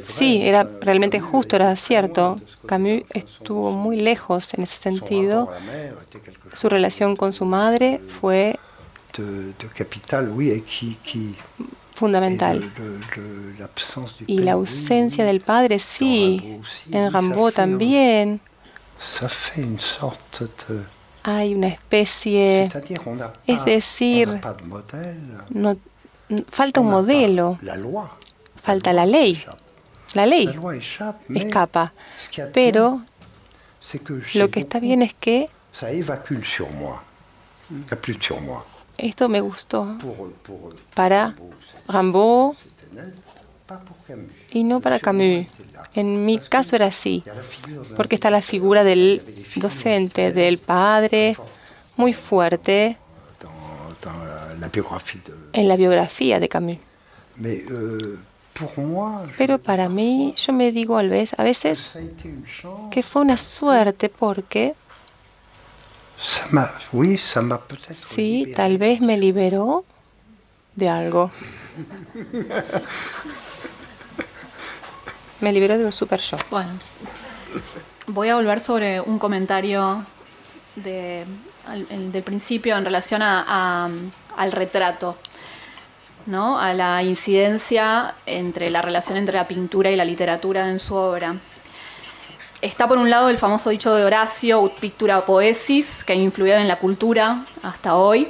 Sí, 0.08 0.40
era 0.42 0.68
realmente 0.80 1.20
justo, 1.20 1.56
era 1.56 1.74
cierto. 1.76 2.40
Camus 2.66 3.02
estuvo 3.10 3.70
muy 3.70 3.96
lejos 4.00 4.52
en 4.54 4.64
ese 4.64 4.76
sentido. 4.76 5.50
Su 6.54 6.68
relación 6.68 7.16
con 7.16 7.32
su 7.32 7.44
madre 7.44 8.00
fue 8.20 8.58
fundamental. 11.94 12.70
Y 14.26 14.38
la 14.38 14.52
ausencia 14.52 15.24
del 15.24 15.40
padre, 15.40 15.78
sí, 15.78 16.60
en 16.90 17.12
Rimbaud 17.12 17.52
también. 17.52 18.40
Hay 21.22 21.54
una 21.54 21.68
especie, 21.68 22.70
es 23.46 23.64
decir, 23.64 24.40
no, 25.50 25.76
falta 26.50 26.80
un 26.80 26.90
modelo 26.90 27.58
falta 28.66 28.92
la 28.92 29.06
ley. 29.06 29.42
La 30.14 30.26
ley 30.26 30.48
escapa. 31.34 31.92
Pero 32.52 33.02
lo 34.34 34.50
que 34.50 34.60
está 34.60 34.80
bien 34.80 35.02
es 35.02 35.14
que 35.14 35.48
esto 38.98 39.28
me 39.28 39.40
gustó. 39.40 39.96
Para 40.94 41.34
Rimbaud 41.88 42.56
y 44.50 44.64
no 44.64 44.80
para 44.80 44.98
Camus. 44.98 45.46
En 45.94 46.24
mi 46.24 46.38
caso 46.38 46.76
era 46.76 46.86
así, 46.86 47.22
porque 47.96 48.16
está 48.16 48.30
la 48.30 48.42
figura 48.42 48.84
del 48.84 49.22
docente, 49.56 50.32
del 50.32 50.58
padre, 50.58 51.36
muy 51.96 52.12
fuerte 52.12 52.98
en 55.52 55.68
la 55.68 55.76
biografía 55.76 56.40
de 56.40 56.48
Camus. 56.48 56.78
Pero 59.36 59.58
para 59.58 59.88
mí, 59.88 60.34
yo 60.36 60.52
me 60.52 60.72
digo 60.72 60.98
a 60.98 61.02
veces 61.42 61.94
que 62.90 63.02
fue 63.02 63.22
una 63.22 63.38
suerte 63.38 64.08
porque 64.08 64.74
sí, 67.94 68.52
tal 68.54 68.78
vez 68.78 69.00
me 69.00 69.18
liberó 69.18 69.84
de 70.74 70.88
algo. 70.88 71.30
Me 75.38 75.52
liberó 75.52 75.76
de 75.76 75.84
un 75.84 75.92
super 75.92 76.18
show. 76.18 76.38
Bueno, 76.50 76.70
voy 78.06 78.30
a 78.30 78.36
volver 78.36 78.58
sobre 78.58 79.02
un 79.02 79.18
comentario 79.18 80.02
de, 80.76 81.26
del 81.90 82.22
principio 82.22 82.74
en 82.76 82.86
relación 82.86 83.20
al 83.22 84.52
retrato 84.52 85.18
a 86.28 86.74
la 86.74 87.04
incidencia 87.04 88.14
entre 88.26 88.68
la 88.68 88.82
relación 88.82 89.16
entre 89.16 89.36
la 89.36 89.46
pintura 89.46 89.92
y 89.92 89.96
la 89.96 90.04
literatura 90.04 90.68
en 90.68 90.80
su 90.80 90.96
obra. 90.96 91.36
Está 92.60 92.88
por 92.88 92.98
un 92.98 93.10
lado 93.10 93.28
el 93.28 93.38
famoso 93.38 93.70
dicho 93.70 93.94
de 93.94 94.04
Horacio, 94.04 94.60
ut 94.60 94.72
pictura 94.80 95.24
poesis, 95.24 96.02
que 96.02 96.14
ha 96.14 96.16
influido 96.16 96.56
en 96.56 96.66
la 96.66 96.76
cultura 96.76 97.44
hasta 97.62 97.94
hoy. 97.94 98.26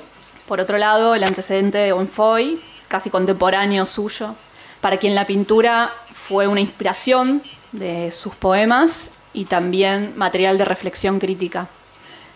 Por 0.47 0.61
otro 0.61 0.77
lado, 0.77 1.15
el 1.15 1.25
antecedente 1.25 1.79
de 1.79 1.93
Bonfoy, 1.93 2.61
casi 2.87 3.09
contemporáneo 3.09 3.87
suyo, 3.87 4.35
para 4.83 4.99
quien 4.99 5.15
la 5.15 5.27
pintura 5.27 5.91
fue 6.13 6.47
una 6.47 6.61
inspiración 6.61 7.43
de 7.73 8.13
sus 8.13 8.35
poemas 8.35 9.11
y 9.33 9.47
también 9.47 10.13
material 10.17 10.59
de 10.59 10.67
reflexión 10.67 11.19
crítica. 11.19 11.69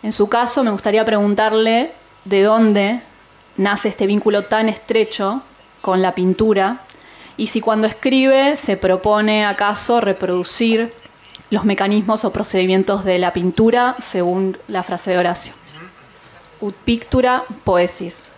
En 0.02 0.12
su 0.12 0.30
caso, 0.30 0.64
me 0.64 0.70
gustaría 0.70 1.04
preguntarle 1.04 1.92
de 2.24 2.42
dónde 2.44 3.02
nace 3.58 3.88
este 3.88 4.06
vínculo 4.06 4.42
tan 4.44 4.70
estrecho 4.70 5.42
con 5.80 6.02
la 6.02 6.14
pintura 6.14 6.80
y 7.36 7.46
si 7.46 7.60
cuando 7.60 7.86
escribe 7.86 8.56
se 8.56 8.76
propone 8.76 9.46
acaso 9.46 10.00
reproducir 10.00 10.92
los 11.50 11.64
mecanismos 11.64 12.24
o 12.24 12.32
procedimientos 12.32 13.04
de 13.04 13.18
la 13.18 13.32
pintura 13.32 13.96
según 14.00 14.56
la 14.68 14.82
frase 14.82 15.12
de 15.12 15.18
Horacio. 15.18 15.52
Ut 16.60 16.74
pictura 16.84 17.44
poesis. 17.64 18.32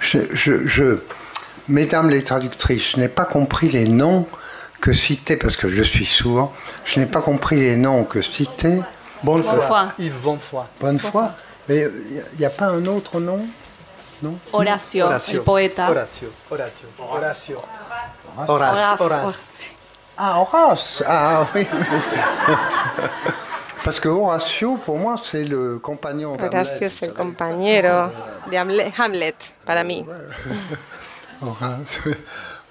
Je, 0.00 0.18
je, 0.34 0.66
je, 0.66 0.98
mesdames 1.68 2.10
les 2.10 2.22
traductrices, 2.22 2.92
je 2.92 3.00
n'ai 3.00 3.08
pas 3.08 3.24
compris 3.24 3.68
les 3.68 3.88
noms 3.88 4.26
que 4.80 4.92
citaient, 4.92 5.38
parce 5.38 5.56
que 5.56 5.70
je 5.70 5.82
suis 5.82 6.04
sourd, 6.04 6.52
je 6.84 7.00
n'ai 7.00 7.06
pas 7.06 7.22
compris 7.22 7.56
les 7.56 7.76
noms 7.76 8.04
que 8.04 8.20
citaient. 8.20 8.80
Bonne 9.22 9.42
foi. 9.42 9.94
Yves 9.98 10.20
Bonnefoy. 10.22 10.64
Bonne 10.80 10.98
foi. 10.98 11.34
Mais 11.68 11.88
il 12.10 12.38
n'y 12.38 12.44
a 12.44 12.50
pas 12.50 12.66
un 12.66 12.84
autre 12.84 13.20
nom 13.20 13.38
¿no? 14.24 14.38
Horacio, 14.52 15.06
Horacio, 15.06 15.38
el 15.38 15.44
poeta. 15.44 15.88
Horacio, 15.90 16.28
Horacio, 16.50 16.88
Horacio. 16.98 17.62
Horacio. 18.46 19.06
Horace. 19.06 19.52
Ah, 20.16 20.40
Horace. 20.40 21.04
Ah, 21.06 21.46
oui. 21.54 21.66
Parce 23.84 24.00
que 24.00 24.08
Horacio, 24.08 24.78
pour 24.78 24.98
moi, 24.98 25.16
c'est 25.22 25.44
le 25.44 25.78
compagnon 25.78 26.32
Horacio 26.32 26.86
es 26.86 27.02
el 27.02 27.12
compañero 27.12 28.10
de 28.50 28.56
Hamlet, 28.56 29.36
para 29.64 29.84
mí. 29.84 30.06
Horace. 31.42 32.00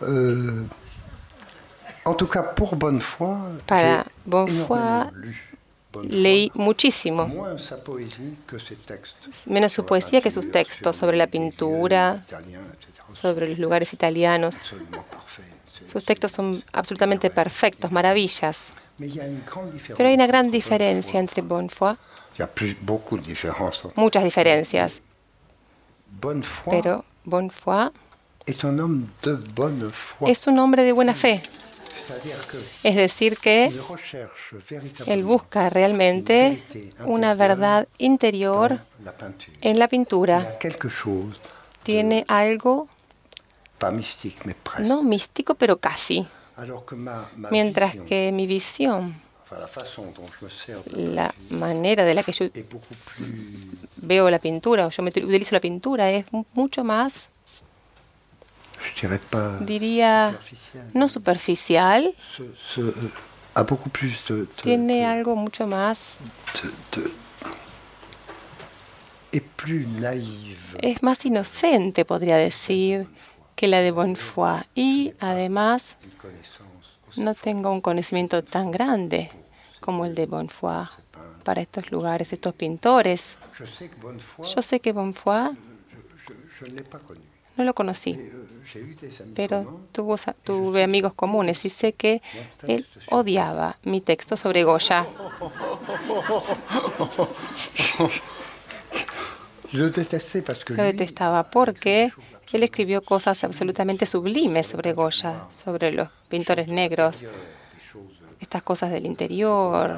Euh, 0.01 0.65
en 2.05 2.13
tout 2.15 2.27
cas, 2.27 2.43
pour 2.43 2.75
Bonnefoy, 2.75 3.59
para 3.67 4.05
Bonnefoy, 4.25 4.79
leí 6.01 6.51
muchísimo, 6.53 7.27
menos 9.45 9.71
su 9.71 9.85
poesía 9.85 10.21
que 10.21 10.31
sus 10.31 10.51
textos 10.51 10.97
sobre 10.97 11.17
la 11.17 11.27
pintura, 11.27 12.23
sobre 13.13 13.49
los 13.49 13.59
lugares 13.59 13.93
italianos. 13.93 14.55
Sus 15.91 16.03
textos 16.05 16.31
son 16.31 16.63
absolutamente 16.71 17.29
perfectos, 17.29 17.91
maravillas. 17.91 18.67
Pero 18.97 20.07
hay 20.07 20.15
una 20.15 20.27
gran 20.27 20.51
diferencia 20.51 21.19
entre 21.19 21.41
Bonnefoy. 21.41 21.95
Muchas 23.95 24.23
diferencias. 24.23 25.01
Pero 26.69 27.05
Bonnefoy 27.25 27.91
es 30.27 30.47
un 30.47 30.59
hombre 30.59 30.83
de 30.83 30.91
buena 30.91 31.15
fe. 31.15 31.41
Es 32.83 32.95
decir, 32.95 33.37
que 33.37 33.71
él 35.07 35.23
busca 35.23 35.69
realmente 35.69 36.63
una 37.05 37.33
verdad 37.33 37.87
interior 37.97 38.79
en 39.61 39.79
la 39.79 39.87
pintura. 39.87 40.57
Tiene 41.83 42.25
algo, 42.27 42.87
no 44.79 45.03
místico, 45.03 45.55
pero 45.55 45.77
casi. 45.77 46.27
Mientras 47.51 47.95
que 48.07 48.31
mi 48.31 48.47
visión, 48.47 49.21
la 50.85 51.33
manera 51.49 52.03
de 52.05 52.13
la 52.13 52.23
que 52.23 52.31
yo 52.31 52.45
veo 53.97 54.29
la 54.29 54.39
pintura, 54.39 54.87
o 54.87 54.89
yo 54.89 55.03
me 55.03 55.09
utilizo 55.09 55.55
la 55.55 55.61
pintura, 55.61 56.11
es 56.11 56.25
mucho 56.53 56.83
más 56.83 57.29
diría, 59.61 60.39
no 60.93 61.07
superficial, 61.07 62.13
tiene 64.61 65.05
algo 65.05 65.35
mucho 65.35 65.67
más. 65.67 66.17
es 70.81 71.03
más 71.03 71.25
inocente, 71.25 72.05
podría 72.05 72.37
decir, 72.37 73.07
que 73.55 73.67
la 73.67 73.81
de 73.81 73.91
Bonfoy. 73.91 74.61
Y 74.75 75.13
además, 75.19 75.95
no 77.15 77.33
tengo 77.35 77.71
un 77.71 77.81
conocimiento 77.81 78.43
tan 78.43 78.71
grande 78.71 79.31
como 79.79 80.05
el 80.05 80.15
de 80.15 80.25
Bonfoy 80.25 80.87
para 81.43 81.61
estos 81.61 81.91
lugares, 81.91 82.33
estos 82.33 82.53
pintores. 82.53 83.35
Yo 84.55 84.61
sé 84.61 84.79
que 84.79 84.91
Bonfoy 84.91 85.51
no 87.55 87.63
lo 87.63 87.73
conocí, 87.73 88.19
pero 89.35 89.81
tuvo, 89.91 90.17
tuve 90.43 90.83
amigos 90.83 91.13
comunes 91.13 91.63
y 91.65 91.69
sé 91.69 91.93
que 91.93 92.21
él 92.67 92.87
odiaba 93.09 93.77
mi 93.83 94.01
texto 94.01 94.37
sobre 94.37 94.63
Goya. 94.63 95.05
Lo 99.73 99.89
detestaba 100.83 101.43
porque 101.49 102.11
él 102.51 102.63
escribió 102.63 103.01
cosas 103.01 103.43
absolutamente 103.43 104.05
sublimes 104.05 104.67
sobre 104.67 104.93
Goya, 104.93 105.45
sobre 105.63 105.91
los 105.91 106.09
pintores 106.29 106.67
negros, 106.67 107.23
estas 108.39 108.61
cosas 108.61 108.91
del 108.91 109.07
interior, 109.07 109.97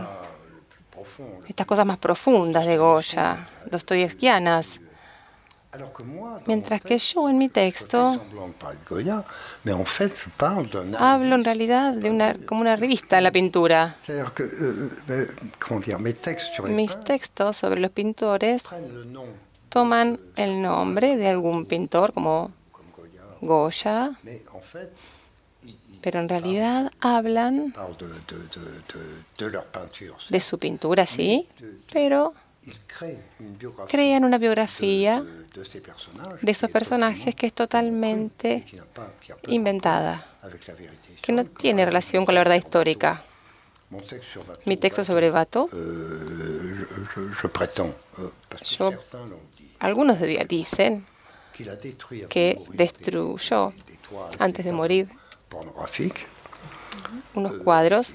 estas 1.47 1.67
cosas 1.67 1.85
más 1.85 1.99
profundas 1.99 2.65
de 2.65 2.77
Goya, 2.77 3.49
dostoyevskianas. 3.69 4.79
Mientras 6.45 6.81
que 6.81 6.97
yo 6.99 7.29
en 7.29 7.37
mi 7.37 7.49
texto 7.49 8.21
hablo 10.97 11.35
en 11.35 11.43
realidad 11.43 11.93
de 11.93 12.09
una 12.09 12.35
como 12.45 12.61
una 12.61 12.75
revista 12.75 13.19
la 13.21 13.31
pintura. 13.31 13.95
Mis 16.67 16.99
textos 17.01 17.57
sobre 17.57 17.81
los 17.81 17.91
pintores 17.91 18.63
toman 19.69 20.19
el 20.35 20.61
nombre 20.61 21.17
de 21.17 21.27
algún 21.29 21.65
pintor 21.65 22.13
como 22.13 22.51
Goya, 23.41 24.11
pero 26.01 26.19
en 26.19 26.29
realidad 26.29 26.91
hablan 27.01 27.73
de 30.29 30.39
su 30.41 30.59
pintura, 30.59 31.05
sí, 31.05 31.47
pero 31.91 32.33
crean 33.87 34.23
una 34.23 34.37
biografía 34.37 35.23
de 36.41 36.51
esos 36.51 36.69
personajes 36.69 37.33
que 37.35 37.47
es 37.47 37.53
totalmente 37.53 38.65
inventada, 39.47 40.25
que 41.21 41.31
no 41.31 41.45
tiene 41.45 41.85
relación 41.85 42.25
con 42.25 42.35
la 42.35 42.41
verdad 42.41 42.55
histórica. 42.55 43.23
Mi 44.65 44.77
texto 44.77 45.05
sobre 45.05 45.29
Bato, 45.29 45.69
algunos 49.79 50.19
dicen 50.47 51.05
que 52.29 52.61
destruyó 52.73 53.73
antes 54.39 54.65
de 54.65 54.71
morir. 54.71 55.09
unos 57.33 57.53
cuadros 57.57 58.13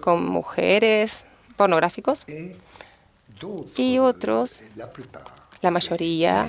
con 0.00 0.24
mujeres 0.24 1.24
pornográficos 1.56 2.24
y 3.76 3.98
otros, 3.98 4.62
la 5.62 5.70
mayoría 5.70 6.48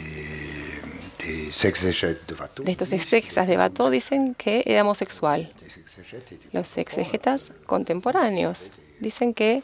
de 1.20 2.72
estos 2.72 2.91
exegetas 2.91 3.47
de 3.47 3.58
Bato 3.58 3.89
dicen 3.89 4.36
que 4.36 4.64
era 4.66 4.82
homosexual. 4.82 5.51
Los 6.51 6.78
exegetas 6.78 7.51
contemporáneos 7.66 8.70
dicen 8.99 9.34
que 9.34 9.64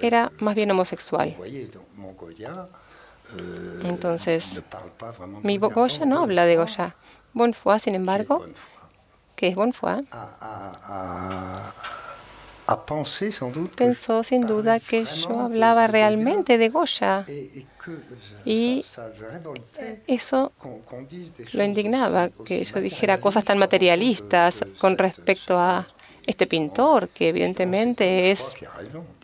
era 0.00 0.32
más 0.40 0.54
bien 0.54 0.70
homosexual. 0.70 1.36
Entonces, 3.84 4.44
mi 5.42 5.58
Goya 5.58 6.04
no 6.04 6.22
habla 6.22 6.46
de 6.46 6.56
Goya. 6.56 6.94
Bonfoy, 7.32 7.80
sin 7.80 7.94
embargo, 7.94 8.44
¿qué 9.36 9.48
es 9.48 9.54
Bonfoy? 9.56 10.06
Pensó 13.76 14.24
sin 14.24 14.46
duda 14.46 14.80
que 14.80 15.04
yo 15.04 15.40
hablaba 15.40 15.86
realmente 15.86 16.58
de 16.58 16.68
Goya 16.68 17.26
y 18.44 18.84
eso 20.06 20.52
lo 21.52 21.64
indignaba, 21.64 22.30
que 22.44 22.64
yo 22.64 22.80
dijera 22.80 23.20
cosas 23.20 23.44
tan 23.44 23.58
materialistas 23.58 24.60
con 24.78 24.96
respecto 24.98 25.58
a 25.58 25.86
este 26.26 26.46
pintor, 26.46 27.08
que 27.08 27.28
evidentemente 27.28 28.30
es 28.30 28.42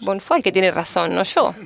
Bonfoy, 0.01 0.43
que 0.43 0.53
tiene 0.53 0.71
razón, 0.71 1.15
no 1.15 1.23
yo. 1.25 1.55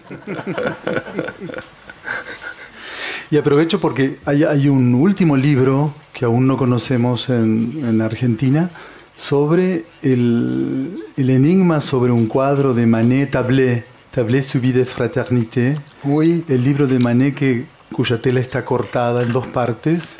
Y 3.30 3.38
aprovecho 3.38 3.80
porque 3.80 4.16
hay, 4.26 4.68
un 4.68 4.94
último 4.94 5.36
libro 5.36 5.94
que 6.12 6.24
aún 6.24 6.46
no 6.46 6.56
conocemos 6.56 7.30
en 7.30 8.00
Argentina, 8.00 8.70
sobre 9.16 9.84
el, 10.02 10.96
enigma 11.16 11.80
sobre 11.80 12.12
un 12.12 12.26
cuadro 12.26 12.74
de 12.74 12.86
Manet 12.86 13.30
Tablé, 13.30 13.84
Tablé 14.14 14.42
su 14.42 14.60
vida 14.60 14.78
de 14.78 14.84
fraternité. 14.84 15.76
El 16.04 16.62
libro 16.62 16.86
de 16.86 17.00
Manet 17.00 17.34
que, 17.34 17.64
cuya 17.92 18.22
tela 18.22 18.38
está 18.38 18.64
cortada 18.64 19.24
en 19.24 19.32
dos 19.32 19.48
partes 19.48 20.18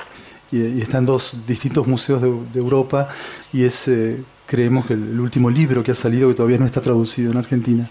y, 0.51 0.82
está 0.82 0.99
en 0.99 1.07
dos 1.07 1.32
distintos 1.47 1.86
museos 1.86 2.20
de, 2.20 2.59
Europa 2.59 3.09
y 3.53 3.62
es, 3.62 3.86
eh, 3.86 4.20
creemos, 4.47 4.86
que 4.86 4.95
el, 4.95 5.20
último 5.20 5.49
libro 5.49 5.84
que 5.84 5.92
ha 5.92 5.95
salido 5.95 6.28
que 6.28 6.34
todavía 6.34 6.59
no 6.59 6.66
está 6.66 6.80
traducido 6.80 7.30
en 7.30 7.38
Argentina 7.38 7.88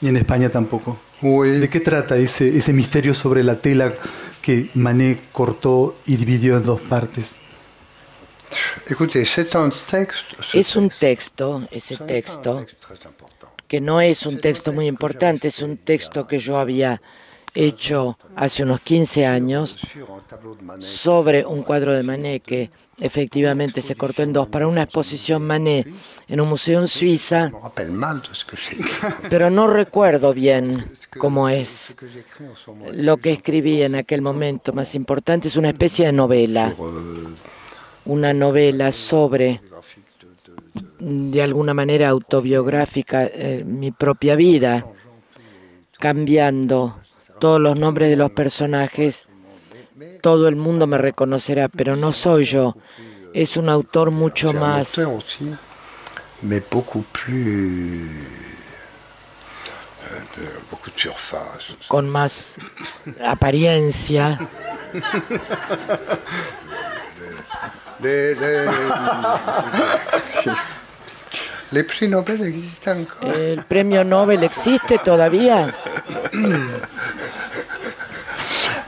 y 0.00 0.08
en 0.08 0.16
España 0.16 0.48
tampoco. 0.48 0.98
¿De 1.20 1.68
qué 1.68 1.80
trata 1.80 2.16
ese, 2.16 2.56
ese 2.56 2.72
misterio 2.72 3.12
sobre 3.12 3.44
la 3.44 3.60
tela 3.60 3.92
que 4.40 4.70
Manet 4.72 5.30
cortó 5.30 5.98
y 6.06 6.16
dividió 6.16 6.56
en 6.56 6.62
dos 6.62 6.80
partes? 6.80 7.38
Es 10.54 10.76
un 10.76 10.88
texto, 10.88 11.68
ese 11.70 11.96
texto, 11.98 12.66
que 13.68 13.80
no 13.80 14.00
es 14.00 14.26
un 14.26 14.38
texto 14.38 14.72
muy 14.72 14.88
importante, 14.88 15.48
es 15.48 15.60
un 15.60 15.76
texto 15.76 16.26
que 16.26 16.38
yo 16.38 16.58
había 16.58 17.00
hecho 17.54 18.18
hace 18.34 18.62
unos 18.62 18.80
15 18.80 19.26
años 19.26 19.76
sobre 20.80 21.44
un 21.44 21.62
cuadro 21.62 21.92
de 21.92 22.02
Manet 22.02 22.42
que 22.42 22.70
efectivamente 23.00 23.80
se 23.80 23.94
cortó 23.94 24.22
en 24.22 24.32
dos 24.32 24.48
para 24.48 24.66
una 24.66 24.82
exposición 24.82 25.42
Manet 25.42 25.86
en 26.28 26.40
un 26.40 26.48
museo 26.48 26.80
en 26.80 26.88
Suiza, 26.88 27.50
pero 29.30 29.50
no 29.50 29.66
recuerdo 29.66 30.32
bien 30.34 30.90
cómo 31.18 31.48
es. 31.48 31.94
Lo 32.92 33.18
que 33.18 33.32
escribí 33.32 33.82
en 33.82 33.94
aquel 33.94 34.22
momento 34.22 34.72
más 34.72 34.94
importante 34.94 35.48
es 35.48 35.56
una 35.56 35.70
especie 35.70 36.06
de 36.06 36.12
novela 36.12 36.74
una 38.08 38.32
novela 38.32 38.90
sobre, 38.90 39.60
de 40.98 41.42
alguna 41.42 41.74
manera 41.74 42.08
autobiográfica, 42.08 43.24
eh, 43.24 43.62
mi 43.64 43.90
propia 43.92 44.34
vida, 44.36 44.86
cambiando 45.98 47.00
todos 47.38 47.60
los 47.60 47.78
nombres 47.78 48.10
de 48.10 48.16
los 48.16 48.30
personajes. 48.32 49.24
Todo 50.20 50.48
el 50.48 50.56
mundo 50.56 50.86
me 50.86 50.98
reconocerá, 50.98 51.68
pero 51.68 51.96
no 51.96 52.12
soy 52.12 52.44
yo. 52.44 52.76
Es 53.32 53.56
un 53.56 53.68
autor 53.68 54.10
mucho 54.10 54.52
más 54.52 54.92
con 61.88 62.08
más 62.08 62.54
apariencia 63.24 64.38
Les, 71.72 71.84
prix 71.84 72.08
Nobel 72.08 72.42
existent 72.42 72.98
encore. 73.00 73.52
¿El 73.52 73.62
premio 73.64 74.04
Nobel 74.04 74.42
existe 74.44 74.98
todavía? 75.04 75.74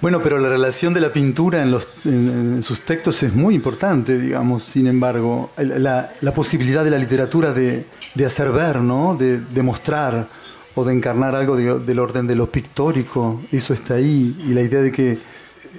Bueno, 0.01 0.23
pero 0.23 0.39
la 0.39 0.49
relación 0.49 0.95
de 0.95 1.01
la 1.01 1.13
pintura 1.13 1.63
en, 1.63 1.71
los, 1.71 1.87
en, 2.07 2.63
sus 2.63 2.81
textos 2.81 3.23
es 3.23 3.35
muy 3.35 3.55
importante, 3.55 4.19
digamos, 4.19 4.65
sin 4.65 4.87
embargo. 4.87 5.51
La, 5.59 6.15
la 6.23 6.33
posibilidad 6.33 6.83
de 6.83 6.91
la 6.91 6.97
literatura 6.97 7.53
de, 7.53 7.85
de, 8.15 8.25
hacer 8.25 8.51
ver, 8.51 8.77
¿no? 8.81 9.15
De, 9.15 9.39
de 9.41 9.63
mostrar 9.63 10.27
o 10.75 10.85
de 10.87 10.95
encarnar 10.95 11.35
algo 11.35 11.55
del 11.55 11.99
orden 11.99 12.27
de 12.27 12.35
lo 12.35 12.51
pictórico, 12.51 13.43
eso 13.53 13.75
está 13.75 13.95
ahí. 13.95 14.43
Y 14.49 14.55
la 14.55 14.63
idea 14.63 14.81
de 14.81 14.91
que 14.91 15.19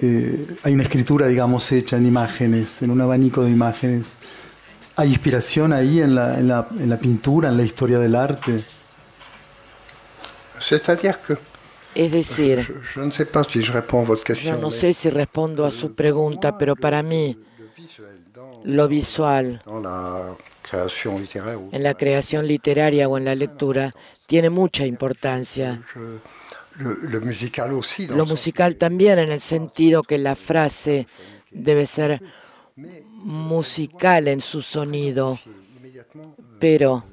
eh, 0.02 0.48
hay 0.64 0.74
una 0.74 0.84
escritura, 0.84 1.28
digamos, 1.28 1.72
hecha 1.72 1.98
en 1.98 2.06
imágenes, 2.06 2.82
en 2.82 2.92
un 2.92 3.02
abanico 3.02 3.44
de 3.44 3.52
imágenes. 3.52 4.18
¿Hay 4.96 5.10
inspiración 5.10 5.74
ahí 5.74 6.00
en 6.00 6.16
la, 6.16 6.40
en 6.40 6.48
la, 6.48 6.68
en 6.72 6.90
la 6.90 6.98
pintura, 6.98 7.50
en 7.50 7.58
la 7.58 7.64
historia 7.64 8.00
del 8.00 8.16
arte? 8.16 8.64
C'est-à-dire 10.60 11.18
que 11.26 11.38
es 11.94 12.12
decir, 12.12 12.66
si 13.12 13.24
a 13.24 13.26
votre 14.04 14.24
question, 14.24 14.56
yo 14.56 14.62
no 14.62 14.72
sé 14.72 14.94
si 14.94 15.10
respondo 15.10 15.66
a 15.66 15.72
su 15.72 15.94
pregunta, 15.94 16.58
pero 16.58 16.76
para 16.76 17.04
mí 17.04 17.38
lo 18.64 18.88
visual 18.88 19.62
en 19.66 21.84
la 21.84 21.94
creación 21.96 22.48
literaria 22.48 23.10
o 23.10 23.18
en 23.18 23.26
la 23.26 23.36
lectura 23.36 23.94
tiene 24.26 24.50
mucha 24.50 24.86
importancia. 24.86 25.82
Lo 28.10 28.26
musical 28.26 28.78
también 28.78 29.20
en 29.20 29.30
el 29.30 29.42
sentido 29.42 30.04
que 30.04 30.18
la 30.18 30.38
frase 30.38 31.08
debe 31.52 31.86
ser 31.86 32.22
musical 33.24 34.28
en 34.28 34.42
su 34.42 34.62
sonido, 34.62 35.40
pero 36.60 37.04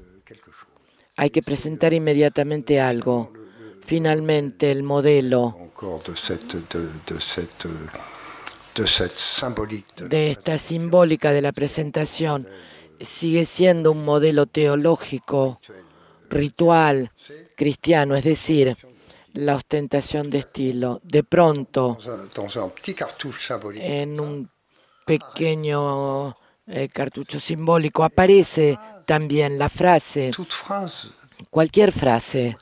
hay 1.17 1.31
que 1.31 1.43
presentar 1.43 1.93
inmediatamente 1.93 2.81
algo. 2.81 3.33
Finalmente, 3.85 4.71
el 4.71 4.83
modelo 4.83 5.57
de 10.09 10.31
esta 10.31 10.59
simbólica 10.59 11.33
de 11.33 11.43
la 11.43 11.53
presentación 11.53 12.47
sigue 13.01 13.45
siendo 13.45 13.93
un 13.93 14.05
modelo 14.05 14.47
teológico, 14.47 15.61
ritual, 16.29 17.11
cristiano, 17.57 18.15
es 18.15 18.25
decir, 18.25 18.77
la 19.33 19.57
ostentación 19.57 20.31
de 20.31 20.39
estilo. 20.39 21.01
De 21.05 21.25
pronto, 21.25 21.99
en 23.75 24.21
un 24.21 24.51
pequeño 25.09 26.37
eh, 26.67 26.89
cartucho 26.93 27.41
simbólico 27.41 28.05
aparece 28.05 28.79
también 29.07 29.59
la 29.59 29.71
frase, 29.71 30.31
cualquier 31.51 31.93
frase 31.93 32.57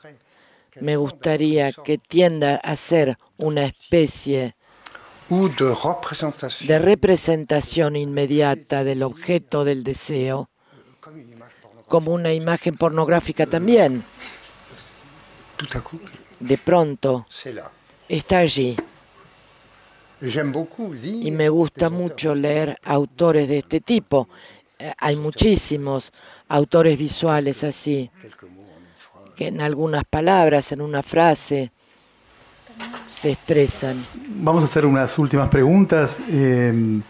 me 0.79 0.95
gustaría 0.95 1.73
que 1.73 1.97
tienda 1.97 2.55
a 2.55 2.75
ser 2.75 3.17
una 3.37 3.65
especie 3.65 4.55
de 6.61 6.79
representación 6.79 7.95
inmediata 7.97 8.83
del 8.85 9.03
objeto 9.03 9.65
del 9.65 9.83
deseo, 9.83 10.49
como 11.87 12.13
una 12.13 12.33
imagen 12.33 12.77
pornográfica 12.77 13.45
también. 13.45 14.05
De 16.39 16.57
pronto, 16.57 17.25
está 18.07 18.37
allí. 18.37 18.77
Y 20.21 21.31
me 21.31 21.49
gusta 21.49 21.89
mucho 21.89 22.33
leer 22.33 22.79
autores 22.83 23.47
de 23.47 23.59
este 23.59 23.81
tipo. 23.81 24.27
Eh, 24.79 24.93
hay 24.97 25.15
muchísimos 25.15 26.11
autores 26.47 26.97
visuales 26.97 27.63
así 27.63 28.09
que 29.35 29.47
en 29.47 29.61
algunas 29.61 30.03
palabras, 30.05 30.71
en 30.71 30.81
una 30.81 31.03
frase, 31.03 31.71
se 33.21 33.31
expresan. 33.31 34.03
Vamos 34.39 34.63
a 34.63 34.65
hacer 34.65 34.85
unas 34.85 35.17
últimas 35.19 35.47
preguntas. 35.49 36.21
Eh, 36.29 37.01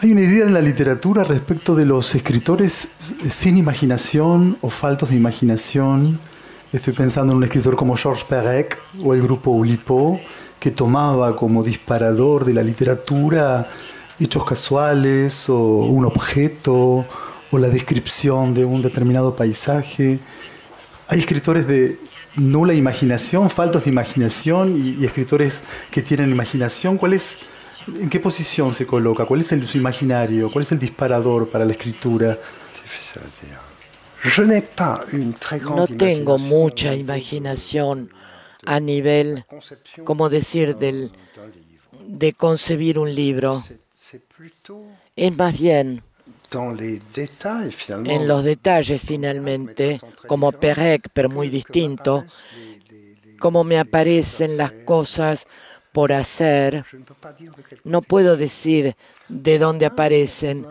hay 0.00 0.12
una 0.12 0.20
idea 0.20 0.46
en 0.46 0.54
la 0.54 0.60
literatura 0.60 1.24
respecto 1.24 1.74
de 1.74 1.86
los 1.86 2.14
escritores 2.14 3.12
sin 3.28 3.56
imaginación 3.56 4.56
o 4.60 4.70
faltos 4.70 5.10
de 5.10 5.16
imaginación. 5.16 6.20
Estoy 6.72 6.92
pensando 6.92 7.32
en 7.32 7.38
un 7.38 7.44
escritor 7.44 7.76
como 7.76 7.96
Georges 7.96 8.24
Perec 8.24 8.78
o 9.02 9.14
el 9.14 9.22
grupo 9.22 9.50
Oulipo, 9.50 10.20
que 10.64 10.70
tomaba 10.70 11.36
como 11.36 11.62
disparador 11.62 12.46
de 12.46 12.54
la 12.54 12.62
literatura 12.62 13.68
hechos 14.18 14.46
casuales 14.46 15.46
o 15.50 15.58
un 15.58 16.06
objeto 16.06 17.04
o 17.50 17.58
la 17.58 17.68
descripción 17.68 18.54
de 18.54 18.64
un 18.64 18.80
determinado 18.80 19.36
paisaje 19.36 20.20
hay 21.08 21.18
escritores 21.18 21.66
de 21.66 21.98
nula 22.36 22.72
imaginación, 22.72 23.50
faltos 23.50 23.84
de 23.84 23.90
imaginación 23.90 24.74
y, 24.74 25.04
escritores 25.04 25.64
que 25.90 26.00
tienen 26.00 26.30
imaginación. 26.30 26.96
¿Cuál 26.96 27.12
es, 27.12 27.40
¿En 28.00 28.08
qué 28.08 28.18
posición 28.18 28.72
se 28.72 28.86
coloca? 28.86 29.26
¿Cuál 29.26 29.42
es 29.42 29.52
el, 29.52 29.66
su 29.66 29.76
imaginario? 29.76 30.50
¿Cuál 30.50 30.62
es 30.62 30.72
el 30.72 30.78
disparador 30.78 31.50
para 31.50 31.66
la 31.66 31.72
escritura? 31.72 32.38
No 35.76 35.86
tengo 35.86 36.38
mucha 36.38 36.94
imaginación 36.94 38.13
a 38.66 38.80
nivel, 38.80 39.44
como 40.04 40.28
decir, 40.28 40.76
del, 40.76 41.12
de 42.06 42.32
concebir 42.32 42.98
un 42.98 43.14
libro. 43.14 43.64
Es 45.16 45.36
más 45.36 45.58
bien 45.58 46.02
en 48.04 48.28
los 48.28 48.44
detalles 48.44 49.02
finalmente, 49.02 50.00
como 50.26 50.52
Perec, 50.52 51.08
pero 51.12 51.28
muy 51.28 51.48
distinto, 51.48 52.24
cómo 53.38 53.64
me 53.64 53.78
aparecen 53.78 54.56
las 54.56 54.72
cosas 54.72 55.46
por 55.92 56.12
hacer. 56.12 56.84
No 57.84 58.02
puedo 58.02 58.36
decir 58.36 58.96
de 59.28 59.58
dónde 59.58 59.86
aparecen. 59.86 60.66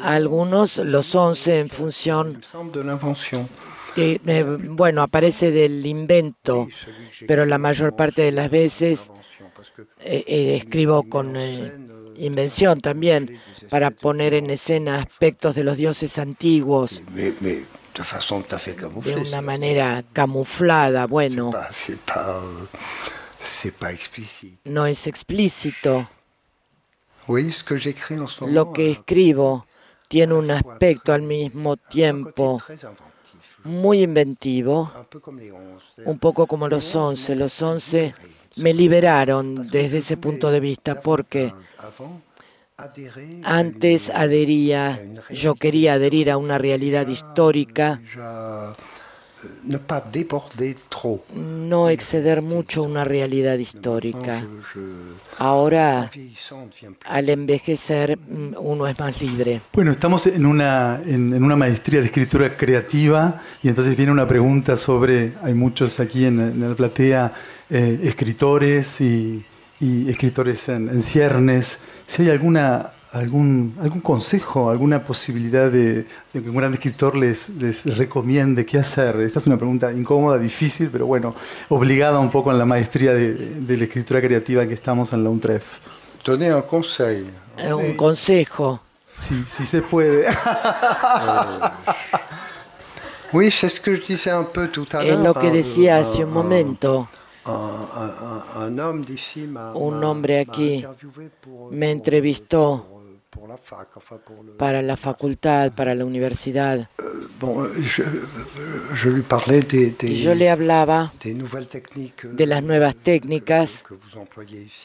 Algunos 0.00 0.78
los 0.78 1.14
once 1.14 1.60
en 1.60 1.68
función 1.70 2.42
que, 3.94 4.20
eh, 4.26 4.44
bueno, 4.44 5.02
aparece 5.02 5.50
del 5.50 5.84
invento, 5.86 6.68
pero 7.26 7.46
la 7.46 7.58
mayor 7.58 7.94
parte 7.94 8.22
de 8.22 8.32
las 8.32 8.50
veces 8.50 9.00
eh, 10.00 10.24
eh, 10.26 10.56
escribo 10.56 11.04
con 11.04 11.36
invención 12.16 12.80
también 12.80 13.40
para 13.70 13.90
poner 13.90 14.34
en 14.34 14.50
escena 14.50 15.00
aspectos 15.00 15.54
de 15.54 15.64
los 15.64 15.76
dioses 15.76 16.18
antiguos 16.18 17.02
de 17.14 19.16
una 19.16 19.42
manera 19.42 20.04
camuflada. 20.12 21.06
Bueno, 21.06 21.50
no 24.64 24.86
es 24.86 25.06
explícito. 25.06 26.08
Lo 28.46 28.72
que 28.72 28.90
escribo 28.90 29.66
tiene 30.08 30.34
un 30.34 30.50
aspecto 30.50 31.12
al 31.12 31.22
mismo 31.22 31.76
tiempo 31.76 32.60
muy 33.64 34.02
inventivo, 34.02 34.90
un 36.04 36.18
poco 36.18 36.46
como 36.46 36.68
los 36.68 36.94
once. 36.94 37.34
Los 37.34 37.60
once 37.62 38.14
me 38.56 38.74
liberaron 38.74 39.68
desde 39.68 39.98
ese 39.98 40.16
punto 40.16 40.50
de 40.50 40.60
vista 40.60 41.00
porque 41.00 41.52
antes 43.44 44.10
adhería, 44.10 45.00
yo 45.30 45.54
quería 45.54 45.94
adherir 45.94 46.30
a 46.30 46.36
una 46.36 46.58
realidad 46.58 47.06
histórica, 47.06 48.00
no 51.34 51.88
exceder 51.88 52.42
mucho 52.42 52.82
una 52.82 53.04
realidad 53.04 53.58
histórica. 53.58 54.44
Ahora, 55.38 56.10
al 57.04 57.28
envejecer, 57.28 58.18
mm, 58.18 58.54
uno 58.58 58.86
es 58.86 58.98
más 58.98 59.20
libre. 59.20 59.60
Bueno, 59.72 59.90
estamos 59.90 60.26
en 60.26 60.46
una, 60.46 61.00
en, 61.04 61.42
una 61.42 61.56
maestría 61.56 62.00
de 62.00 62.06
escritura 62.06 62.48
creativa 62.50 63.42
y 63.62 63.68
entonces 63.68 63.96
viene 63.96 64.12
una 64.12 64.26
pregunta 64.26 64.76
sobre, 64.76 65.32
hay 65.42 65.54
muchos 65.54 66.00
aquí 66.00 66.24
en, 66.24 66.60
la 66.60 66.74
platea, 66.74 67.32
eh, 67.70 68.00
escritores 68.02 69.00
y, 69.00 69.44
escritores 70.08 70.68
en, 70.68 70.88
en 70.88 71.02
ciernes 71.02 71.80
si 72.12 72.22
hay 72.22 72.30
alguna, 72.30 72.90
algún, 73.12 73.74
algún 73.80 74.00
consejo, 74.00 74.70
alguna 74.70 75.04
posibilidad 75.04 75.70
de, 75.70 76.06
que 76.32 76.38
un 76.38 76.56
gran 76.56 76.72
escritor 76.72 77.14
les, 77.14 77.50
les 77.50 77.84
recomiende 77.96 78.64
qué 78.64 78.78
hacer. 78.78 79.20
Esta 79.20 79.38
es 79.38 79.46
una 79.46 79.56
pregunta 79.56 79.92
incómoda, 79.92 80.38
difícil, 80.38 80.88
pero 80.90 81.06
bueno, 81.06 81.34
obligada 81.68 82.18
un 82.18 82.30
poco 82.30 82.50
en 82.50 82.58
la 82.58 82.64
maestría 82.64 83.12
de, 83.12 83.76
la 83.76 83.84
escritura 83.84 84.20
creativa 84.20 84.66
que 84.66 84.74
estamos 84.74 85.12
en 85.12 85.24
la 85.24 85.30
UNTREF. 85.30 85.78
Un 86.26 86.62
consejo. 86.62 87.28
Eh, 87.58 87.74
un 87.74 87.94
consejo. 87.94 88.80
Sí, 89.14 89.44
sí 89.46 89.66
se 89.66 89.82
puede. 89.82 90.24
oui, 93.32 93.50
c'est 93.50 93.68
ce 93.68 93.80
que 93.80 93.94
je 93.94 94.00
disais 94.06 94.32
un 94.32 94.44
peu 94.44 94.68
tout 94.68 94.86
à 94.92 95.02
l'heure. 95.02 95.18
Es 95.18 95.20
lo 95.20 95.34
que 95.34 95.50
decía 95.50 95.98
hace 95.98 96.24
un 96.24 96.32
momento. 96.32 97.08
Un 99.74 100.04
hombre 100.04 100.40
aquí 100.40 100.86
me 101.72 101.90
entrevistó 101.90 103.01
para 104.58 104.82
la 104.82 104.96
facultad, 104.96 105.72
para 105.72 105.94
la 105.94 106.04
universidad. 106.04 106.88
Yo 110.00 110.34
le 110.34 110.50
hablaba 110.50 111.12
de 111.22 112.46
las 112.46 112.62
nuevas 112.62 112.96
técnicas 112.96 113.82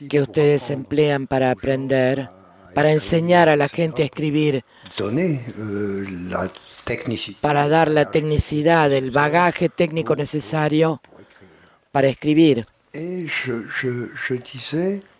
que 0.10 0.22
ustedes 0.22 0.70
emplean 0.70 1.28
para 1.28 1.52
aprender, 1.52 2.30
para 2.74 2.91
enseñar 2.91 3.50
a 3.50 3.56
la 3.56 3.68
gente 3.68 4.04
a 4.04 4.06
escribir, 4.06 4.64
para 7.41 7.68
dar 7.68 7.89
la 7.89 8.10
tecnicidad, 8.12 8.91
el 8.93 9.12
bagaje 9.12 9.70
técnico 9.70 10.16
necesario 10.16 11.02
para 11.91 12.08
escribir. 12.08 12.66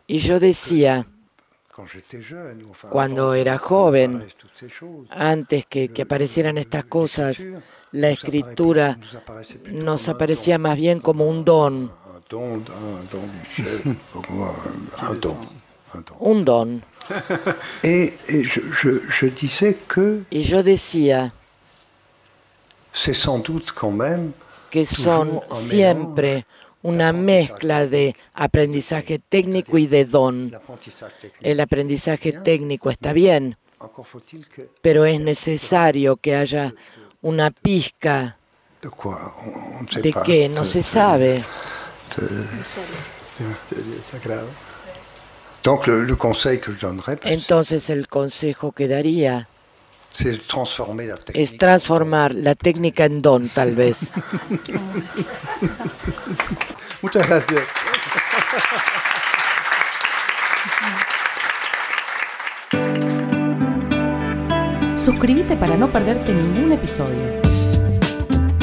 Y 0.08 0.18
yo 0.20 0.40
decía, 0.40 1.06
cuando 2.90 3.34
era 3.34 3.58
joven, 3.58 4.28
antes 5.10 5.66
que, 5.66 5.92
aparecieran 6.02 6.58
estas 6.58 6.86
cosas, 6.86 7.38
la 7.92 8.10
escritura 8.10 8.98
nos 9.72 10.08
aparecía 10.08 10.58
más 10.58 10.78
bien 10.78 11.00
como 11.00 11.28
un 11.28 11.46
don. 11.46 11.92
Un 16.20 16.46
don. 16.46 16.84
Y 20.30 20.42
yo 20.42 20.64
decía 20.64 21.34
que 24.70 24.86
son 24.86 25.42
siempre 25.62 26.46
una 26.88 27.12
mezcla 27.12 27.86
de 27.86 28.16
aprendizaje 28.34 29.20
técnico 29.20 29.78
y 29.78 29.88
de 29.88 30.06
don. 30.06 30.54
El 31.42 31.60
aprendizaje 31.60 32.32
técnico 32.32 32.90
está 32.90 33.12
bien, 33.12 33.58
pero 34.82 35.04
es 35.04 35.20
necesario 35.20 36.16
que 36.16 36.38
haya 36.38 36.74
una 37.22 37.52
pizca 37.52 38.38
de 40.02 40.14
que 40.26 40.48
no 40.48 40.66
se 40.66 40.82
sabe. 40.82 41.44
Entonces 47.26 47.90
el 47.90 48.08
consejo 48.08 48.72
que 48.72 48.88
daría 48.88 49.50
es 51.34 51.58
transformar 51.58 52.34
la 52.34 52.56
técnica 52.56 53.06
en 53.06 53.22
don, 53.22 53.50
tal 53.50 53.76
vez. 53.76 53.98
Muchas 57.02 57.28
gracias. 57.28 57.62
Suscríbete 65.04 65.56
para 65.56 65.78
no 65.78 65.92
perderte 65.92 66.34
ningún 66.34 66.72
episodio. 66.72 67.42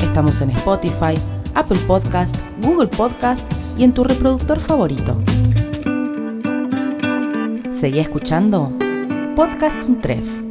Estamos 0.03 0.41
en 0.41 0.51
Spotify, 0.51 1.15
Apple 1.55 1.79
Podcast, 1.87 2.37
Google 2.61 2.89
Podcast 2.89 3.51
y 3.79 3.85
en 3.85 3.93
tu 3.93 4.03
reproductor 4.05 4.59
favorito. 4.59 5.23
Seguí 7.71 8.01
escuchando 8.01 8.73
Podcast 9.37 9.83
Untref 9.85 10.45